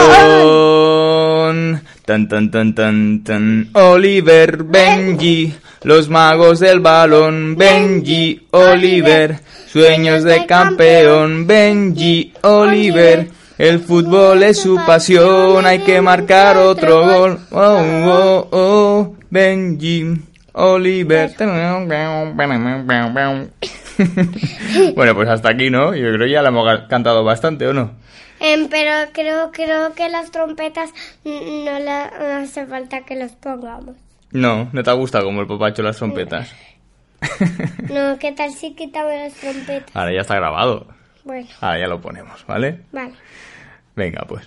Tan 2.06 2.28
tan 2.28 2.52
tan 2.52 2.76
tan 2.76 3.24
tan. 3.24 3.70
Oliver, 3.74 4.62
Benji, 4.64 5.56
los 5.82 6.08
magos 6.08 6.60
del 6.60 6.82
balón. 6.82 7.56
Benji, 7.58 8.46
Oliver, 8.52 9.40
sueños 9.66 10.24
de 10.24 10.46
campeón. 10.46 11.48
Benji, 11.48 12.32
Oliver. 12.44 13.28
El 13.58 13.80
fútbol 13.80 14.44
es 14.44 14.60
su 14.60 14.76
pasión, 14.86 15.66
hay 15.66 15.80
que 15.80 16.00
marcar 16.00 16.58
otro 16.58 17.08
gol. 17.08 17.40
Oh, 17.50 17.82
oh, 18.06 18.48
oh, 18.52 19.16
Benji, 19.32 20.16
Oliver. 20.58 21.32
bueno, 24.96 25.16
pues 25.16 25.30
hasta 25.30 25.50
aquí, 25.50 25.70
¿no? 25.70 25.94
Yo 25.96 26.08
creo 26.14 26.26
que 26.26 26.30
ya 26.32 26.42
la 26.42 26.50
hemos 26.50 26.68
cantado 26.90 27.24
bastante, 27.24 27.68
¿o 27.68 27.74
no? 27.74 27.92
Em, 28.40 28.68
pero 28.70 28.92
creo, 29.14 29.52
creo 29.52 29.94
que 29.94 30.10
las 30.10 30.32
trompetas 30.32 30.92
no, 31.24 31.80
la, 31.80 32.12
no 32.20 32.44
hace 32.44 32.66
falta 32.66 33.02
que 33.02 33.16
las 33.16 33.34
pongamos. 33.34 33.96
No, 34.32 34.70
no 34.74 34.84
te 34.84 34.92
gusta 34.92 35.22
como 35.22 35.42
el 35.42 35.48
popacho 35.48 35.82
las 35.84 35.98
trompetas. 35.98 36.54
No, 37.92 38.20
¿qué 38.20 38.34
tal 38.34 38.52
si 38.52 38.76
quitamos 38.76 39.12
las 39.14 39.34
trompetas? 39.34 39.90
Ahora 39.96 40.14
ya 40.14 40.22
está 40.22 40.36
grabado. 40.36 40.86
Bueno, 41.24 41.48
Ahora 41.60 41.80
ya 41.80 41.88
lo 41.88 42.00
ponemos, 42.00 42.46
¿vale? 42.46 42.82
vale. 42.92 43.14
Venga, 43.96 44.26
pues. 44.28 44.46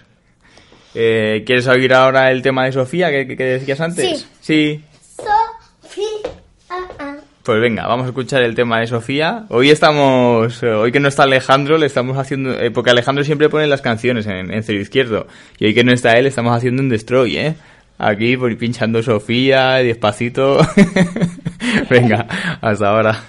Eh, 0.95 1.43
¿Quieres 1.45 1.67
oír 1.67 1.93
ahora 1.93 2.31
el 2.31 2.41
tema 2.43 2.67
de 2.67 2.73
Sofía 2.73 3.11
que, 3.11 3.27
que- 3.27 3.45
decías 3.45 3.81
antes? 3.81 4.29
Sí. 4.41 4.41
Sofía. 4.41 4.85
Ah, 6.71 6.87
ah. 6.99 7.17
Pues 7.43 7.61
venga, 7.61 7.87
vamos 7.87 8.05
a 8.05 8.09
escuchar 8.09 8.43
el 8.43 8.55
tema 8.55 8.81
de 8.81 8.87
Sofía. 8.87 9.47
Hoy 9.49 9.71
estamos, 9.71 10.63
eh, 10.63 10.71
hoy 10.71 10.93
que 10.93 11.01
no 11.01 11.09
está 11.09 11.23
Alejandro, 11.23 11.79
le 11.79 11.87
estamos 11.87 12.19
haciendo, 12.19 12.53
eh, 12.53 12.71
porque 12.71 12.91
Alejandro 12.91 13.25
siempre 13.25 13.49
pone 13.49 13.67
las 13.67 13.81
canciones 13.81 14.27
en, 14.27 14.53
en 14.53 14.63
cero 14.63 14.81
izquierdo. 14.81 15.27
Y 15.59 15.67
hoy 15.67 15.75
que 15.75 15.85
no 15.85 15.93
está 15.93 16.19
él, 16.19 16.27
estamos 16.27 16.55
haciendo 16.55 16.83
un 16.83 16.91
destroy, 16.91 17.39
¿eh? 17.39 17.55
Aquí 17.97 18.37
pues, 18.37 18.55
pinchando 18.57 19.03
Sofía, 19.03 19.77
despacito. 19.77 20.59
venga, 21.91 22.27
hasta 22.61 22.89
ahora. 22.89 23.25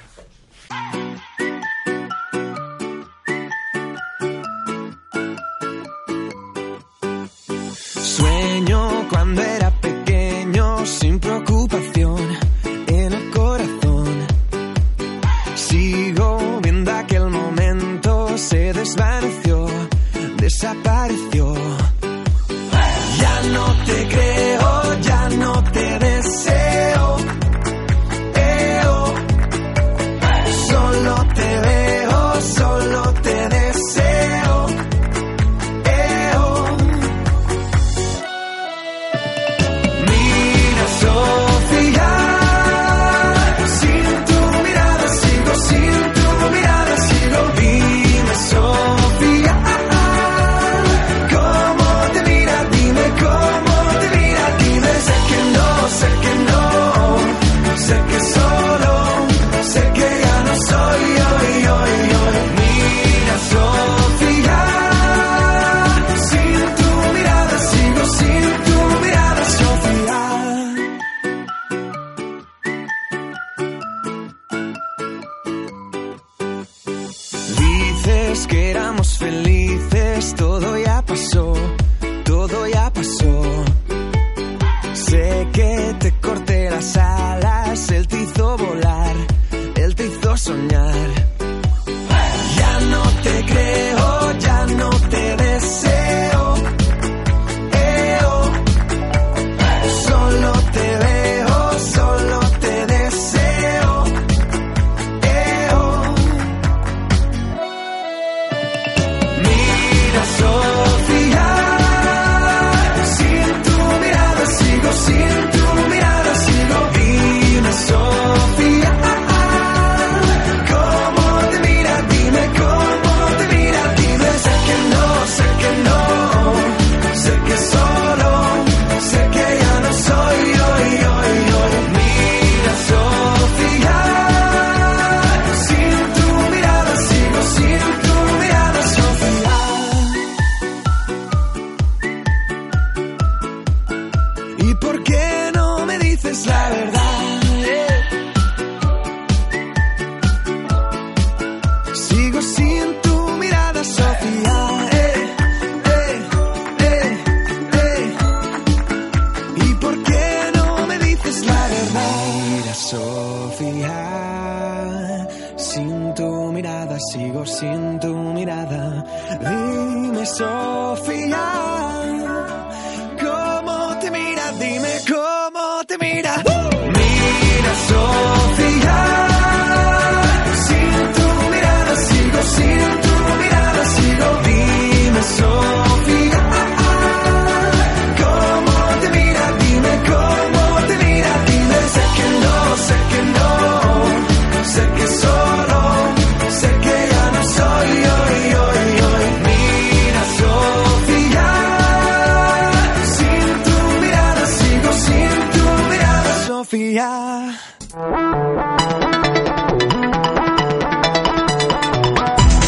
desapareceu. 20.60 21.39
Que 78.48 78.70
éramos 78.70 79.18
felices, 79.18 80.34
todo 80.36 80.78
ya 80.78 80.89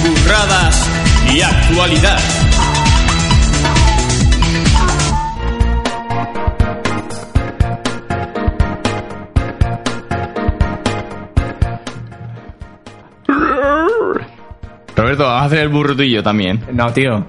Burradas 0.04 0.89
y 1.32 1.41
actualidad. 1.41 2.20
Roberto, 14.95 15.24
vamos 15.24 15.41
a 15.41 15.45
hacer 15.45 15.60
el 15.60 16.10
yo 16.10 16.24
también. 16.24 16.64
No, 16.72 16.91
tío. 16.91 17.28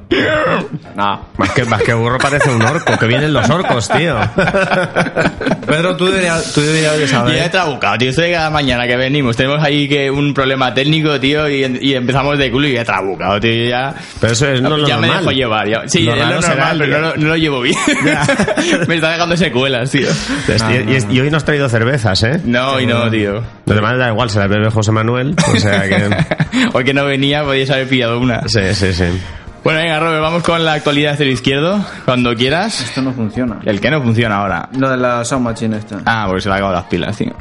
No. 0.95 1.27
Más 1.37 1.51
que, 1.51 1.64
más 1.64 1.83
que 1.83 1.93
burro 1.93 2.18
parece 2.18 2.51
un 2.51 2.62
orco, 2.62 2.99
que 2.99 3.07
vienen 3.07 3.33
los 3.33 3.49
orcos, 3.51 3.89
tío. 3.89 4.16
Pedro, 5.73 5.97
tú 5.97 6.07
deberías, 6.07 6.53
tú 6.53 6.61
deberías 6.61 6.95
de 6.95 7.01
Yo 7.03 7.09
saber. 7.09 7.37
ya 7.37 7.47
he 7.47 7.49
trabucado, 7.49 7.97
tío. 7.99 8.11
Estoy 8.11 8.31
cada 8.33 8.51
mañana 8.51 8.87
que 8.87 8.97
venimos. 8.97 9.37
Tenemos 9.37 9.62
ahí 9.64 9.89
que 9.89 10.11
un 10.11 10.35
problema 10.35 10.75
técnico, 10.75 11.18
tío, 11.18 11.49
y, 11.49 11.64
y 11.81 11.95
empezamos 11.95 12.37
de 12.39 12.51
culo 12.51 12.66
y 12.68 12.75
ya 12.75 12.83
he 12.83 12.85
trabucado, 12.85 13.41
tío. 13.41 13.68
Ya, 13.68 13.95
Pero 14.20 14.33
eso 14.35 14.49
es 14.49 14.61
no 14.61 14.77
lo 14.77 14.87
ya 14.87 14.97
me 14.99 15.07
normal. 15.07 15.25
dejo 15.25 15.33
llevar. 15.33 15.68
Ya. 15.68 15.83
Sí, 15.89 16.03
Lo 16.03 16.12
es 16.14 16.18
lo 16.18 16.41
normal, 16.41 16.77
pero 16.79 17.01
no, 17.01 17.09
lo- 17.09 17.16
no 17.16 17.29
lo 17.29 17.37
llevo 17.37 17.61
bien. 17.62 17.77
me 18.89 18.95
está 18.97 19.11
dejando 19.12 19.37
secuelas, 19.37 19.91
tío. 19.91 20.09
y, 20.49 20.93
y- 20.93 21.16
y 21.16 21.20
hoy 21.20 21.31
no 21.31 21.37
has 21.39 21.45
traído 21.45 21.68
cervezas, 21.68 22.23
¿eh? 22.23 22.41
No, 22.45 22.79
y 22.81 22.87
no, 22.87 23.11
tío. 23.11 23.43
Lo 23.66 23.75
demás 23.75 23.97
da 23.99 24.09
igual, 24.09 24.29
se 24.31 24.39
las 24.39 24.49
bebe 24.49 24.70
José 24.70 24.93
Manuel. 24.93 25.35
O 25.55 25.57
sea 25.59 25.89
que. 25.89 26.11
Hoy 26.75 26.85
que 26.85 26.93
no 26.95 27.05
venía, 27.07 27.43
podíais 27.45 27.70
haber 27.70 27.89
pillado 27.89 28.18
una. 28.20 28.47
Sí, 28.47 28.61
sí, 28.75 28.93
sí. 28.93 29.05
Bueno, 29.64 29.78
venga, 29.80 30.00
Robert, 30.00 30.22
vamos 30.22 30.42
con 30.42 30.64
la 30.64 30.72
actualidad 30.72 31.16
del 31.16 31.28
izquierdo. 31.30 31.84
Cuando 32.04 32.34
quieras. 32.34 32.80
Esto 32.80 33.00
no 33.02 33.12
funciona. 33.12 33.58
El 33.64 33.80
que 33.80 33.90
no 33.90 34.02
funciona 34.02 34.38
ahora. 34.38 34.68
Lo 34.76 34.90
de 34.90 34.96
la 34.96 35.24
sound 35.24 35.44
machine 35.44 35.76
esta. 35.76 35.98
Ah, 36.04 36.24
porque 36.26 36.40
se 36.42 36.48
le 36.48 36.54
ha 36.54 36.56
acabado 36.56 36.76
las 36.78 36.86
pilas, 36.86 37.16
tío. 37.16 37.32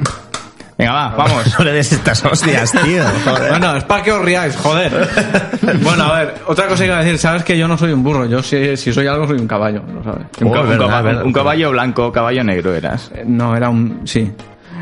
Venga, 0.78 0.94
va, 0.94 1.10
vamos. 1.16 1.56
No 1.60 1.66
le 1.66 1.74
des 1.74 1.92
estas 1.92 2.24
hostias, 2.26 2.72
tío. 2.84 3.04
Joder. 3.26 3.50
Bueno, 3.50 3.76
es 3.76 3.84
para 3.86 4.04
que 4.04 4.12
os 4.12 4.24
riáis, 4.24 4.56
joder. 4.56 4.92
bueno, 5.84 6.04
a 6.06 6.20
ver, 6.20 6.36
otra 6.48 6.68
cosa 6.68 6.84
que 6.84 6.88
iba 6.90 6.98
a 6.98 7.04
decir, 7.04 7.18
sabes 7.20 7.44
que 7.44 7.58
yo 7.58 7.68
no 7.68 7.78
soy 7.78 7.92
un 7.92 8.04
burro, 8.04 8.26
yo 8.26 8.42
si, 8.44 8.76
si 8.78 8.92
soy 8.94 9.06
algo 9.08 9.28
soy 9.28 9.38
un 9.40 9.48
caballo, 9.48 9.82
¿lo 9.94 10.04
sabes? 10.04 10.26
Un, 10.42 10.48
Oh, 10.48 10.52
ca- 10.52 10.62
un 10.62 10.70
verdad, 10.70 10.88
caba- 10.88 11.02
verdad. 11.02 11.24
un 11.26 11.34
caballo 11.34 11.72
blanco, 11.72 12.12
caballo 12.12 12.44
negro 12.44 12.74
eras. 12.74 13.12
Eh, 13.16 13.24
No, 13.28 13.56
era 13.56 13.70
un... 13.70 14.02
sí. 14.06 14.32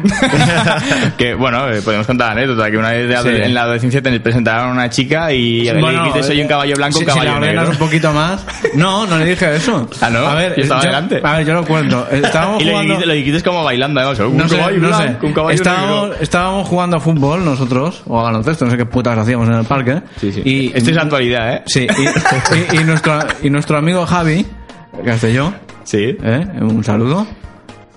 que 1.17 1.33
bueno, 1.33 1.69
eh, 1.69 1.81
podemos 1.81 2.07
contar 2.07 2.27
la 2.27 2.41
anécdota 2.41 2.69
que 2.71 2.77
una 2.77 2.91
vez 2.91 3.07
de 3.07 3.17
Sí. 3.19 3.29
en 3.43 3.53
la 3.53 3.63
adolescencia 3.63 4.01
te 4.01 4.19
presentaron 4.19 4.69
a 4.69 4.71
una 4.73 4.89
chica 4.89 5.31
y 5.33 5.69
Bueno, 5.71 5.91
le 5.91 5.97
dijiste 5.99 6.23
soy 6.23 6.39
eh, 6.39 6.43
un 6.43 6.47
caballo 6.47 6.75
blanco, 6.75 6.97
si, 6.99 7.03
un 7.03 7.07
caballo 7.07 7.29
si 7.33 7.39
la 7.39 7.39
negro. 7.47 7.69
un 7.71 7.77
poquito 7.77 8.11
más... 8.13 8.45
No, 8.75 9.05
no 9.07 9.17
le 9.17 9.25
dije 9.25 9.55
eso. 9.55 9.89
Ah, 10.01 10.09
¿no? 10.09 10.19
A 10.19 10.35
ver, 10.35 10.55
Yo 10.55 10.63
estaba 10.63 10.81
yo, 10.81 10.87
delante. 10.87 11.21
A 11.23 11.37
ver, 11.37 11.45
yo 11.45 11.53
lo 11.53 11.65
cuento. 11.65 12.07
Estábamos 12.11 12.61
Y 12.63 12.69
jugando... 12.69 12.99
lo 13.05 13.13
dijiste 13.13 13.41
como 13.41 13.63
bailando, 13.63 13.99
además, 13.99 14.19
un 14.19 14.37
No 14.37 14.47
sé, 14.47 14.57
caballo 14.57 14.77
no 14.79 14.97
sé. 14.97 15.15
un 15.21 15.33
caballo 15.33 15.55
estábamos, 15.55 16.03
negro. 16.09 16.17
estábamos 16.23 16.67
jugando 16.67 16.97
a 16.97 16.99
fútbol 16.99 17.43
nosotros, 17.45 18.03
o 18.07 18.19
a 18.19 18.23
baloncesto, 18.23 18.65
no 18.65 18.71
sé 18.71 18.77
qué 18.77 18.85
putas 18.85 19.17
hacíamos 19.17 19.47
en 19.49 19.55
el 19.55 19.65
parque. 19.65 20.01
Sí, 20.19 20.31
sí. 20.31 20.41
Y, 20.45 20.71
Esto 20.77 20.91
es 20.91 20.97
actualidad, 20.97 21.53
¿eh? 21.53 21.61
Sí, 21.65 21.87
y, 21.97 22.75
y- 22.75 22.81
y 22.81 22.83
nuestro, 22.83 23.19
y 23.41 23.49
nuestro 23.49 23.77
amigo 23.77 24.05
Javi, 24.05 24.45
yo, 25.33 25.53
Sí. 25.83 26.15
¿eh? 26.23 26.45
un 26.61 26.83
saludo, 26.83 27.25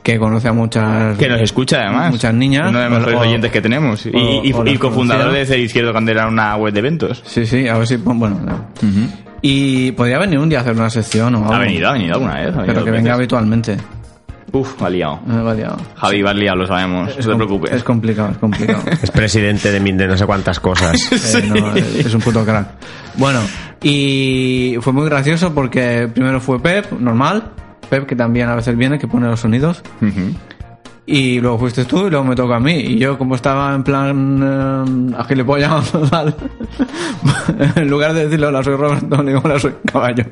que 0.03 0.19
conoce 0.19 0.49
a 0.49 0.53
muchas... 0.53 1.17
Que 1.17 1.29
nos 1.29 1.41
escucha 1.41 1.79
además. 1.83 2.11
Muchas 2.11 2.35
niñas. 2.35 2.69
Uno 2.71 2.79
de 2.81 2.89
los 2.89 2.99
mejores 2.99 3.19
O- 3.19 3.23
oyentes 3.23 3.53
que 3.53 3.61
tenemos. 3.61 4.05
Y, 4.07 4.11
o- 4.11 4.45
y- 4.45 4.53
o 4.53 4.65
y 4.67 4.71
las 4.71 4.79
cofundador 4.79 5.33
de 5.33 5.47
Cero 5.47 5.63
Izquierdo 5.63 5.93
cuando 5.93 6.11
era 6.11 6.27
una 6.27 6.57
web 6.57 6.73
de 6.73 6.81
eventos. 6.81 7.23
Sí, 7.27 7.47
sí, 7.47 7.69
a 7.69 7.79
ver 7.79 7.87
si... 7.87 7.97
Bueno, 7.97 8.41
no. 8.45 8.67
Y 9.41 9.93
podría 9.93 10.19
venir 10.19 10.39
un 10.39 10.49
día 10.49 10.59
a 10.59 10.63
hacer 10.63 10.75
una 10.75 10.91
sección 10.91 11.35
o 11.35 11.39
algo. 11.39 11.53
Ha 11.55 11.59
venido, 11.59 11.89
ha 11.89 11.93
venido 11.93 12.15
alguna 12.15 12.35
vez. 12.35 12.43
ha 12.49 12.51
venido 12.51 12.67
Pero 12.67 12.85
que 12.85 12.91
venga 12.91 13.03
veces. 13.03 13.15
habitualmente. 13.15 13.77
Uf, 14.53 14.83
va 14.83 14.91
liado. 14.91 15.21
Me 15.27 15.41
va 15.41 15.55
liado. 15.55 15.79
Javi, 15.97 16.21
va 16.23 16.35
liado, 16.35 16.59
lo 16.59 16.67
sabemos. 16.67 17.09
Es 17.17 17.27
no 17.27 17.33
te 17.33 17.37
preocupes. 17.39 17.73
Es 17.73 17.83
complicado, 17.85 18.31
es 18.33 18.39
complicado. 18.39 18.83
Es 19.03 19.11
presidente 19.11 19.73
de, 19.73 19.81
de 19.81 20.07
no 20.09 20.17
sé 20.17 20.27
cuántas 20.27 20.61
cosas. 20.61 20.95
Eh, 21.37 21.43
no, 21.49 21.75
es 21.75 22.07
es 22.07 22.15
un 22.15 22.21
puto 22.21 22.45
crack. 22.45 22.69
Bueno, 23.17 23.41
y 23.83 24.77
fue 24.81 24.93
muy 24.93 25.07
gracioso 25.07 25.55
porque 25.55 26.09
primero 26.13 26.39
fue 26.41 26.61
Pep, 26.61 26.93
normal. 26.93 27.45
Pep, 27.93 28.07
que 28.07 28.17
también 28.17 28.49
a 28.49 28.55
veces 28.55 28.75
viene, 28.75 28.99
que 28.99 29.07
pone 29.07 29.27
los 29.27 29.39
sonidos. 29.41 29.83
Ujú. 30.01 30.35
Y 31.05 31.41
luego 31.41 31.59
fuiste 31.59 31.85
tú 31.85 32.07
y 32.07 32.11
luego 32.11 32.25
me 32.25 32.35
tocó 32.35 32.55
a 32.55 32.61
mí. 32.61 32.73
Y 32.75 32.97
yo, 32.99 33.19
como 33.19 33.35
estaba 33.35 33.75
en 33.75 33.83
plan 33.83 34.41
eh, 35.13 35.15
a 35.19 35.25
gilipollas, 35.25 35.93
total, 35.93 36.35
en 37.77 37.89
lugar 37.91 38.15
de 38.15 38.25
decirle 38.25 38.47
hola, 38.47 38.63
soy 38.63 38.77
Roberto, 38.77 39.23
digo 39.23 39.41
hola, 39.45 39.59
soy 39.59 39.75
caballo. 39.93 40.25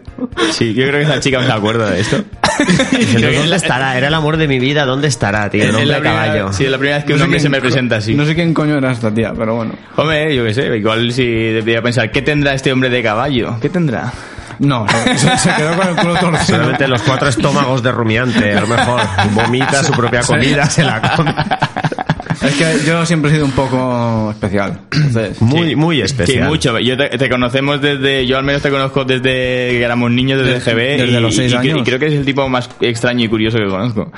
Sí, 0.52 0.72
yo 0.72 0.86
creo 0.86 1.00
que 1.00 1.02
esa 1.02 1.20
chica 1.20 1.40
no 1.40 1.46
se 1.46 1.52
acuerda 1.52 1.90
de 1.90 2.00
esto. 2.00 2.16
Es 2.60 3.12
¿Dónde 3.14 3.46
la- 3.46 3.56
estará? 3.56 3.96
Era 3.98 4.08
el 4.08 4.14
amor 4.14 4.36
de 4.36 4.46
mi 4.46 4.58
vida, 4.58 4.84
¿dónde 4.84 5.08
estará, 5.08 5.48
tío? 5.50 5.62
El 5.62 5.68
es 5.70 5.74
hombre 5.74 5.86
la 5.92 5.98
primera- 6.00 6.24
caballo. 6.26 6.52
Sí, 6.52 6.64
es 6.64 6.70
la 6.70 6.78
primera 6.78 6.96
vez 6.98 7.04
que 7.06 7.12
un 7.14 7.18
No 7.18 7.22
sé 7.22 7.24
hombre 7.26 7.40
se 7.40 7.42
quién 7.44 7.52
me 7.52 7.58
co- 7.58 7.62
presenta 7.62 7.96
así. 7.96 8.14
No 8.14 8.24
sé 8.24 8.34
quién 8.34 8.54
coño 8.54 8.76
era 8.78 8.92
esta 8.92 9.12
tía, 9.12 9.32
pero 9.36 9.54
bueno. 9.56 9.72
Hombre, 9.96 10.34
yo 10.36 10.44
qué 10.44 10.54
sé, 10.54 10.76
igual 10.76 11.10
si 11.12 11.24
debería 11.24 11.82
pensar, 11.82 12.10
¿qué 12.10 12.22
tendrá 12.22 12.52
este 12.54 12.72
hombre 12.72 12.90
de 12.90 13.02
caballo? 13.02 13.56
¿Qué 13.60 13.68
tendrá? 13.70 14.12
No, 14.60 14.86
se, 14.88 15.38
se 15.38 15.54
quedó 15.54 15.74
con 15.76 15.88
el 15.88 15.96
culo 15.96 16.14
torcido. 16.16 16.44
Solamente 16.58 16.86
los 16.86 17.02
cuatro 17.02 17.28
estómagos 17.28 17.82
de 17.82 17.90
rumiante, 17.92 18.54
a 18.54 18.60
lo 18.60 18.66
mejor. 18.68 19.00
Vomita 19.32 19.82
su 19.82 19.92
propia 19.92 20.20
comida, 20.20 20.66
se 20.66 20.84
la 20.84 21.00
come. 21.16 21.34
Es 22.42 22.54
que 22.54 22.86
yo 22.86 23.04
siempre 23.04 23.30
he 23.30 23.34
sido 23.34 23.44
un 23.46 23.52
poco 23.52 24.30
especial. 24.30 24.80
Entonces, 24.92 25.40
Muy, 25.42 25.76
muy 25.76 25.96
Sí, 25.96 26.02
especial. 26.02 26.48
mucho. 26.48 26.78
Yo 26.78 26.96
te, 26.96 27.08
te 27.10 27.28
conocemos 27.28 27.80
desde, 27.82 28.26
yo 28.26 28.38
al 28.38 28.44
menos 28.44 28.62
te 28.62 28.70
conozco 28.70 29.04
desde 29.04 29.22
que 29.22 29.82
éramos 29.82 30.10
niños, 30.10 30.38
desde 30.38 30.54
Desde- 30.54 30.72
GB. 30.72 30.76
desde 31.02 31.18
y, 31.18 31.20
los 31.20 31.34
seis 31.36 31.52
y 31.52 31.56
años. 31.56 31.78
y 31.80 31.82
creo 31.82 31.98
que 31.98 32.06
es 32.06 32.12
el 32.14 32.24
tipo 32.24 32.48
más 32.48 32.68
extraño 32.80 33.24
y 33.24 33.28
curioso 33.28 33.58
que 33.58 33.66
conozco. 33.66 34.10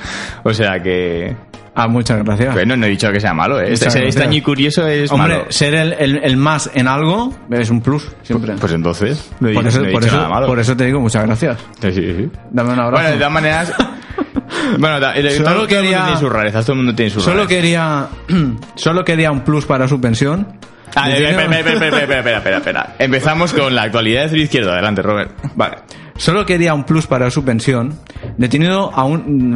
O 0.43 0.53
sea 0.53 0.81
que... 0.81 1.35
ah, 1.75 1.87
muchas 1.87 2.23
gracias. 2.23 2.53
Bueno, 2.53 2.75
no 2.77 2.85
he 2.85 2.89
dicho 2.89 3.11
que 3.11 3.19
sea 3.19 3.33
malo, 3.33 3.59
¿eh? 3.59 3.63
Muchas 3.71 3.79
Ser 3.79 3.87
gracias. 4.01 4.05
extraño 4.15 4.37
y 4.37 4.41
curioso 4.41 4.87
es 4.87 5.11
Hombre, 5.11 5.37
malo. 5.37 5.45
ser 5.51 5.73
el, 5.75 5.93
el, 5.93 6.17
el 6.23 6.37
más 6.37 6.69
en 6.73 6.87
algo 6.87 7.33
es 7.51 7.69
un 7.69 7.81
plus, 7.81 8.07
siempre. 8.23 8.53
Pues 8.59 8.71
entonces, 8.73 9.31
no 9.39 9.49
he, 9.49 9.53
por, 9.53 9.67
eso, 9.67 9.81
no 9.81 9.87
he 9.87 9.91
por, 9.91 10.01
dicho 10.01 10.13
eso, 10.13 10.17
nada 10.23 10.29
malo. 10.29 10.47
por 10.47 10.59
eso 10.59 10.75
te 10.77 10.85
digo 10.85 10.99
muchas 10.99 11.25
gracias. 11.25 11.57
Sí, 11.81 11.91
sí, 11.91 12.15
sí. 12.17 12.29
Dame 12.51 12.73
un 12.73 12.79
abrazo. 12.79 12.91
Bueno, 13.01 13.09
de 13.09 13.15
todas 13.17 13.31
maneras... 13.33 13.73
bueno, 14.79 14.99
da- 14.99 15.15
eh, 15.15 15.29
Solo 15.31 15.43
todo, 15.45 15.53
todo 15.53 15.61
el 15.63 15.67
quería- 15.69 15.97
mundo 15.97 16.05
tiene 16.05 16.19
sus 16.19 16.31
rarezas, 16.31 16.65
todo 16.65 16.73
el 16.73 16.77
mundo 16.77 16.95
tiene 16.95 17.11
sus 17.11 17.23
Solo 17.23 17.43
rarezas. 17.43 17.55
quería, 17.57 18.07
solo 18.75 19.03
quería 19.03 19.31
un 19.31 19.41
plus 19.41 19.65
para 19.65 19.87
su 19.87 19.99
pensión. 19.99 20.47
Ah, 20.95 21.09
Le 21.09 21.15
espera, 21.27 21.43
espera, 21.57 21.59
espera, 21.87 21.99
espera, 22.19 22.37
espera, 22.37 22.57
espera. 22.57 22.95
Empezamos 22.99 23.51
con 23.51 23.73
la 23.73 23.81
actualidad 23.81 24.29
del 24.29 24.41
izquierdo. 24.41 24.71
Adelante, 24.73 25.01
Robert. 25.01 25.31
Vale. 25.55 25.77
Solo 26.15 26.45
quería 26.45 26.73
un 26.73 26.83
plus 26.83 27.07
para 27.07 27.29
su 27.31 27.43
pensión. 27.43 27.97
Detenido 28.37 28.91
a 28.93 29.03
un... 29.03 29.51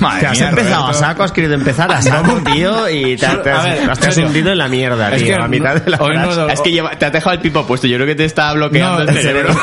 Madre 0.00 0.20
Te 0.20 0.26
has 0.26 0.38
mía, 0.38 0.48
empezado 0.48 0.74
a 0.74 0.80
Roberto. 0.86 0.92
saco, 0.98 1.22
has 1.22 1.32
querido 1.32 1.54
empezar 1.54 1.92
a 1.92 2.02
saco, 2.02 2.40
tío, 2.52 2.88
y 2.88 3.16
te, 3.16 3.26
te 3.26 3.50
has, 3.50 3.64
A 3.64 3.68
ver, 3.68 3.98
te 3.98 4.06
has 4.08 4.16
hundido 4.18 4.52
en 4.52 4.58
la 4.58 4.68
mierda, 4.68 5.12
Es 5.14 5.22
tío, 5.22 5.36
que 5.36 5.42
a 5.42 5.48
mitad 5.48 5.74
no- 5.74 5.80
de 5.80 5.90
la 5.90 5.96
no 5.98 6.34
do- 6.34 6.48
Es 6.48 6.60
que 6.60 6.70
lleva- 6.72 6.90
te 6.90 7.04
has 7.06 7.12
dejado 7.12 7.34
el 7.34 7.40
pipo 7.40 7.64
puesto. 7.66 7.86
Yo 7.86 7.96
creo 7.96 8.06
que 8.06 8.14
te 8.14 8.24
está 8.24 8.52
bloqueando 8.52 9.04
No, 9.04 9.10
el 9.10 9.16
cerebro. 9.18 9.54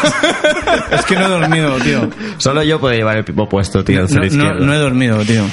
es 0.92 1.06
que 1.06 1.16
no 1.16 1.26
he 1.26 1.30
dormido, 1.30 1.76
tío. 1.80 2.10
Solo 2.38 2.64
yo 2.64 2.80
puedo 2.80 2.94
llevar 2.94 3.18
el 3.18 3.24
pipo 3.24 3.48
puesto, 3.50 3.84
tío, 3.84 4.06
no 4.08 4.74
he 4.74 4.78
dormido, 4.78 5.20
tío. 5.26 5.44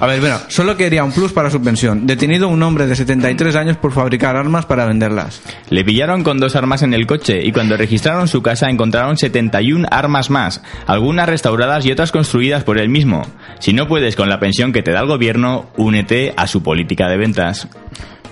A 0.00 0.06
ver, 0.06 0.20
bueno, 0.20 0.36
solo 0.46 0.76
quería 0.76 1.02
un 1.02 1.10
plus 1.10 1.32
para 1.32 1.50
su 1.50 1.60
pensión. 1.60 2.06
Detenido 2.06 2.46
un 2.46 2.62
hombre 2.62 2.86
de 2.86 2.94
73 2.94 3.56
años 3.56 3.76
por 3.78 3.90
fabricar 3.92 4.36
armas 4.36 4.64
para 4.64 4.84
venderlas. 4.86 5.40
Le 5.70 5.84
pillaron 5.84 6.22
con 6.22 6.38
dos 6.38 6.54
armas 6.54 6.82
en 6.82 6.94
el 6.94 7.04
coche 7.04 7.40
y 7.44 7.50
cuando 7.50 7.76
registraron 7.76 8.28
su 8.28 8.40
casa 8.48 8.68
encontraron 8.70 9.16
71 9.16 9.86
armas 9.90 10.30
más, 10.30 10.62
algunas 10.86 11.28
restauradas 11.28 11.84
y 11.84 11.92
otras 11.92 12.12
construidas 12.12 12.64
por 12.64 12.78
él 12.78 12.88
mismo. 12.88 13.22
Si 13.58 13.72
no 13.72 13.86
puedes 13.88 14.16
con 14.16 14.28
la 14.28 14.40
pensión 14.40 14.72
que 14.72 14.82
te 14.82 14.92
da 14.92 15.00
el 15.00 15.06
gobierno, 15.06 15.66
únete 15.76 16.32
a 16.36 16.46
su 16.46 16.62
política 16.62 17.08
de 17.08 17.16
ventas. 17.18 17.68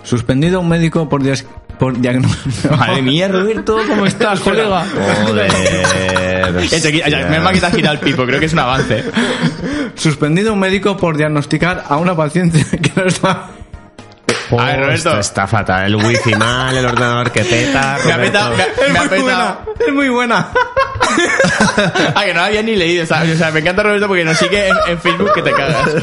Suspendido 0.03 0.61
un 0.61 0.69
médico 0.69 1.09
por, 1.09 1.23
dis- 1.23 1.45
por 1.79 1.99
diagnóstico. 2.01 2.77
Madre 2.79 3.03
mía, 3.03 3.29
Roberto, 3.29 3.79
¿cómo 3.89 4.07
estás, 4.07 4.41
colega? 4.41 4.85
Joder. 5.27 5.53
Menos 7.31 7.53
que 7.53 7.61
te 7.61 7.67
has 7.67 7.75
girado 7.75 7.95
el 7.95 8.01
pipo, 8.01 8.25
creo 8.25 8.39
que 8.41 8.47
es 8.47 8.53
un 8.53 8.61
avance. 8.61 9.05
Suspendido 9.97 10.53
un 10.53 10.61
médico 10.61 10.97
por 10.97 11.17
diagnosticar 11.17 11.85
a 11.89 11.97
una 11.97 12.15
paciente 12.17 12.65
que 12.81 12.93
no 13.01 13.07
está. 13.07 13.51
Oh, 14.51 14.61
A 14.61 14.67
ver, 14.67 14.77
Roberto. 14.81 14.95
esto 15.11 15.19
está 15.21 15.47
fatal. 15.47 15.87
El 15.87 15.97
wifi 15.97 16.35
mal, 16.35 16.77
el 16.77 16.85
ordenador 16.85 17.31
que 17.33 17.45
peta. 17.45 17.99
Me 18.07 18.15
petado, 18.27 18.55
me 18.57 18.63
ha- 18.63 18.67
Es 18.67 18.93
me 18.93 18.99
muy 19.01 19.19
buena, 19.23 19.59
petado. 19.59 19.75
es 19.89 19.93
muy 19.95 20.09
buena. 20.09 20.49
Ah, 22.15 22.25
que 22.25 22.35
no 22.35 22.41
la 22.41 22.47
había 22.47 22.63
ni 22.63 22.75
leído. 22.77 23.05
O 23.05 23.07
sea, 23.07 23.23
o 23.23 23.37
sea, 23.37 23.51
me 23.51 23.61
encanta 23.61 23.83
Roberto 23.83 24.07
porque 24.09 24.25
nos 24.25 24.37
sigue 24.37 24.69
en, 24.69 24.77
en 24.89 24.99
Facebook 25.01 25.33
que 25.35 25.43
te 25.43 25.53
cagas. 25.53 25.89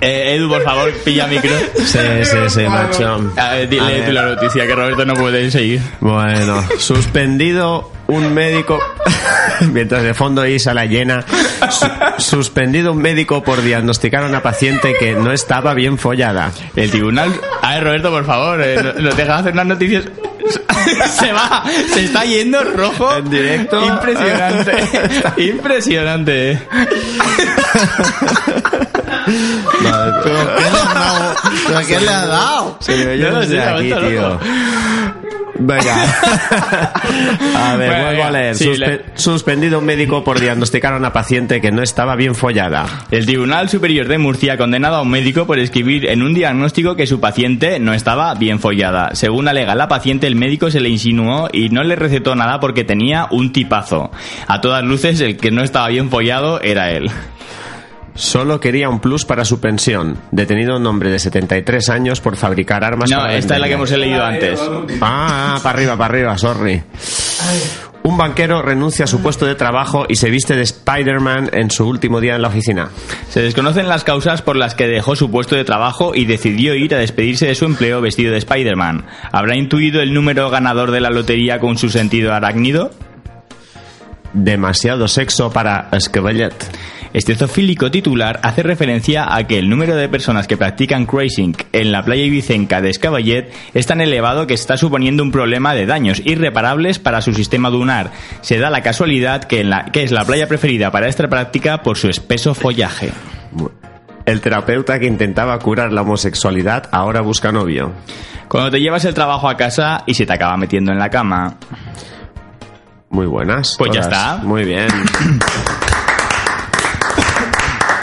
Eh, 0.00 0.34
Edu, 0.36 0.48
por 0.50 0.62
favor, 0.62 0.92
pilla 1.04 1.26
micro. 1.26 1.50
Sí, 1.76 1.98
sí, 2.24 2.36
sí, 2.48 2.62
macho. 2.68 3.32
A 3.36 3.54
ver, 3.54 3.68
dile 3.68 3.82
A 3.82 3.86
ver. 3.88 4.06
tú 4.06 4.12
la 4.12 4.22
noticia, 4.26 4.66
que 4.66 4.74
Roberto 4.74 5.06
no 5.06 5.14
puede 5.14 5.50
seguir. 5.50 5.80
Bueno, 6.00 6.62
suspendido 6.78 7.90
un 8.08 8.32
médico. 8.34 8.78
Mientras 9.72 10.02
de 10.02 10.14
fondo 10.14 10.46
Isa 10.46 10.74
la 10.74 10.84
llena. 10.86 11.24
su- 11.70 11.86
suspendido 12.18 12.92
un 12.92 12.98
médico 12.98 13.42
por 13.42 13.62
diagnosticar 13.62 14.22
a 14.24 14.26
una 14.26 14.42
paciente 14.42 14.94
que 14.98 15.14
no 15.14 15.32
estaba 15.32 15.74
bien 15.74 15.98
follada. 15.98 16.50
El 16.74 16.90
tribunal... 16.90 17.32
A 17.62 17.74
ver, 17.74 17.84
Roberto, 17.84 18.10
por 18.10 18.24
favor, 18.26 18.60
eh, 18.62 18.76
no- 18.82 18.92
nos 19.02 19.16
deja 19.16 19.36
hacer 19.38 19.52
unas 19.52 19.66
noticias... 19.66 20.04
se 21.18 21.32
va, 21.32 21.64
se 21.92 22.04
está 22.04 22.24
yendo 22.24 22.62
rojo. 22.62 23.16
En 23.16 23.28
directo. 23.30 23.84
Impresionante. 23.84 24.72
Impresionante. 25.42 26.62
¿Pero 30.22 30.22
qué 30.22 30.60
le 30.70 30.78
ha 30.78 30.94
dado? 30.94 31.34
¿Pero 31.66 31.80
qué 31.86 32.00
le 32.00 32.10
ha 32.10 32.26
dado? 32.26 32.76
Se 32.80 32.96
me 32.96 33.06
oye 33.12 33.30
No 33.30 33.42
sé, 33.42 33.60
aquí, 33.60 33.92
tío. 33.92 34.38
Venga. 35.58 36.04
A 37.56 37.76
ver, 37.76 37.88
Bueno, 37.90 38.04
vuelvo 38.04 38.24
a 38.24 38.30
leer. 38.30 38.54
sí, 38.56 38.64
Suspe- 38.68 38.78
le- 38.86 39.04
Suspendido 39.14 39.78
un 39.78 39.84
médico 39.84 40.22
por 40.24 40.40
diagnosticar 40.40 40.92
a 40.92 40.96
una 40.96 41.12
paciente 41.12 41.60
que 41.60 41.70
no 41.72 41.82
estaba 41.82 42.16
bien 42.16 42.34
follada. 42.34 42.86
El 43.10 43.26
Tribunal 43.26 43.68
Superior 43.68 44.06
de 44.08 44.18
Murcia 44.18 44.54
ha 44.54 44.56
condenado 44.58 44.96
a 44.96 45.02
un 45.02 45.10
médico 45.10 45.46
por 45.46 45.58
escribir 45.58 46.06
en 46.06 46.22
un 46.22 46.34
diagnóstico 46.34 46.96
que 46.96 47.06
su 47.06 47.20
paciente 47.20 47.78
no 47.80 47.94
estaba 47.94 48.34
bien 48.34 48.60
follada. 48.60 49.10
Según 49.14 49.48
alega 49.48 49.74
la 49.74 49.88
paciente, 49.88 50.26
el 50.26 50.36
médico 50.36 50.70
se 50.70 50.80
le 50.80 50.88
insinuó 50.88 51.48
y 51.52 51.68
no 51.70 51.82
le 51.82 51.96
recetó 51.96 52.34
nada 52.34 52.60
porque 52.60 52.84
tenía 52.84 53.26
un 53.30 53.52
tipazo. 53.52 54.10
A 54.46 54.60
todas 54.60 54.84
luces, 54.84 55.20
el 55.20 55.36
que 55.36 55.50
no 55.50 55.62
estaba 55.62 55.88
bien 55.88 56.10
follado 56.10 56.60
era 56.60 56.90
él. 56.90 57.10
Solo 58.16 58.58
quería 58.60 58.88
un 58.88 58.98
plus 58.98 59.24
para 59.24 59.44
su 59.44 59.60
pensión. 59.60 60.18
Detenido 60.30 60.76
un 60.76 60.86
hombre 60.86 61.10
de 61.10 61.18
73 61.18 61.88
años 61.90 62.20
por 62.20 62.36
fabricar 62.36 62.82
armas 62.82 63.10
No, 63.10 63.18
para 63.18 63.36
esta 63.36 63.54
es 63.54 63.60
la 63.60 63.68
que 63.68 63.74
hemos 63.74 63.90
leído 63.90 64.24
antes. 64.24 64.60
Ah, 65.00 65.60
para 65.62 65.78
arriba, 65.78 65.96
para 65.96 66.14
arriba, 66.14 66.38
sorry. 66.38 66.82
Un 68.02 68.16
banquero 68.16 68.62
renuncia 68.62 69.04
a 69.04 69.08
su 69.08 69.20
puesto 69.20 69.46
de 69.46 69.56
trabajo 69.56 70.06
y 70.08 70.14
se 70.14 70.30
viste 70.30 70.54
de 70.54 70.62
Spider-Man 70.62 71.50
en 71.52 71.70
su 71.70 71.86
último 71.86 72.20
día 72.20 72.36
en 72.36 72.42
la 72.42 72.48
oficina. 72.48 72.88
Se 73.28 73.42
desconocen 73.42 73.88
las 73.88 74.04
causas 74.04 74.42
por 74.42 74.56
las 74.56 74.74
que 74.74 74.86
dejó 74.86 75.16
su 75.16 75.30
puesto 75.30 75.56
de 75.56 75.64
trabajo 75.64 76.14
y 76.14 76.24
decidió 76.24 76.74
ir 76.74 76.94
a 76.94 76.98
despedirse 76.98 77.46
de 77.46 77.54
su 77.56 77.64
empleo 77.64 78.00
vestido 78.00 78.32
de 78.32 78.38
Spider-Man. 78.38 79.06
¿Habrá 79.32 79.56
intuido 79.56 80.00
el 80.00 80.14
número 80.14 80.48
ganador 80.50 80.92
de 80.92 81.00
la 81.00 81.10
lotería 81.10 81.58
con 81.58 81.76
su 81.78 81.90
sentido 81.90 82.32
arácnido? 82.32 82.92
Demasiado 84.32 85.08
sexo 85.08 85.50
para 85.50 85.88
Esquevellet. 85.90 86.54
Este 87.16 87.34
zoofílico 87.34 87.90
titular 87.90 88.40
hace 88.42 88.62
referencia 88.62 89.34
a 89.34 89.44
que 89.44 89.58
el 89.58 89.70
número 89.70 89.96
de 89.96 90.06
personas 90.06 90.46
que 90.46 90.58
practican 90.58 91.06
cruising 91.06 91.56
en 91.72 91.90
la 91.90 92.02
playa 92.02 92.24
ibicenca 92.24 92.82
de 92.82 92.90
Escaballet 92.90 93.50
es 93.72 93.86
tan 93.86 94.02
elevado 94.02 94.46
que 94.46 94.52
está 94.52 94.76
suponiendo 94.76 95.22
un 95.22 95.32
problema 95.32 95.72
de 95.72 95.86
daños 95.86 96.20
irreparables 96.26 96.98
para 96.98 97.22
su 97.22 97.32
sistema 97.32 97.70
dunar. 97.70 98.10
Se 98.42 98.58
da 98.58 98.68
la 98.68 98.82
casualidad 98.82 99.44
que, 99.44 99.62
en 99.62 99.70
la, 99.70 99.86
que 99.86 100.02
es 100.02 100.12
la 100.12 100.26
playa 100.26 100.46
preferida 100.46 100.90
para 100.90 101.08
esta 101.08 101.26
práctica 101.26 101.78
por 101.78 101.96
su 101.96 102.10
espeso 102.10 102.52
follaje. 102.52 103.12
El 104.26 104.42
terapeuta 104.42 104.98
que 104.98 105.06
intentaba 105.06 105.58
curar 105.58 105.94
la 105.94 106.02
homosexualidad 106.02 106.86
ahora 106.92 107.22
busca 107.22 107.50
novio. 107.50 107.94
Cuando 108.46 108.70
te 108.70 108.78
llevas 108.82 109.06
el 109.06 109.14
trabajo 109.14 109.48
a 109.48 109.56
casa 109.56 110.02
y 110.04 110.12
se 110.12 110.26
te 110.26 110.34
acaba 110.34 110.58
metiendo 110.58 110.92
en 110.92 110.98
la 110.98 111.08
cama. 111.08 111.56
Muy 113.08 113.24
buenas. 113.24 113.74
Pues 113.78 113.90
ya 113.90 114.00
está. 114.00 114.36
Muy 114.42 114.66
bien. 114.66 114.88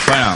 Bueno, 0.06 0.34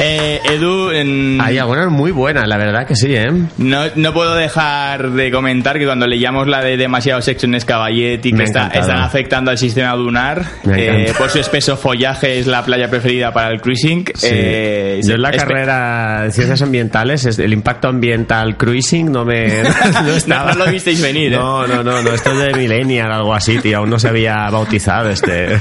eh, 0.00 0.40
Edu, 0.44 0.90
en- 0.90 1.38
Hay 1.40 1.58
algunas 1.58 1.88
muy 1.90 2.10
buenas, 2.10 2.46
la 2.48 2.56
verdad 2.56 2.86
que 2.86 2.96
sí, 2.96 3.14
¿eh? 3.14 3.28
no, 3.58 3.82
no 3.94 4.12
puedo 4.14 4.34
dejar 4.34 5.10
de 5.10 5.30
comentar 5.30 5.78
que 5.78 5.84
cuando 5.86 6.06
leíamos 6.06 6.48
la 6.48 6.60
de 6.62 6.76
demasiado 6.76 7.20
sexo 7.22 7.46
en 7.46 7.54
Escaballet 7.54 8.24
y 8.24 8.32
Me 8.32 8.38
que 8.38 8.44
está, 8.44 8.68
están 8.68 8.98
afectando 8.98 9.50
al 9.50 9.58
sistema 9.58 9.92
dunar, 9.94 10.44
eh, 10.74 11.12
por 11.18 11.28
su 11.30 11.38
espeso 11.38 11.76
follaje 11.76 12.38
es 12.38 12.46
la 12.46 12.64
playa 12.64 12.88
preferida 12.88 13.32
para 13.32 13.48
el 13.52 13.60
cruising. 13.60 14.04
Sí. 14.14 14.28
eh, 14.30 15.00
Yo 15.04 15.14
en 15.14 15.22
la 15.22 15.32
carrera 15.32 16.22
de 16.24 16.32
ciencias 16.32 16.62
ambientales, 16.62 17.26
es- 17.26 17.38
el 17.38 17.52
impacto 17.52 17.88
ambiental 17.88 18.56
cruising 18.56 19.10
no 19.12 19.24
me. 19.24 19.62
No, 20.04 20.12
estaba. 20.16 20.52
No 20.54 20.64
lo 20.64 20.70
visteis 20.72 21.00
venir, 21.02 21.32
¿eh? 21.32 21.36
No, 21.36 21.66
no, 21.66 21.82
no, 21.82 22.02
no, 22.02 22.12
esto 22.12 22.32
es 22.32 22.38
de 22.38 22.54
Millennial, 22.54 23.10
algo 23.12 23.34
así, 23.34 23.58
tío. 23.58 23.78
Aún 23.78 23.90
no 23.90 23.98
se 23.98 24.08
había 24.08 24.48
bautizado 24.50 25.10
este. 25.10 25.60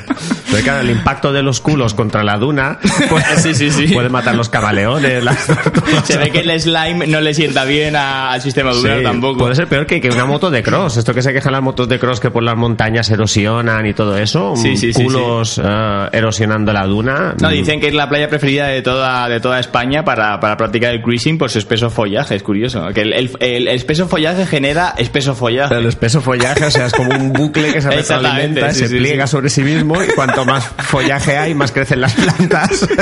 Pero 0.51 0.63
claro, 0.63 0.81
el 0.81 0.89
impacto 0.91 1.31
de 1.33 1.43
los 1.43 1.59
culos 1.59 1.93
contra 1.93 2.23
la 2.23 2.37
duna 2.37 2.79
pues, 3.09 3.25
Sí, 3.43 3.53
sí, 3.53 3.69
sí. 3.71 3.87
puede 3.93 4.09
matar 4.09 4.28
los 4.37 4.49
camaleones, 4.49 5.23
las. 5.23 5.37
Se 6.03 6.17
ve 6.17 6.29
que 6.31 6.39
el 6.39 6.59
slime 6.59 7.07
no 7.07 7.21
le 7.21 7.33
sienta 7.33 7.65
bien 7.65 7.95
a- 7.95 8.31
al 8.31 8.41
sistema 8.41 8.71
dunar 8.73 8.97
Sí, 8.99 9.03
tampoco. 9.03 9.39
Puede 9.39 9.55
ser 9.55 9.67
peor 9.67 9.85
que, 9.85 9.99
que 10.01 10.09
una 10.09 10.25
moto 10.25 10.49
de 10.51 10.63
cross. 10.63 10.97
Esto 10.97 11.13
que 11.13 11.21
se 11.21 11.33
quejan 11.33 11.53
las 11.53 11.61
motos 11.61 11.87
de 11.89 11.99
cross 11.99 12.19
que 12.19 12.31
por 12.31 12.43
las 12.43 12.55
montañas 12.55 13.09
erosionan 13.09 13.85
y 13.85 13.93
todo 13.93 14.17
eso. 14.17 14.53
Sí, 14.55 14.77
sí, 14.77 14.93
sí, 14.93 15.03
Culos 15.03 15.59
eh, 15.63 16.07
erosionando 16.11 16.73
la 16.73 16.85
duna. 16.85 17.35
No, 17.41 17.49
Mm. 17.49 17.51
dicen 17.51 17.79
que 17.81 17.87
es 17.87 17.93
la 17.93 18.07
playa 18.09 18.29
preferida 18.29 18.67
de 18.67 18.81
toda, 18.81 19.27
de 19.29 19.39
toda 19.39 19.59
España 19.59 20.03
para, 20.05 20.39
para 20.39 20.55
practicar 20.57 20.93
el 20.93 21.01
cruising 21.01 21.37
por 21.37 21.49
su 21.49 21.59
espeso 21.59 21.89
follaje. 21.89 22.35
Es 22.35 22.43
curioso. 22.43 22.87
Que 22.93 23.01
el, 23.01 23.13
el- 23.13 23.31
el 23.39 23.67
espeso 23.67 24.07
follaje 24.07 24.45
genera 24.45 24.93
espeso 24.97 25.35
follaje. 25.35 25.75
El 25.75 25.85
espeso 25.85 26.21
follaje, 26.21 26.65
o 26.65 26.71
sea, 26.71 26.85
es 26.87 26.93
como 26.93 27.09
un 27.15 27.33
bucle 27.33 27.73
que 27.73 27.81
se 27.81 27.89
retroalimenta, 27.91 28.71
se 28.73 28.87
pliega 28.89 29.27
sobre 29.27 29.49
sí 29.49 29.61
mismo 29.63 30.01
y 30.03 30.07
cuanto 30.09 30.45
más 30.45 30.65
follaje 30.67 31.37
hay, 31.37 31.53
más 31.55 31.71
crecen 31.71 32.01
las 32.01 32.13
plantas. 32.13 32.87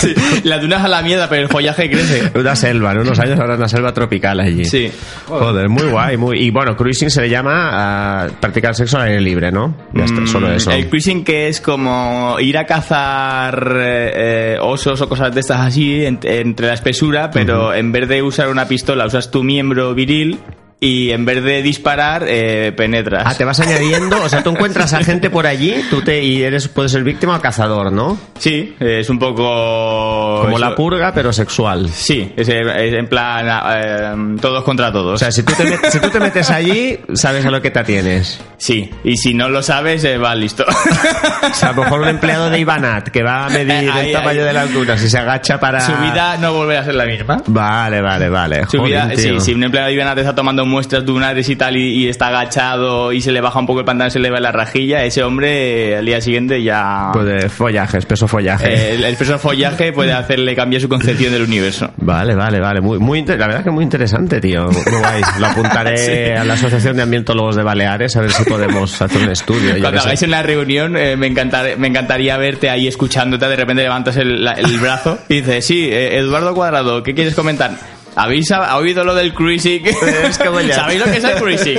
Sí, 0.00 0.14
la 0.44 0.58
duna 0.58 0.76
es 0.76 0.82
a 0.84 0.88
la 0.88 1.02
mierda, 1.02 1.28
pero 1.28 1.42
el 1.42 1.48
follaje 1.48 1.90
crece. 1.90 2.30
Una 2.38 2.54
selva, 2.56 2.92
en 2.92 2.98
unos 3.00 3.18
años 3.18 3.38
habrá 3.38 3.56
una 3.56 3.68
selva 3.68 3.92
tropical 3.92 4.40
allí. 4.40 4.64
Sí. 4.64 4.90
Joder, 5.26 5.68
muy 5.68 5.84
guay. 5.88 6.16
Muy... 6.16 6.38
Y 6.42 6.50
bueno, 6.50 6.76
cruising 6.76 7.10
se 7.10 7.22
le 7.22 7.28
llama 7.30 8.24
a 8.24 8.28
practicar 8.28 8.74
sexo 8.74 8.98
al 8.98 9.08
aire 9.08 9.20
libre, 9.20 9.50
¿no? 9.52 9.74
Ya 9.94 10.04
está, 10.04 10.26
solo 10.26 10.48
Mm, 10.48 10.52
eso. 10.52 10.70
El 10.70 10.88
cruising 10.88 11.24
que 11.24 11.48
es 11.48 11.60
como 11.60 12.36
ir 12.40 12.58
a 12.58 12.64
cazar 12.66 13.76
eh, 13.78 14.56
osos 14.60 15.00
o 15.00 15.08
cosas 15.08 15.34
de 15.34 15.40
estas 15.40 15.60
así 15.60 16.04
en- 16.04 16.18
entre 16.22 16.66
la 16.66 16.74
espesura, 16.74 17.30
pero 17.30 17.72
en 17.74 17.92
vez 17.92 18.08
de 18.08 18.22
usar 18.22 18.48
una 18.48 18.66
pistola 18.66 19.06
usas 19.06 19.30
tu 19.30 19.42
miembro 19.42 19.94
viril 19.94 20.38
y 20.84 21.12
en 21.12 21.24
vez 21.24 21.44
de 21.44 21.62
disparar 21.62 22.24
eh, 22.26 22.72
penetras. 22.76 23.22
Ah, 23.24 23.34
te 23.36 23.44
vas 23.44 23.60
añadiendo, 23.60 24.20
o 24.20 24.28
sea, 24.28 24.42
tú 24.42 24.50
encuentras 24.50 24.92
a 24.94 25.02
gente 25.04 25.30
por 25.30 25.46
allí, 25.46 25.76
tú 25.88 26.02
te 26.02 26.22
y 26.24 26.42
eres 26.42 26.66
puedes 26.66 26.90
ser 26.90 27.04
víctima 27.04 27.36
o 27.36 27.40
cazador, 27.40 27.92
¿no? 27.92 28.18
Sí, 28.38 28.74
es 28.80 29.08
un 29.08 29.20
poco... 29.20 30.40
Como 30.42 30.56
eso. 30.56 30.58
la 30.58 30.74
purga, 30.74 31.12
pero 31.14 31.32
sexual. 31.32 31.88
Sí, 31.88 32.32
es, 32.36 32.48
es 32.48 32.94
en 32.94 33.06
plan 33.06 33.46
eh, 33.76 34.38
todos 34.40 34.64
contra 34.64 34.90
todos. 34.92 35.14
O 35.14 35.18
sea, 35.18 35.30
si 35.30 35.44
tú, 35.44 35.52
te 35.56 35.64
met- 35.64 35.88
si 35.88 36.00
tú 36.00 36.10
te 36.10 36.18
metes 36.18 36.50
allí, 36.50 36.98
sabes 37.14 37.46
a 37.46 37.50
lo 37.52 37.62
que 37.62 37.70
te 37.70 37.78
atienes. 37.78 38.40
sí, 38.56 38.90
y 39.04 39.16
si 39.16 39.34
no 39.34 39.48
lo 39.48 39.62
sabes, 39.62 40.02
eh, 40.04 40.18
va 40.18 40.34
listo. 40.34 40.64
O 40.68 41.54
sea, 41.54 41.68
a 41.68 41.72
lo 41.74 41.84
mejor 41.84 42.00
un 42.00 42.08
empleado 42.08 42.50
de 42.50 42.58
Ibanat 42.58 43.08
que 43.08 43.22
va 43.22 43.46
a 43.46 43.50
medir 43.50 43.88
Ahí, 43.92 44.06
el 44.08 44.12
tamaño 44.12 44.40
ahí. 44.40 44.46
de 44.46 44.52
la 44.52 44.62
altura, 44.62 44.96
si 44.98 45.08
se 45.08 45.18
agacha 45.18 45.60
para... 45.60 45.80
Su 45.80 45.92
vida 45.96 46.36
no 46.38 46.52
volverá 46.54 46.80
a 46.80 46.84
ser 46.84 46.94
la 46.96 47.04
misma. 47.06 47.40
Vale, 47.46 48.00
vale, 48.00 48.28
vale. 48.28 48.62
Su 48.66 48.78
Jolín, 48.78 48.94
vida, 48.94 49.10
sí, 49.16 49.38
si 49.40 49.54
un 49.54 49.62
empleado 49.62 49.88
de 49.88 49.94
Ibanat 49.94 50.18
está 50.18 50.34
tomando 50.34 50.64
muestras 50.72 51.04
dunares 51.06 51.48
y 51.48 51.54
tal 51.56 51.76
y, 51.76 52.04
y 52.04 52.08
está 52.08 52.28
agachado 52.28 53.12
y 53.12 53.20
se 53.20 53.30
le 53.30 53.40
baja 53.40 53.58
un 53.60 53.66
poco 53.66 53.80
el 53.80 53.84
pantalón, 53.84 54.10
se 54.10 54.18
le 54.18 54.30
va 54.30 54.40
la 54.40 54.50
rajilla, 54.52 55.04
ese 55.04 55.22
hombre 55.22 55.90
eh, 55.92 55.96
al 55.98 56.06
día 56.06 56.20
siguiente 56.20 56.62
ya... 56.62 57.10
Pues 57.12 57.26
de 57.26 57.48
follaje, 57.48 57.98
espeso 57.98 58.26
follaje. 58.26 58.66
eh, 58.72 58.94
el, 58.94 59.04
el 59.04 59.16
peso 59.16 59.38
follaje 59.38 59.92
puede 59.92 60.12
hacerle 60.12 60.56
cambiar 60.56 60.82
su 60.82 60.88
concepción 60.88 61.32
del 61.32 61.42
universo. 61.42 61.90
Vale, 61.98 62.34
vale, 62.34 62.58
vale. 62.58 62.80
Muy, 62.80 62.98
muy 62.98 63.20
inter- 63.20 63.38
la 63.38 63.46
verdad 63.46 63.64
que 63.64 63.70
muy 63.70 63.84
interesante, 63.84 64.40
tío. 64.40 64.64
Muy 64.66 64.82
guay. 64.98 65.22
Lo 65.38 65.46
apuntaré 65.46 65.96
Sí. 66.02 66.32
a 66.32 66.44
la 66.44 66.54
Asociación 66.54 66.96
de 66.96 67.02
Ambientólogos 67.02 67.54
de 67.56 67.62
Baleares 67.62 68.16
a 68.16 68.20
ver 68.22 68.32
si 68.32 68.44
podemos 68.44 69.00
hacer 69.00 69.22
un 69.22 69.30
estudio. 69.30 69.74
Cuando 69.80 70.00
hagáis 70.00 70.22
una 70.22 70.42
reunión, 70.42 70.96
eh, 70.96 71.16
me, 71.16 71.26
encantar- 71.32 71.76
me 71.76 71.88
encantaría 71.88 72.36
verte 72.38 72.70
ahí 72.70 72.86
escuchándote, 72.88 73.46
de 73.46 73.56
repente 73.56 73.82
levantas 73.82 74.16
el, 74.16 74.42
la- 74.44 74.52
el 74.52 74.78
brazo 74.80 75.18
y 75.28 75.36
dices, 75.42 75.66
sí, 75.66 75.88
eh, 75.90 76.18
Eduardo 76.18 76.54
Cuadrado, 76.54 77.02
¿qué 77.02 77.14
quieres 77.14 77.34
comentar? 77.34 77.72
¿Habéis 78.14 78.50
ha- 78.52 78.76
oído 78.76 79.04
lo 79.04 79.14
del 79.14 79.32
cruising? 79.34 79.86
Es 79.86 80.36
¿Sabéis 80.36 80.98
lo 81.00 81.04
que 81.06 81.16
es 81.16 81.24
el 81.24 81.34
cruising? 81.36 81.78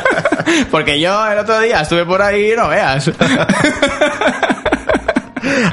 Porque 0.70 1.00
yo 1.00 1.26
el 1.30 1.38
otro 1.38 1.58
día 1.60 1.80
estuve 1.80 2.04
por 2.04 2.22
ahí 2.22 2.52
y 2.52 2.56
no 2.56 2.68
veas. 2.68 3.10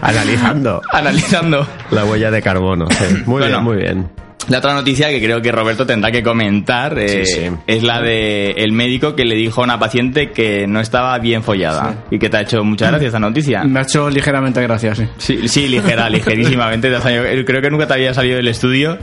Analizando 0.02 0.82
Analizando. 0.92 1.68
la 1.92 2.06
huella 2.06 2.30
de 2.32 2.42
carbono. 2.42 2.88
sí. 2.92 3.06
Muy 3.26 3.42
Bueno. 3.42 3.46
bien, 3.48 3.64
muy 3.64 3.76
bien. 3.78 4.10
La 4.50 4.58
otra 4.60 4.74
noticia 4.74 5.10
que 5.10 5.22
creo 5.24 5.42
que 5.42 5.52
Roberto 5.52 5.86
tendrá 5.86 6.12
que 6.12 6.22
comentar 6.24 6.98
eh, 7.00 7.26
Sí, 7.26 7.34
sí. 7.36 7.42
es 7.68 7.84
la 7.84 8.02
de 8.02 8.52
el 8.58 8.72
médico 8.72 9.16
que 9.16 9.26
le 9.26 9.36
dijo 9.36 9.62
a 9.62 9.64
una 9.64 9.80
paciente 9.80 10.32
que 10.32 10.68
no 10.68 10.80
estaba 10.82 11.18
bien 11.20 11.44
follada. 11.44 12.04
Y 12.12 12.20
que 12.20 12.30
te 12.30 12.38
ha 12.38 12.42
hecho 12.42 12.64
mucha 12.64 12.88
gracia 12.90 13.08
esta 13.08 13.20
noticia. 13.20 13.64
Me 13.64 13.80
ha 13.80 13.84
hecho 13.84 14.10
ligeramente 14.10 14.62
gracia, 14.62 14.96
sí. 14.96 15.08
Sí, 15.18 15.48
sí, 15.48 15.68
ligera, 15.68 16.10
ligerísimamente. 16.10 16.92
salido- 17.00 17.46
Creo 17.46 17.62
que 17.62 17.70
nunca 17.70 17.88
te 17.88 17.94
había 17.94 18.14
salido 18.14 18.38
del 18.38 18.48
estudio. 18.48 18.98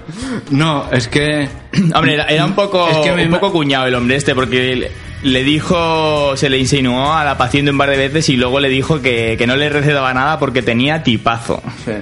No, 0.51 0.87
es 0.93 1.09
que... 1.09 1.49
Hombre, 1.95 2.15
era, 2.15 2.25
era 2.25 2.45
un 2.45 2.53
poco 2.55 2.89
Es 2.91 2.97
que 2.99 3.13
me 3.13 3.25
un 3.25 3.31
poco 3.31 3.53
cuñado 3.53 3.87
el 3.87 3.95
hombre 3.95 4.17
este 4.17 4.35
porque 4.35 4.75
le- 4.77 4.91
le 5.23 5.45
dijo, 5.45 6.35
se 6.37 6.49
le 6.49 6.59
insinuó 6.59 7.13
a 7.15 7.25
la 7.25 7.37
paciente 7.37 7.71
un 7.71 7.77
par 7.79 7.91
de 7.91 7.97
veces 7.99 8.29
y 8.31 8.37
luego 8.37 8.59
le 8.59 8.69
dijo 8.71 9.03
que, 9.03 9.37
que 9.39 9.47
no 9.47 9.55
le 9.55 9.69
recetaba 9.69 10.13
nada 10.15 10.39
porque 10.39 10.63
tenía 10.63 11.03
tipazo. 11.03 11.63
Sí. 11.85 11.93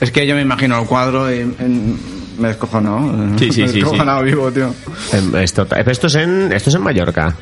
Es 0.00 0.10
que 0.12 0.26
yo 0.26 0.34
me 0.36 0.42
imagino 0.42 0.80
el 0.80 0.86
cuadro 0.86 1.32
y 1.32 1.40
en- 1.40 2.17
me 2.38 2.48
he 2.48 2.52
descojonado. 2.52 3.38
Sí, 3.38 3.50
sí, 3.52 3.60
me 3.62 3.66
he 3.66 3.68
sí, 3.68 3.74
sí. 3.74 3.80
descojonado 3.80 4.22
vivo, 4.22 4.50
tío. 4.52 4.74
Em, 5.12 5.36
Esto, 5.36 5.66
esto, 5.76 6.06
es 6.06 6.14
en, 6.14 6.52
esto 6.52 6.70
es 6.70 6.76
en 6.76 6.82
Mallorca. 6.82 7.34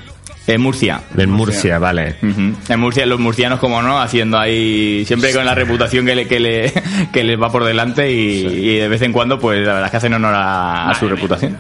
En 0.49 0.61
Murcia. 0.61 1.01
En 1.17 1.29
Murcia, 1.31 1.79
vale. 1.81 2.17
En 2.23 2.79
Murcia, 2.79 3.05
los 3.05 3.19
murcianos, 3.19 3.59
como 3.59 3.83
no, 3.83 4.01
haciendo 4.01 4.39
ahí, 4.39 5.05
siempre 5.05 5.33
con 5.33 5.45
la 5.45 5.57
reputación 5.57 6.07
que 6.07 6.15
le, 6.15 6.29
que 6.29 6.39
le, 6.39 6.73
que 7.13 7.25
les 7.25 7.41
va 7.41 7.51
por 7.51 7.65
delante 7.65 8.13
y, 8.13 8.47
y 8.47 8.77
de 8.77 8.87
vez 8.89 9.03
en 9.03 9.13
cuando, 9.13 9.41
pues 9.41 9.59
la 9.67 9.73
verdad 9.73 9.87
es 9.87 9.91
que 9.91 9.97
hacen 9.97 10.15
honor 10.15 10.35
a, 10.35 10.89
a 10.91 10.95
su 10.95 11.09
reputación. 11.09 11.57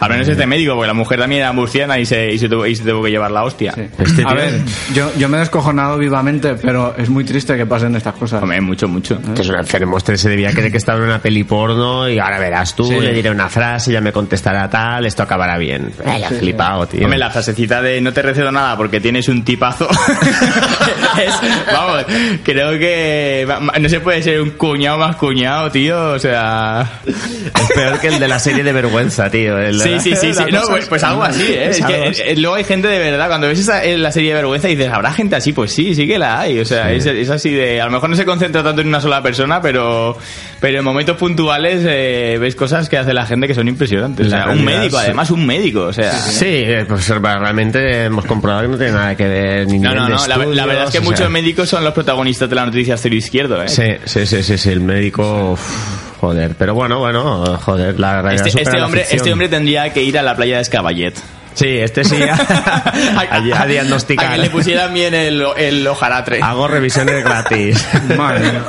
Al 0.00 0.10
menos 0.10 0.26
este 0.28 0.46
médico, 0.46 0.74
porque 0.74 0.86
la 0.88 0.94
mujer 0.94 1.18
también 1.20 1.42
era 1.42 1.52
murciana 1.52 1.98
y 1.98 2.06
se, 2.06 2.32
y 2.32 2.38
se, 2.38 2.48
tuvo, 2.48 2.66
y 2.66 2.74
se 2.74 2.84
tuvo 2.84 3.02
que 3.04 3.10
llevar 3.10 3.30
la 3.30 3.44
hostia. 3.44 3.74
Este 3.98 4.24
A 4.26 4.34
ver, 4.34 4.60
yo, 4.94 5.10
yo 5.18 5.28
me 5.28 5.36
he 5.36 5.40
descojonado 5.40 5.98
vivamente, 5.98 6.54
pero 6.54 6.94
es 6.96 7.08
muy 7.10 7.24
triste 7.24 7.56
que 7.56 7.66
pasen 7.66 7.94
estas 7.96 8.14
cosas. 8.14 8.42
Hombre, 8.42 8.60
mucho, 8.60 8.88
mucho. 8.88 9.18
Que 9.34 9.42
es 9.42 9.48
un 9.48 9.56
enfermo, 9.56 9.98
este 9.98 10.16
se 10.16 10.28
debía 10.30 10.50
creer 10.52 10.70
que 10.72 10.78
estaba 10.78 10.98
en 10.98 11.04
una 11.04 11.20
peli 11.20 11.44
porno 11.44 12.08
y 12.08 12.18
ahora 12.18 12.38
verás 12.38 12.74
tú, 12.74 12.84
Sí. 12.84 12.98
le 13.00 13.12
diré 13.12 13.30
una 13.30 13.48
frase, 13.48 13.92
ya 13.92 14.00
me 14.00 14.12
contestará 14.12 14.68
tal, 14.70 15.04
esto 15.06 15.22
acabará 15.22 15.58
bien. 15.58 15.92
Eh, 16.04 16.18
ya 16.20 16.28
flipado, 16.30 16.86
tío. 16.86 17.04
Hombre, 17.04 17.18
la 17.18 17.30
frasecita 17.30 17.82
de 17.82 18.00
no 18.00 18.12
te 18.12 18.22
recedo 18.22 18.50
nada 18.50 18.76
porque 18.76 19.00
tienes 19.00 19.28
un 19.28 19.44
tipazo. 19.44 19.88
es, 21.18 21.34
vamos, 21.72 22.04
creo 22.42 22.78
que 22.78 23.46
no 23.80 23.88
se 23.88 24.00
puede 24.00 24.22
ser 24.22 24.40
un 24.40 24.50
cuñado 24.50 24.98
más 24.98 25.16
cuñado, 25.16 25.70
tío. 25.70 26.12
O 26.12 26.18
sea. 26.18 26.86
Es 27.06 27.72
peor 27.74 27.98
que 28.00 28.08
el 28.08 28.18
de 28.18 28.28
la 28.28 28.38
serie 28.38 28.62
de 28.64 28.72
vergüenza, 28.72 29.30
tío. 29.30 29.58
el- 29.58 29.80
Sí, 29.80 29.89
sí, 29.98 30.14
sí, 30.14 30.32
sí. 30.34 30.42
No, 30.50 30.60
cosa 30.60 30.72
pues, 30.72 30.88
pues 30.88 31.04
algo 31.04 31.22
así, 31.22 31.42
¿eh? 31.52 31.70
Es 31.70 31.78
Es 31.80 31.86
que, 31.86 31.94
algo 31.94 32.10
así. 32.10 32.22
eh, 32.24 32.36
luego 32.36 32.56
hay 32.56 32.64
gente 32.64 32.88
de 32.88 32.98
verdad, 32.98 33.28
cuando 33.28 33.48
ves 33.48 33.58
esa, 33.58 33.84
eh, 33.84 33.96
la 33.96 34.12
serie 34.12 34.30
de 34.30 34.36
vergüenza 34.36 34.68
y 34.68 34.76
dices, 34.76 34.92
¿habrá 34.92 35.12
gente 35.12 35.36
así? 35.36 35.52
Pues 35.52 35.72
sí, 35.72 35.94
sí 35.94 36.06
que 36.06 36.18
la 36.18 36.40
hay. 36.40 36.60
O 36.60 36.64
sea, 36.64 36.92
es, 36.92 37.06
es 37.06 37.30
así 37.30 37.50
de. 37.50 37.80
A 37.80 37.86
lo 37.86 37.90
mejor 37.90 38.10
no 38.10 38.16
se 38.16 38.24
concentra 38.24 38.62
tanto 38.62 38.82
en 38.82 38.88
una 38.88 39.00
sola 39.00 39.22
persona, 39.22 39.60
pero, 39.60 40.16
pero 40.60 40.78
en 40.78 40.84
momentos 40.84 41.16
puntuales 41.16 41.82
eh, 41.86 42.38
ves 42.40 42.54
cosas 42.54 42.88
que 42.88 42.98
hace 42.98 43.14
la 43.14 43.26
gente 43.26 43.46
que 43.46 43.54
son 43.54 43.68
impresionantes. 43.68 44.26
O 44.26 44.30
sea, 44.30 44.48
un 44.50 44.64
médico, 44.64 44.98
sí. 44.98 45.04
además, 45.06 45.30
un 45.30 45.46
médico. 45.46 45.82
O 45.84 45.92
sea. 45.92 46.12
Sí, 46.12 46.46
eh, 46.46 46.84
pues 46.88 47.08
realmente 47.08 48.04
hemos 48.04 48.24
comprobado 48.24 48.62
que 48.62 48.68
no 48.68 48.76
tiene 48.76 48.92
nada 48.92 49.16
que 49.16 49.26
ver 49.26 49.66
ni 49.66 49.78
No, 49.78 49.94
no, 49.94 50.08
no. 50.08 50.26
La, 50.26 50.66
verdad 50.66 50.84
es 50.84 50.90
que 50.90 51.00
muchos 51.00 51.20
sea, 51.20 51.28
médicos 51.28 51.68
son 51.68 51.84
los 51.84 51.94
protagonistas 51.94 52.48
de 52.48 52.56
la 52.56 52.66
noticia 52.66 52.96
cero 52.96 53.14
izquierdo, 53.14 53.62
¿eh? 53.62 53.68
Sí, 53.68 53.84
sí, 54.04 54.26
sí, 54.26 54.42
sí, 54.42 54.58
sí, 54.58 54.70
el 54.70 54.80
médico, 54.80 55.52
uf, 55.52 56.09
joder, 56.20 56.54
pero 56.58 56.74
bueno, 56.74 56.98
bueno, 56.98 57.58
joder, 57.58 57.98
la 57.98 58.20
realidad 58.20 58.46
Este, 58.46 58.62
este 58.62 58.76
la 58.78 58.86
hombre, 58.86 59.06
este 59.10 59.32
hombre 59.32 59.48
tendría 59.48 59.90
que 59.92 60.02
ir 60.02 60.18
a 60.18 60.22
la 60.22 60.36
playa 60.36 60.56
de 60.56 60.62
Escaballet. 60.62 61.14
Sí, 61.54 61.66
este 61.66 62.04
sí, 62.04 62.16
a 62.22 63.66
diagnosticar. 63.66 64.26
A 64.26 64.36
que 64.36 64.42
le 64.42 64.50
pusieran 64.50 64.92
bien 64.94 65.14
el, 65.14 65.44
el 65.56 65.86
hojaratre. 65.86 66.40
Hago 66.42 66.68
revisiones 66.68 67.24
gratis. 67.24 67.86
Madre 68.16 68.52
mía. 68.52 68.62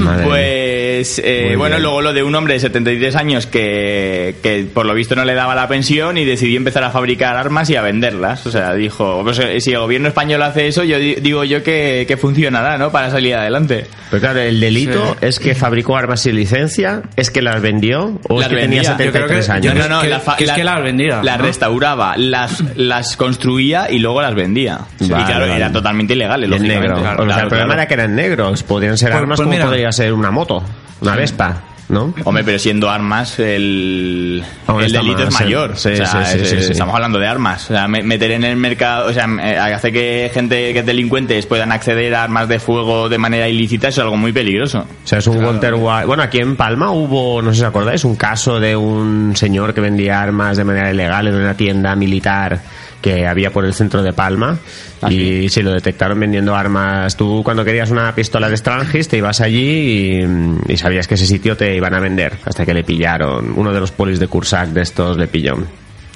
Madre. 0.00 0.24
Pues 0.24 1.20
eh, 1.24 1.54
bueno, 1.56 1.76
bien. 1.76 1.82
luego 1.82 2.00
lo 2.02 2.12
de 2.12 2.22
un 2.22 2.34
hombre 2.34 2.54
de 2.54 2.60
73 2.60 3.16
años 3.16 3.46
que, 3.46 4.36
que 4.42 4.66
por 4.72 4.86
lo 4.86 4.94
visto 4.94 5.14
no 5.14 5.24
le 5.24 5.34
daba 5.34 5.54
la 5.54 5.68
pensión 5.68 6.16
y 6.18 6.24
decidió 6.24 6.56
empezar 6.56 6.84
a 6.84 6.90
fabricar 6.90 7.36
armas 7.36 7.68
y 7.70 7.76
a 7.76 7.82
venderlas. 7.82 8.46
O 8.46 8.50
sea, 8.50 8.72
dijo, 8.74 9.20
pues, 9.24 9.38
eh, 9.38 9.60
si 9.60 9.72
el 9.72 9.78
gobierno 9.80 10.08
español 10.08 10.42
hace 10.42 10.66
eso, 10.68 10.84
yo 10.84 10.98
di- 10.98 11.16
digo 11.16 11.44
yo 11.44 11.62
que, 11.62 12.04
que 12.08 12.16
funcionará, 12.16 12.78
¿no? 12.78 12.90
Para 12.90 13.10
salir 13.10 13.34
adelante. 13.34 13.86
Pero 14.10 14.20
claro, 14.20 14.40
el 14.40 14.60
delito 14.60 15.16
es 15.20 15.38
que 15.40 15.54
fabricó 15.54 15.96
armas 15.96 16.20
sin 16.20 16.36
licencia, 16.36 17.02
es 17.16 17.30
que 17.30 17.42
las 17.42 17.60
vendió 17.60 18.18
o 18.28 18.40
Las 18.40 18.50
es 18.50 18.56
que 18.56 18.60
tenía 18.62 18.82
vendía. 18.82 18.96
Creo 18.96 19.12
73 19.28 19.46
que- 19.46 19.52
años. 19.52 19.74
No, 19.74 19.88
no, 19.88 20.00
que- 20.02 20.08
la 20.08 20.22
es 20.38 20.52
que 20.52 20.64
las 20.64 20.82
vendía, 20.82 21.22
Las 21.22 21.38
¿no? 21.38 21.44
restauraba, 21.44 22.16
las, 22.16 22.62
las 22.76 23.16
construía 23.16 23.90
y 23.90 23.98
luego 23.98 24.22
las 24.22 24.34
vendía. 24.34 24.80
y 25.00 25.08
Vale, 25.08 25.24
claro, 25.24 25.40
vale. 25.40 25.56
eran 25.56 25.72
totalmente 25.72 26.14
ilegales, 26.14 26.48
Y 26.50 26.52
en 26.54 26.58
lógicamente. 26.58 26.88
negro. 26.88 27.00
Claro, 27.02 27.22
o 27.22 27.26
sea, 27.26 27.26
claro, 27.26 27.42
el 27.42 27.48
problema 27.48 27.66
claro. 27.74 27.80
era 27.82 27.88
que 27.88 27.94
eran 27.94 28.14
negros, 28.14 28.62
podían 28.62 28.96
ser 28.98 29.10
Pues- 29.10 29.20
armas 29.22 29.36
pues 29.36 29.44
como 29.46 29.50
mira. 29.56 29.64
Podría 29.86 29.92
ser 29.92 30.12
una 30.12 30.30
moto, 30.30 30.62
una 31.00 31.14
Vespa, 31.16 31.62
¿no? 31.88 32.12
Hombre, 32.24 32.42
pero 32.42 32.58
siendo 32.58 32.90
armas, 32.90 33.38
el, 33.38 34.42
el 34.80 34.92
delito 34.92 35.22
es 35.22 35.32
mayor. 35.34 35.76
sí, 35.76 35.90
O 35.90 35.96
sea, 35.96 36.06
sí, 36.24 36.38
sí, 36.38 36.42
es- 36.42 36.50
sí, 36.50 36.62
sí. 36.62 36.72
Estamos 36.72 36.94
hablando 36.94 37.18
de 37.20 37.28
armas. 37.28 37.64
O 37.70 37.74
sea, 37.74 37.86
me- 37.86 38.02
meter 38.02 38.32
en 38.32 38.42
el 38.42 38.56
mercado, 38.56 39.08
o 39.08 39.12
sea, 39.12 39.26
eh, 39.40 39.56
hace 39.58 39.92
que 39.92 40.30
gente, 40.34 40.72
que 40.72 40.82
delincuentes 40.82 41.46
puedan 41.46 41.70
acceder 41.70 42.14
a 42.16 42.24
armas 42.24 42.48
de 42.48 42.58
fuego 42.58 43.08
de 43.08 43.18
manera 43.18 43.48
ilícita, 43.48 43.88
eso 43.88 44.00
es 44.00 44.04
algo 44.04 44.16
muy 44.16 44.32
peligroso. 44.32 44.80
O 44.80 45.06
sea, 45.06 45.18
es 45.20 45.26
un 45.28 45.44
Walter 45.44 45.74
White. 45.74 46.06
Bueno, 46.06 46.22
aquí 46.24 46.38
en 46.38 46.56
Palma 46.56 46.90
hubo, 46.90 47.40
no 47.40 47.50
sé 47.50 47.56
si 47.56 47.62
os 47.62 47.68
acordáis, 47.68 48.04
un 48.04 48.16
caso 48.16 48.58
de 48.58 48.74
un 48.74 49.36
señor 49.36 49.72
que 49.72 49.80
vendía 49.80 50.20
armas 50.20 50.56
de 50.56 50.64
manera 50.64 50.90
ilegal 50.90 51.28
en 51.28 51.34
una 51.36 51.54
tienda 51.56 51.94
militar 51.94 52.60
que 53.00 53.26
había 53.26 53.52
por 53.52 53.64
el 53.64 53.74
centro 53.74 54.02
de 54.02 54.12
Palma 54.12 54.58
¿Ah, 55.02 55.12
y 55.12 55.48
si 55.48 55.62
lo 55.62 55.72
detectaron 55.72 56.18
vendiendo 56.18 56.54
armas. 56.54 57.16
Tú 57.16 57.42
cuando 57.44 57.64
querías 57.64 57.90
una 57.90 58.14
pistola 58.14 58.48
de 58.48 58.56
Strangis 58.56 59.08
te 59.08 59.18
ibas 59.18 59.40
allí 59.40 60.20
y, 60.20 60.72
y 60.72 60.76
sabías 60.76 61.06
que 61.06 61.14
ese 61.14 61.26
sitio 61.26 61.56
te 61.56 61.76
iban 61.76 61.94
a 61.94 62.00
vender 62.00 62.38
hasta 62.44 62.64
que 62.64 62.74
le 62.74 62.84
pillaron. 62.84 63.52
Uno 63.56 63.72
de 63.72 63.80
los 63.80 63.92
polis 63.92 64.18
de 64.18 64.28
Cursac 64.28 64.68
de 64.70 64.82
estos 64.82 65.16
le 65.16 65.28
pilló. 65.28 65.56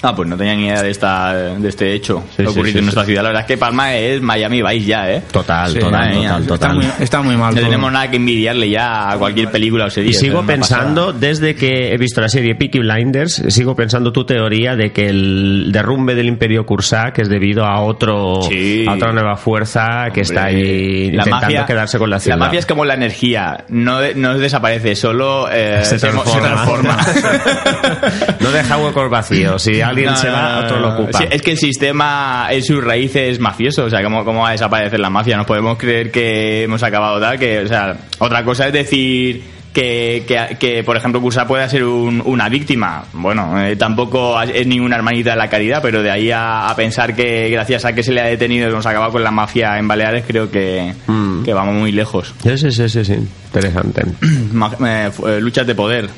Ah, 0.02 0.14
pues 0.14 0.26
no 0.28 0.36
tenía 0.36 0.54
ni 0.54 0.64
idea 0.66 0.82
de, 0.82 0.90
esta, 0.90 1.34
de 1.34 1.68
este 1.68 1.92
hecho 1.92 2.24
Sí, 2.30 2.36
sí, 2.38 2.46
ocurrido 2.46 2.64
sí, 2.64 2.70
en 2.70 2.76
sí. 2.78 2.80
nuestra 2.82 3.04
ciudad. 3.04 3.22
La 3.22 3.28
verdad 3.28 3.42
es 3.42 3.46
que 3.48 3.58
Palma 3.58 3.94
es 3.94 4.22
Miami 4.22 4.62
Vice 4.62 4.86
ya, 4.86 5.10
¿eh? 5.12 5.22
Total, 5.30 5.70
Sí, 5.72 5.78
total, 5.78 6.46
total, 6.46 6.70
Está 6.70 6.72
muy, 6.72 6.86
está 7.04 7.22
muy 7.22 7.36
mal. 7.36 7.50
No 7.54 7.60
todo. 7.60 7.68
tenemos 7.68 7.92
nada 7.92 8.10
que 8.10 8.16
envidiarle 8.16 8.70
ya 8.70 9.10
a 9.10 9.18
cualquier 9.18 9.50
película 9.50 9.84
o 9.84 9.90
serie. 9.90 10.10
Y 10.10 10.14
sigo 10.14 10.42
pensando, 10.46 11.06
pasada. 11.08 11.18
desde 11.20 11.54
que 11.54 11.92
he 11.92 11.98
visto 11.98 12.20
la 12.22 12.30
serie 12.30 12.54
Peaky 12.54 12.78
Blinders, 12.78 13.42
sigo 13.48 13.76
pensando 13.76 14.10
tu 14.10 14.24
teoría 14.24 14.74
de 14.74 14.90
que 14.90 15.08
el 15.08 15.68
derrumbe 15.70 16.14
del 16.14 16.28
Imperio 16.28 16.64
Kursak 16.64 17.18
es 17.18 17.28
debido 17.28 17.66
a 17.66 17.80
otro 17.82 18.40
Sí. 18.42 18.86
a 18.88 18.94
otra 18.94 19.12
nueva 19.12 19.36
fuerza 19.36 20.08
que 20.14 20.22
está 20.22 20.44
ahí 20.46 21.10
la 21.10 21.24
intentando 21.24 21.46
mafia- 21.46 21.66
quedarse 21.66 21.98
con 21.98 22.08
la 22.08 22.18
ciudad. 22.20 22.38
La 22.38 22.44
mafia 22.46 22.58
es 22.60 22.66
como 22.66 22.86
la 22.86 22.94
energía, 22.94 23.64
no, 23.68 23.98
de- 24.00 24.14
no 24.14 24.38
desaparece, 24.38 24.96
solo 24.96 25.46
eh, 25.52 25.80
se 25.84 25.98
transforma. 25.98 26.96
no 28.40 28.50
deja 28.50 28.78
huecos 28.78 29.10
vacíos. 29.10 29.62
Si 29.62 29.80
alguien 29.90 30.10
No, 30.10 30.16
se 30.16 30.28
va, 30.30 30.52
no, 30.54 30.58
otro 30.66 30.78
lo 30.80 30.94
ocupa. 30.94 31.18
Sí, 31.18 31.24
es 31.30 31.42
que 31.42 31.52
el 31.52 31.58
sistema 31.58 32.48
en 32.50 32.62
sus 32.64 32.82
raíces 32.82 33.32
es 33.32 33.38
mafioso, 33.40 33.84
o 33.84 33.90
sea, 33.90 34.02
¿cómo, 34.02 34.24
¿cómo 34.24 34.40
va 34.42 34.48
a 34.48 34.52
desaparecer 34.52 34.98
la 35.00 35.10
mafia? 35.10 35.36
No 35.36 35.44
podemos 35.46 35.78
creer 35.78 36.10
que 36.10 36.64
hemos 36.64 36.82
acabado 36.82 37.20
tal, 37.20 37.38
que, 37.38 37.60
o 37.60 37.68
sea, 37.68 37.96
otra 38.18 38.44
cosa 38.44 38.66
es 38.66 38.72
decir 38.72 39.42
que, 39.72 40.24
que, 40.26 40.56
que, 40.58 40.82
por 40.82 40.96
ejemplo, 40.96 41.20
Cursa 41.20 41.46
pueda 41.46 41.68
ser 41.68 41.84
un- 41.84 42.20
una 42.24 42.48
víctima. 42.48 43.04
Bueno, 43.12 43.62
eh, 43.62 43.76
tampoco 43.76 44.40
es 44.42 44.66
ninguna 44.66 44.96
hermanita 44.96 45.30
de 45.30 45.36
la 45.36 45.48
caridad, 45.48 45.80
pero 45.80 46.02
de 46.02 46.10
ahí 46.10 46.30
a, 46.32 46.68
a 46.68 46.74
pensar 46.74 47.14
que 47.14 47.48
gracias 47.50 47.84
a 47.84 47.92
que 47.92 48.02
se 48.02 48.10
le 48.10 48.20
ha 48.20 48.24
detenido 48.24 48.68
hemos 48.68 48.84
acabado 48.86 49.12
con 49.12 49.22
la 49.22 49.30
mafia 49.30 49.78
en 49.78 49.86
Baleares, 49.86 50.24
creo 50.26 50.50
que, 50.50 50.92
Mm. 51.06 51.44
que 51.44 51.52
vamos 51.54 51.76
muy 51.76 51.92
lejos. 51.92 52.34
Sí, 52.42 52.58
sí, 52.58 52.72
sí, 52.72 52.88
sí, 52.88 53.04
sí. 53.04 53.14
Interesante. 53.14 54.02
Eh, 54.84 55.10
eh, 55.26 55.38
luchas 55.40 55.66
de 55.66 55.74
poder. 55.76 56.08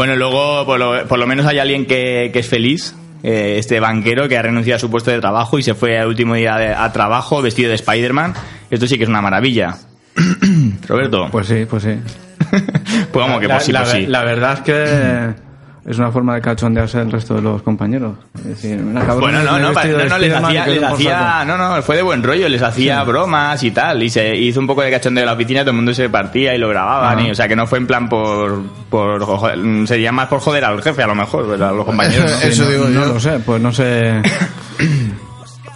Bueno, 0.00 0.16
luego 0.16 0.64
por 0.64 0.78
lo, 0.78 1.06
por 1.06 1.18
lo 1.18 1.26
menos 1.26 1.44
hay 1.44 1.58
alguien 1.58 1.84
que, 1.84 2.30
que 2.32 2.38
es 2.38 2.48
feliz. 2.48 2.94
eh, 3.22 3.56
este 3.58 3.80
banquero 3.80 4.30
que 4.30 4.38
ha 4.38 4.40
renunciado 4.40 4.76
a 4.76 4.80
su 4.80 4.90
puesto 4.90 5.10
de 5.10 5.20
trabajo 5.20 5.58
y 5.58 5.62
se 5.62 5.74
fue 5.74 5.98
al 5.98 6.06
último 6.08 6.34
día 6.36 6.56
de- 6.56 6.72
a 6.72 6.90
trabajo 6.90 7.42
vestido 7.42 7.68
de 7.68 7.74
Spider-Man. 7.74 8.32
Esto 8.70 8.86
sí 8.86 8.96
que 8.96 9.02
es 9.02 9.10
una 9.10 9.20
maravilla. 9.20 9.76
Roberto, 10.88 11.28
pues, 11.30 11.46
Pues 11.46 11.48
sí, 11.48 11.66
pues 11.68 11.82
sí. 11.82 11.98
vamos, 13.12 13.40
que 13.40 13.46
la, 13.46 13.54
pues 13.56 13.66
sí, 13.66 13.72
la 13.72 13.80
pues 13.82 13.92
sí. 13.92 14.06
la 14.06 14.24
verdad 14.24 14.52
es 14.54 14.60
que 14.60 15.49
es 15.86 15.98
una 15.98 16.10
forma 16.12 16.34
de 16.34 16.40
cachondearse 16.42 17.00
el 17.00 17.10
resto 17.10 17.34
de 17.34 17.42
los 17.42 17.62
compañeros. 17.62 18.14
Es 18.36 18.44
decir, 18.44 18.82
Bueno, 18.82 19.42
no, 19.42 19.58
no, 19.58 19.68
vestido 19.70 19.98
no, 19.98 20.04
no, 20.08 20.18
les 20.18 20.32
hacía, 20.34 20.66
les 20.66 20.82
hacía, 20.82 21.44
no, 21.46 21.56
no, 21.56 21.82
fue 21.82 21.96
de 21.96 22.02
buen 22.02 22.22
rollo, 22.22 22.48
les 22.48 22.62
hacía 22.62 23.02
bromas 23.04 23.62
y 23.62 23.70
tal, 23.70 24.02
y 24.02 24.10
se 24.10 24.36
hizo 24.36 24.60
un 24.60 24.66
poco 24.66 24.82
de 24.82 24.90
cachondeo 24.90 25.22
en 25.22 25.26
la 25.26 25.32
oficina, 25.34 25.60
todo 25.60 25.70
el 25.70 25.76
mundo 25.76 25.94
se 25.94 26.08
partía 26.08 26.54
y 26.54 26.58
lo 26.58 26.68
grababan, 26.68 27.18
Ajá. 27.18 27.28
y, 27.28 27.30
o 27.30 27.34
sea 27.34 27.48
que 27.48 27.56
no 27.56 27.66
fue 27.66 27.78
en 27.78 27.86
plan 27.86 28.08
por, 28.08 28.62
por, 28.90 29.22
joder, 29.24 29.58
sería 29.88 30.12
más 30.12 30.28
por 30.28 30.40
joder 30.40 30.64
al 30.64 30.82
jefe 30.82 31.02
a 31.02 31.06
lo 31.06 31.14
mejor, 31.14 31.46
pero 31.50 31.68
a 31.68 31.72
los 31.72 31.84
compañeros. 31.84 32.30
¿no? 32.30 32.36
Eh, 32.38 32.48
Eso 32.50 32.64
no, 32.64 32.70
digo 32.70 32.84
no 32.88 33.06
yo. 33.06 33.14
lo 33.14 33.20
sé, 33.20 33.38
pues 33.40 33.60
no 33.60 33.72
sé. 33.72 34.20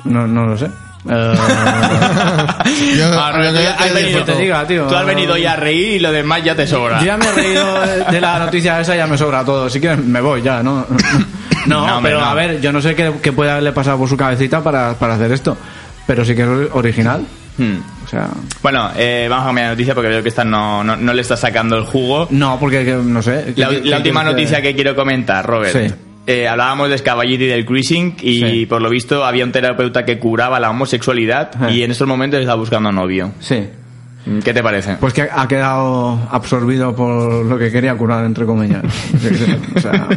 No, 0.05 0.27
no 0.27 0.45
lo 0.45 0.55
sé. 0.59 0.69
Eh, 1.09 1.35
Yo- 2.97 3.11
yo 3.11 3.53
que 3.53 3.67
has 3.69 3.95
venido, 3.95 4.25
que 4.25 4.33
te 4.33 4.39
diga, 4.39 4.67
tío. 4.67 4.87
tú 4.87 4.95
has 4.97 5.05
venido 5.07 5.37
ya 5.37 5.53
a 5.53 5.57
reír 5.57 5.93
y 5.97 5.99
lo 5.99 6.11
demás 6.13 6.43
ya 6.43 6.55
te 6.55 6.67
sobra. 6.67 7.01
yo 7.01 7.07
ya 7.07 7.17
me 7.17 7.27
he 7.27 7.33
reído 7.33 7.81
de 8.11 8.21
la 8.21 8.39
noticia 8.39 8.81
esa, 8.81 8.97
ya 8.97 9.07
me 9.07 9.19
sobra 9.19 9.45
todo. 9.45 9.69
Si 9.69 9.81
quieres, 9.81 9.99
me 10.05 10.21
voy 10.21 10.43
ya, 10.43 10.63
¿no? 10.63 10.87
No, 11.67 11.99
pero 12.03 12.21
no. 12.21 12.27
a 12.27 12.35
ver, 12.35 12.61
yo 12.61 12.73
no 12.73 12.83
sé 12.83 12.95
qué, 12.95 13.11
qué 13.23 13.33
puede 13.33 13.51
haberle 13.51 13.73
pasado 13.73 13.97
por 13.97 14.07
su 14.09 14.19
cabecita 14.19 14.63
para, 14.63 14.93
para 14.99 15.15
hacer 15.15 15.33
esto. 15.33 15.57
Pero 16.07 16.23
sí 16.23 16.35
que 16.35 16.43
es 16.43 16.49
original. 16.73 17.25
Hmm. 17.57 17.77
O 18.05 18.07
sea... 18.09 18.29
Bueno, 18.63 18.91
eh, 18.97 19.27
vamos 19.31 19.45
a 19.45 19.47
cambiar 19.49 19.69
de 19.69 19.73
noticia 19.75 19.95
porque 19.95 20.11
veo 20.11 20.23
que 20.23 20.29
esta 20.29 20.45
no, 20.45 20.85
no, 20.85 20.95
no 20.97 21.15
le 21.15 21.23
está 21.23 21.39
sacando 21.39 21.77
el 21.79 21.85
jugo. 21.85 22.27
No, 22.31 22.59
porque, 22.61 22.85
que- 22.85 22.93
no 22.97 23.23
sé... 23.23 23.55
La, 23.57 23.71
¿qué- 23.71 23.81
la 23.83 23.97
última 23.97 24.23
noticia 24.23 24.61
que 24.61 24.75
quiero 24.75 24.95
comentar, 24.95 25.47
Robert. 25.47 25.73
Sí. 25.75 25.95
Eh, 26.27 26.49
hablábamos 26.49 26.89
de 26.89 26.97
Scavalliti 26.99 27.47
del 27.47 27.67
cruising 27.67 28.17
y 28.23 28.39
Sí. 28.41 28.67
por 28.67 28.81
lo 28.81 28.89
visto 28.89 29.25
había 29.25 29.45
un 29.45 29.53
terapeuta 29.53 30.05
que 30.07 30.19
curaba 30.19 30.59
la 30.59 30.71
homosexualidad 30.71 31.51
Eh. 31.69 31.75
y 31.75 31.83
en 31.83 31.91
estos 31.91 32.09
momentos 32.09 32.41
está 32.41 32.55
buscando 32.55 32.91
novio. 32.93 33.33
Sí. 33.41 33.69
¿Qué 34.43 34.55
te 34.55 34.63
parece? 34.63 34.95
Pues 34.95 35.13
que 35.13 35.29
ha 35.31 35.47
quedado 35.47 36.19
absorbido 36.31 36.97
por 36.97 37.45
lo 37.45 37.59
que 37.59 37.71
quería 37.71 37.95
curar, 37.95 38.25
entre 38.25 38.47
comillas. 38.47 38.83
o 39.77 39.81
sea, 39.81 40.09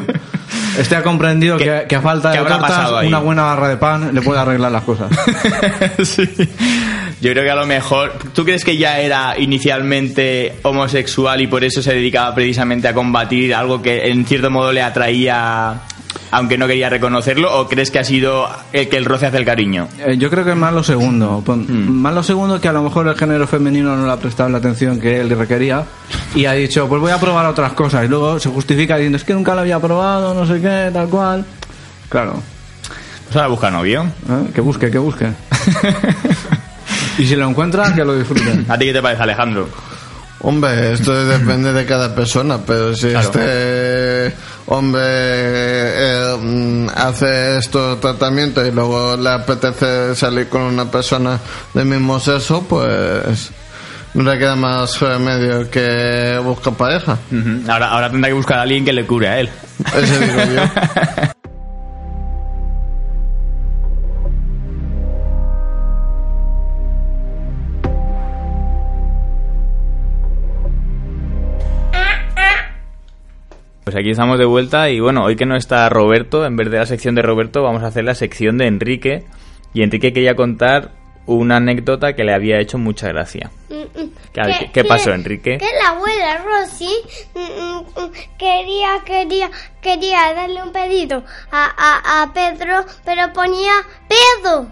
este 0.79 0.95
ha 0.95 1.03
comprendido 1.03 1.57
que, 1.57 1.83
que 1.89 1.95
a 1.97 2.01
falta 2.01 2.31
de 2.31 2.37
ahí? 2.37 3.07
una 3.07 3.19
buena 3.19 3.43
barra 3.43 3.67
de 3.67 3.75
pan 3.75 4.15
le 4.15 4.21
puede 4.21 4.39
arreglar 4.39 4.71
las 4.71 4.83
cosas. 4.83 5.11
Sí. 6.03 6.23
Yo 7.19 7.31
creo 7.31 7.43
que 7.43 7.49
a 7.51 7.55
lo 7.55 7.65
mejor. 7.65 8.13
¿Tú 8.33 8.45
crees 8.45 8.63
que 8.63 8.77
ya 8.77 8.99
era 9.01 9.37
inicialmente 9.37 10.53
homosexual 10.61 11.41
y 11.41 11.47
por 11.47 11.63
eso 11.65 11.81
se 11.81 11.93
dedicaba 11.93 12.33
precisamente 12.35 12.87
a 12.87 12.93
combatir 12.93 13.53
algo 13.55 13.81
que 13.81 14.07
en 14.07 14.23
cierto 14.25 14.49
modo 14.51 14.71
le 14.71 14.83
atraía, 14.83 15.81
aunque 16.31 16.57
no 16.57 16.67
quería 16.67 16.89
reconocerlo? 16.89 17.59
¿O 17.59 17.67
crees 17.67 17.91
que 17.91 17.99
ha 17.99 18.03
sido 18.03 18.47
el 18.73 18.89
que 18.89 18.97
el 18.97 19.05
roce 19.05 19.27
hace 19.27 19.37
el 19.37 19.45
cariño? 19.45 19.87
Eh, 19.99 20.17
yo 20.17 20.29
creo 20.29 20.43
que 20.43 20.51
es 20.51 20.57
más 20.57 20.73
lo 20.73 20.83
segundo. 20.83 21.43
Hmm. 21.45 21.89
Más 21.89 22.13
lo 22.13 22.23
segundo 22.23 22.59
que 22.61 22.67
a 22.67 22.73
lo 22.73 22.83
mejor 22.83 23.07
el 23.07 23.15
género 23.15 23.47
femenino 23.47 23.95
no 23.95 24.05
le 24.05 24.11
ha 24.11 24.17
prestado 24.17 24.49
la 24.49 24.57
atención 24.59 24.99
que 24.99 25.19
él 25.21 25.29
requería 25.29 25.83
y 26.35 26.45
ha 26.45 26.53
dicho, 26.53 26.87
pues 26.87 27.01
voy 27.01 27.11
a 27.11 27.19
probar 27.19 27.45
otras 27.45 27.73
cosas. 27.73 28.05
Y 28.05 28.07
luego 28.07 28.39
se 28.39 28.49
justifica 28.49 28.95
diciendo, 28.97 29.17
es 29.17 29.23
que 29.23 29.33
nunca 29.33 29.53
lo 29.55 29.61
había 29.61 29.79
probado, 29.79 30.33
no 30.33 30.45
sé 30.45 30.61
qué, 30.61 30.89
tal 30.93 31.07
cual. 31.09 31.45
Claro. 32.09 32.41
Pues 33.25 33.35
ahora 33.35 33.47
busca 33.49 33.69
novio. 33.71 34.03
¿eh? 34.29 34.51
Que 34.53 34.61
busque, 34.61 34.89
que 34.89 34.97
busque. 34.99 35.27
y 37.17 37.25
si 37.25 37.35
lo 37.35 37.49
encuentra, 37.49 37.93
que 37.93 38.03
lo 38.05 38.15
disfrute. 38.17 38.65
¿A 38.69 38.77
ti 38.77 38.85
qué 38.85 38.93
te 38.93 39.01
parece, 39.01 39.23
Alejandro? 39.23 39.67
Hombre, 40.41 40.93
esto 40.93 41.25
depende 41.25 41.73
de 41.73 41.85
cada 41.85 42.13
persona, 42.13 42.59
pero 42.65 42.95
si 42.95 43.09
Claro. 43.09 43.25
este 43.27 44.33
hombre 44.67 45.01
eh, 45.03 46.37
mm, 46.39 46.89
hace 46.95 47.57
estos 47.57 47.99
tratamientos 47.99 48.67
y 48.67 48.71
luego 48.71 49.17
le 49.17 49.29
apetece 49.29 50.15
salir 50.15 50.47
con 50.47 50.61
una 50.61 50.89
persona 50.89 51.39
del 51.73 51.85
mismo 51.85 52.19
sexo, 52.19 52.63
pues 52.67 53.51
no 54.13 54.23
le 54.23 54.39
queda 54.39 54.55
más 54.55 54.99
remedio 54.99 55.69
que 55.69 56.39
buscar 56.43 56.73
pareja. 56.73 57.17
Ahora, 57.67 57.89
ahora 57.89 58.09
tendrá 58.09 58.29
que 58.29 58.33
buscar 58.33 58.59
a 58.59 58.61
alguien 58.63 58.85
que 58.85 58.93
le 58.93 59.05
cure 59.05 59.27
a 59.27 59.39
él. 59.39 59.49
Ese 59.95 60.19
digo 60.19 60.41
yo. 60.55 61.31
Pues 73.87 73.95
aquí 73.95 74.09
estamos 74.09 74.37
de 74.37 74.43
vuelta 74.43 74.89
y 74.89 74.99
bueno, 74.99 75.23
hoy 75.23 75.37
que 75.37 75.45
no 75.45 75.55
está 75.55 75.87
Roberto, 75.87 76.45
en 76.45 76.57
vez 76.57 76.69
de 76.69 76.77
la 76.77 76.85
sección 76.85 77.15
de 77.15 77.21
Roberto, 77.21 77.63
vamos 77.63 77.83
a 77.83 77.87
hacer 77.87 78.03
la 78.03 78.15
sección 78.15 78.57
de 78.57 78.67
Enrique. 78.67 79.23
Y 79.73 79.81
Enrique 79.81 80.11
quería 80.11 80.35
contar 80.35 80.91
una 81.25 81.55
anécdota 81.55 82.11
que 82.13 82.25
le 82.25 82.33
había 82.33 82.59
hecho 82.59 82.77
mucha 82.77 83.07
gracia. 83.07 83.49
¿Qué- 83.69 83.87
qué- 84.33 84.71
qué 84.73 84.83
pasó, 84.83 85.13
Enrique? 85.13 85.57
Que 85.57 85.69
la 85.81 85.91
abuela 85.91 86.43
Rosy 86.43 86.89
quería, 88.37 88.89
quería, 89.05 89.49
quería 89.81 90.33
darle 90.33 90.63
un 90.63 90.73
pedido 90.73 91.23
a, 91.49 91.71
a, 91.77 92.23
a 92.23 92.33
Pedro, 92.33 92.83
pero 93.05 93.31
ponía 93.31 93.71
pedo. 94.09 94.67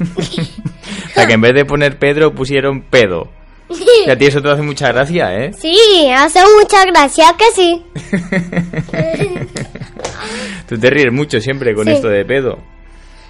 O 0.18 1.10
sea, 1.14 1.26
que 1.28 1.34
en 1.34 1.40
vez 1.40 1.54
de 1.54 1.64
poner 1.64 1.98
Pedro 2.00 2.32
pusieron 2.34 2.82
pedo. 2.82 3.28
Y 4.06 4.10
a 4.10 4.16
ti 4.16 4.26
eso 4.26 4.40
te 4.40 4.50
hace 4.50 4.62
mucha 4.62 4.90
gracia, 4.92 5.34
¿eh? 5.44 5.52
Sí, 5.52 6.08
hace 6.14 6.40
mucha 6.60 6.84
gracia 6.86 7.34
que 7.38 7.44
sí. 7.54 7.84
Tú 10.68 10.78
te 10.78 10.90
ríes 10.90 11.12
mucho 11.12 11.40
siempre 11.40 11.74
con 11.74 11.86
Sí. 11.86 11.92
esto 11.92 12.08
de 12.08 12.24
pedo. 12.24 12.58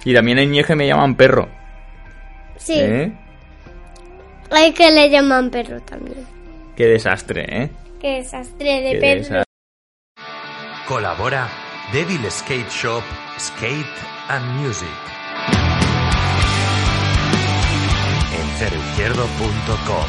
Y 0.05 0.13
también 0.13 0.39
en 0.39 0.51
Ñeje 0.51 0.75
me 0.75 0.87
llaman 0.87 1.15
perro. 1.15 1.49
Sí, 2.57 2.73
¿eh? 2.77 3.11
hay 4.51 4.71
que 4.73 4.91
le 4.91 5.09
llaman 5.09 5.49
perro 5.49 5.79
también. 5.81 6.25
Qué 6.75 6.85
desastre, 6.85 7.45
¿eh? 7.49 7.69
Qué 8.01 8.07
desastre 8.17 8.81
de 8.81 8.91
Qué 8.93 8.99
perro. 8.99 9.19
desastre. 9.19 9.43
Colabora 10.87 11.47
Devil 11.93 12.21
Skate 12.31 12.69
Shop 12.69 13.03
Skate 13.39 13.85
and 14.29 14.45
Music 14.61 14.87
ceroizquierdo.com. 18.59 20.05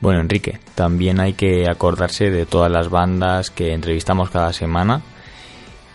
Bueno, 0.00 0.20
Enrique, 0.20 0.58
también 0.74 1.20
hay 1.20 1.34
que 1.34 1.66
acordarse 1.70 2.30
de 2.30 2.46
todas 2.46 2.72
las 2.72 2.88
bandas 2.88 3.50
que 3.50 3.72
entrevistamos 3.72 4.30
cada 4.30 4.52
semana 4.52 5.02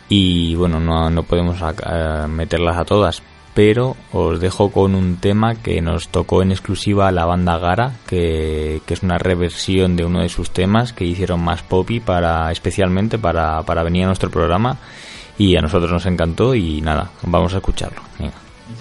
y 0.08 0.56
bueno, 0.56 0.80
no, 0.80 1.10
no 1.10 1.24
podemos 1.24 1.58
eh, 1.62 2.28
meterlas 2.30 2.78
a 2.78 2.86
todas, 2.86 3.22
pero 3.53 3.97
os 4.14 4.39
dejo 4.39 4.72
con 4.72 4.95
un 4.95 5.18
tema 5.18 5.56
que 5.56 5.82
nos 5.82 6.08
tocó 6.08 6.41
en 6.41 6.51
exclusiva 6.51 7.12
la 7.12 7.26
banda 7.26 7.58
Gara, 7.58 7.93
que, 8.08 8.82
que 8.86 8.93
es 8.93 9.03
una 9.03 9.18
reversión 9.18 9.97
de 9.97 10.06
uno 10.06 10.22
de 10.22 10.30
sus 10.30 10.51
temas 10.51 10.93
que 10.93 11.03
hicieron 11.03 11.43
más 11.43 11.64
poppy 11.64 11.99
para 11.99 12.49
especialmente 12.51 13.18
para, 13.18 13.64
para 13.64 13.84
venir 13.84 14.03
a 14.03 14.08
nuestro 14.08 14.30
programa 14.30 14.78
y 15.38 15.55
a 15.55 15.61
nosotros 15.61 15.91
nos 15.91 16.05
encantó 16.05 16.55
y 16.55 16.81
nada, 16.81 17.11
vamos 17.23 17.53
a 17.53 17.57
escucharlo. 17.57 18.01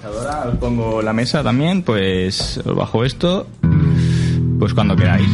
Ahora 0.05 0.49
os 0.49 0.57
pongo 0.57 1.03
la 1.03 1.13
mesa 1.13 1.43
también, 1.43 1.83
pues 1.83 2.59
os 2.65 2.77
bajo 2.77 3.05
esto, 3.05 3.47
pues 4.59 4.75
cuando 4.75 4.97
queráis. 4.97 5.29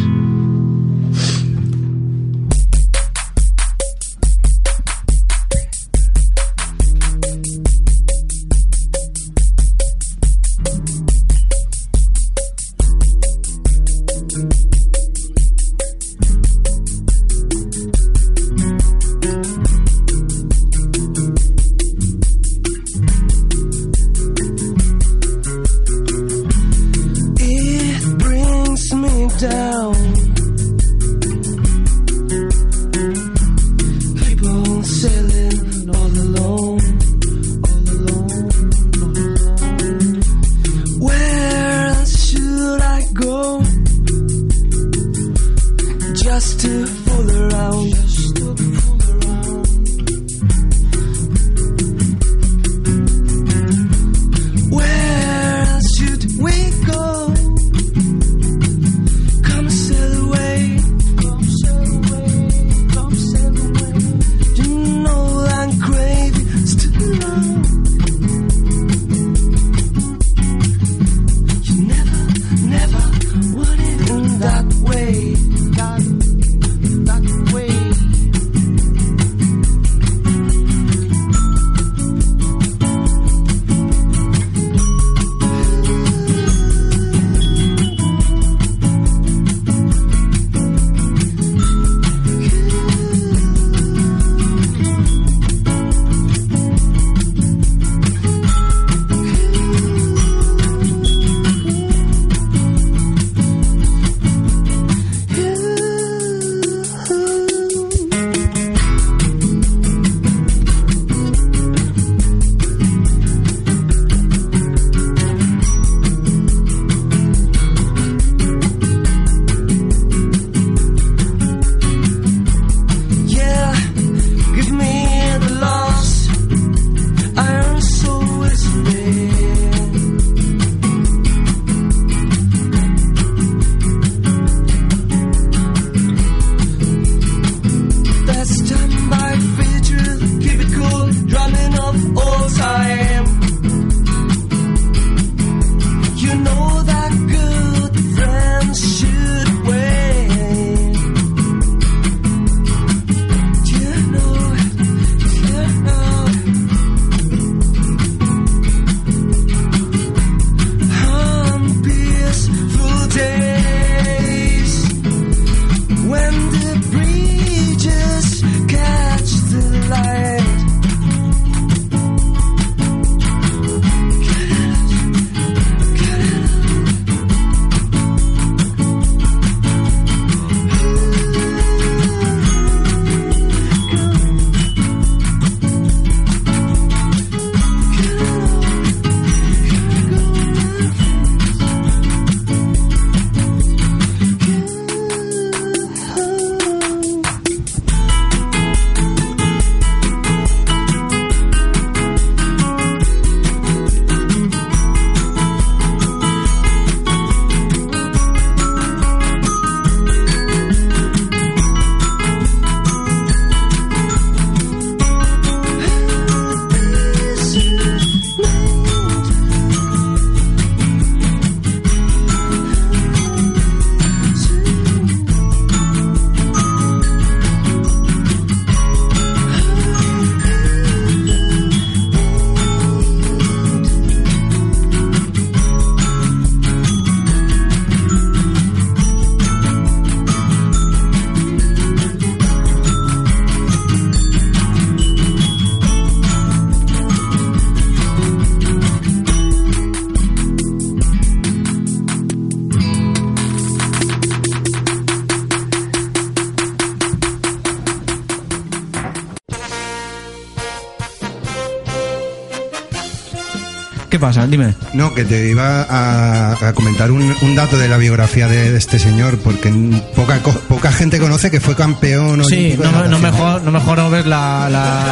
¿Qué 264.11 264.19
pasa? 264.19 264.45
Dime. 264.47 264.75
No, 264.93 265.15
que 265.15 265.25
te 265.25 265.49
iba 265.49 265.83
a, 265.89 266.69
a 266.69 266.73
comentar 266.73 267.13
un, 267.13 267.33
un 267.43 267.55
dato 267.55 267.79
de 267.79 267.87
la 267.89 267.97
biografía 267.97 268.49
de, 268.49 268.73
de 268.73 268.77
este 268.77 268.99
señor, 268.99 269.39
porque 269.39 269.73
poca, 270.17 270.91
gente 270.93 271.21
conoce 271.21 271.49
que 271.51 271.61
fue 271.61 271.77
campeón 271.77 272.45
Sí, 272.45 272.77
no, 272.83 272.91
no 273.07 273.19
mejor, 273.21 273.63
no 273.63 273.71
mejor 273.71 273.99
no 273.99 274.11
ves 274.11 274.27
la, 274.27 274.69
la, 274.69 275.07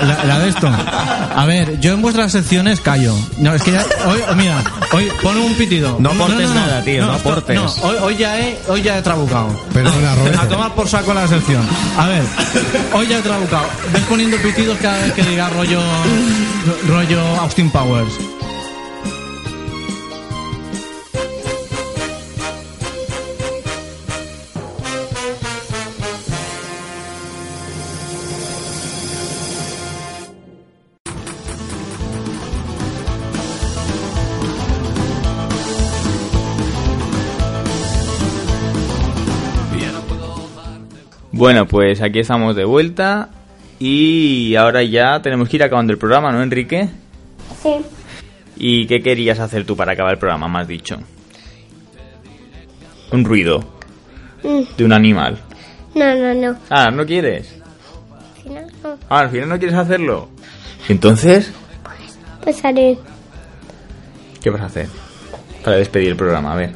la, 0.00 0.02
la- 0.06 0.24
la 0.24 0.38
de 0.38 0.48
esto. 0.48 0.68
A 1.36 1.44
ver, 1.46 1.80
yo 1.80 1.92
en 1.94 2.02
vuestras 2.02 2.30
secciones 2.30 2.78
callo. 2.80 3.16
No, 3.38 3.52
es 3.52 3.62
que 3.62 3.72
ya, 3.72 3.84
hoy, 4.06 4.20
mira, 4.36 4.62
hoy 4.92 5.08
pon 5.20 5.36
un 5.36 5.54
pitido. 5.54 5.96
No 5.98 6.10
aportes 6.10 6.48
nada, 6.50 6.82
tío, 6.84 7.04
no 7.06 7.12
aportes. 7.14 7.56
No, 7.56 7.66
hoy, 7.82 7.96
hoy 8.00 8.16
ya 8.16 8.38
he, 8.38 8.56
hoy 8.68 8.80
ya 8.82 8.96
he 8.98 9.02
trabucado. 9.02 9.48
Perdona, 9.72 10.14
Roberto. 10.14 10.40
A 10.40 10.48
tomar 10.48 10.74
por 10.76 10.88
saco 10.88 11.12
la 11.12 11.26
sección. 11.26 11.62
A 11.98 12.06
ver, 12.06 12.22
hoy 12.92 13.08
ya 13.08 13.18
he 13.18 13.22
trabucado. 13.22 13.66
Ves 13.92 14.02
poniendo 14.04 14.36
pitidos 14.36 14.78
cada 14.80 14.98
vez 15.02 15.12
que 15.14 15.22
diga 15.24 15.48
rollo, 15.50 15.80
rollo 16.86 17.20
Austin 17.40 17.70
Bueno, 41.44 41.66
pues 41.66 42.00
aquí 42.00 42.20
estamos 42.20 42.56
de 42.56 42.64
vuelta 42.64 43.28
y 43.78 44.54
ahora 44.54 44.82
ya 44.82 45.20
tenemos 45.20 45.46
que 45.48 45.56
ir 45.56 45.62
acabando 45.62 45.92
el 45.92 45.98
programa, 45.98 46.32
¿no, 46.32 46.42
Enrique? 46.42 46.88
Sí. 47.62 47.84
¿Y 48.56 48.86
qué 48.86 49.00
querías 49.02 49.38
hacer 49.40 49.64
tú 49.66 49.76
para 49.76 49.92
acabar 49.92 50.12
el 50.14 50.18
programa, 50.18 50.48
más 50.48 50.66
dicho? 50.68 50.96
Un 53.12 53.24
ruido 53.24 53.72
Mm, 54.42 54.62
de 54.76 54.84
un 54.84 54.92
animal. 54.92 55.38
No, 55.94 56.14
no, 56.14 56.34
no. 56.34 56.58
Ah, 56.68 56.90
¿no 56.90 57.06
quieres? 57.06 57.54
Si 58.42 58.50
no, 58.50 58.60
no. 58.82 58.98
Ah, 59.08 59.20
al 59.20 59.30
final 59.30 59.48
no 59.48 59.58
quieres 59.58 59.76
hacerlo. 59.76 60.28
Entonces, 60.88 61.50
Pues 62.42 62.62
haré. 62.62 62.98
¿qué 64.42 64.50
vas 64.50 64.60
a 64.60 64.66
hacer? 64.66 64.88
Para 65.64 65.76
despedir 65.78 66.08
el 66.10 66.16
programa, 66.16 66.52
a 66.52 66.56
ver. 66.56 66.72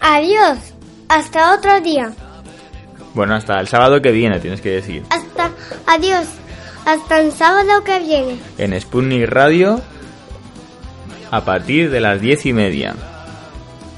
Adiós. 0.00 0.58
Hasta 1.08 1.54
otro 1.54 1.80
día. 1.82 2.12
Bueno, 3.12 3.34
hasta 3.34 3.60
el 3.60 3.68
sábado 3.68 4.00
que 4.00 4.10
viene, 4.12 4.40
tienes 4.40 4.62
que 4.62 4.70
decir. 4.70 5.02
Hasta. 5.10 5.50
Adiós. 5.86 6.26
Hasta 6.86 7.20
el 7.20 7.32
sábado 7.32 7.84
que 7.84 7.98
viene. 7.98 8.38
En 8.56 8.80
Sputnik 8.80 9.28
Radio 9.28 9.82
a 11.30 11.44
partir 11.44 11.90
de 11.90 12.00
las 12.00 12.20
diez 12.20 12.44
y 12.46 12.52
media. 12.52 12.94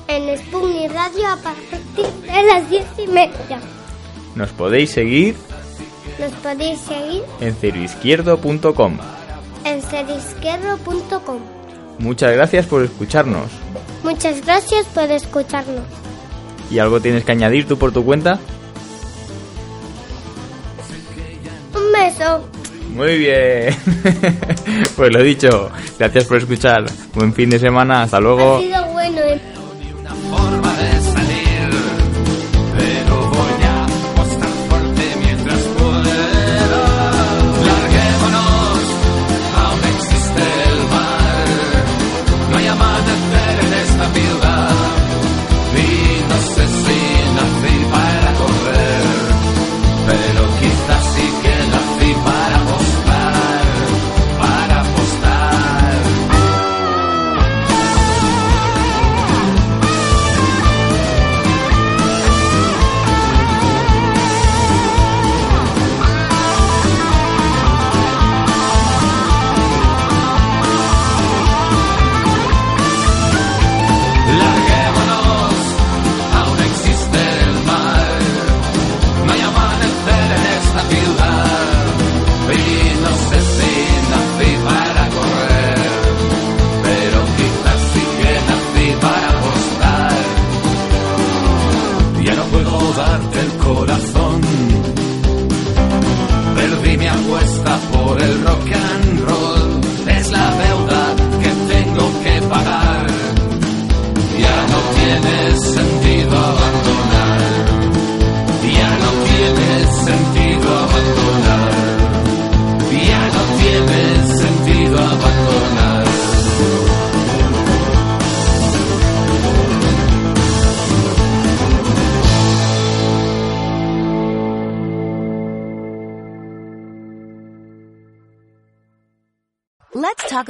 En 0.08 0.36
Sputnik 0.38 0.92
Radio 0.92 1.28
a 1.28 1.36
partir 1.36 2.06
de 2.22 2.42
las 2.46 2.68
diez 2.68 2.86
y 2.98 3.06
media. 3.06 3.60
Nos 4.34 4.50
podéis 4.50 4.90
seguir 4.90 5.34
Nos 6.18 6.32
podéis 6.42 6.78
seguir 6.80 7.22
en 7.40 7.54
ceroizquierdo.com. 7.54 8.98
en 9.64 9.82
serizquierdo.com. 9.82 11.38
Muchas 11.98 12.32
gracias 12.32 12.66
por 12.66 12.82
escucharnos. 12.82 13.50
Muchas 14.02 14.44
gracias 14.44 14.86
por 14.86 15.10
escucharnos. 15.10 15.84
¿Y 16.70 16.78
algo 16.78 17.00
tienes 17.00 17.24
que 17.24 17.32
añadir 17.32 17.66
tú 17.68 17.78
por 17.78 17.92
tu 17.92 18.04
cuenta? 18.04 18.38
Un 21.74 21.92
beso. 21.92 22.44
Muy 22.94 23.18
bien. 23.18 23.74
pues 24.96 25.12
lo 25.12 25.22
dicho, 25.22 25.70
gracias 25.98 26.24
por 26.24 26.38
escuchar. 26.38 26.84
Buen 27.14 27.32
fin 27.32 27.50
de 27.50 27.58
semana, 27.58 28.02
hasta 28.02 28.20
luego. 28.20 28.56
Ha 28.56 28.60
sido 28.60 28.86
bueno. 28.92 29.20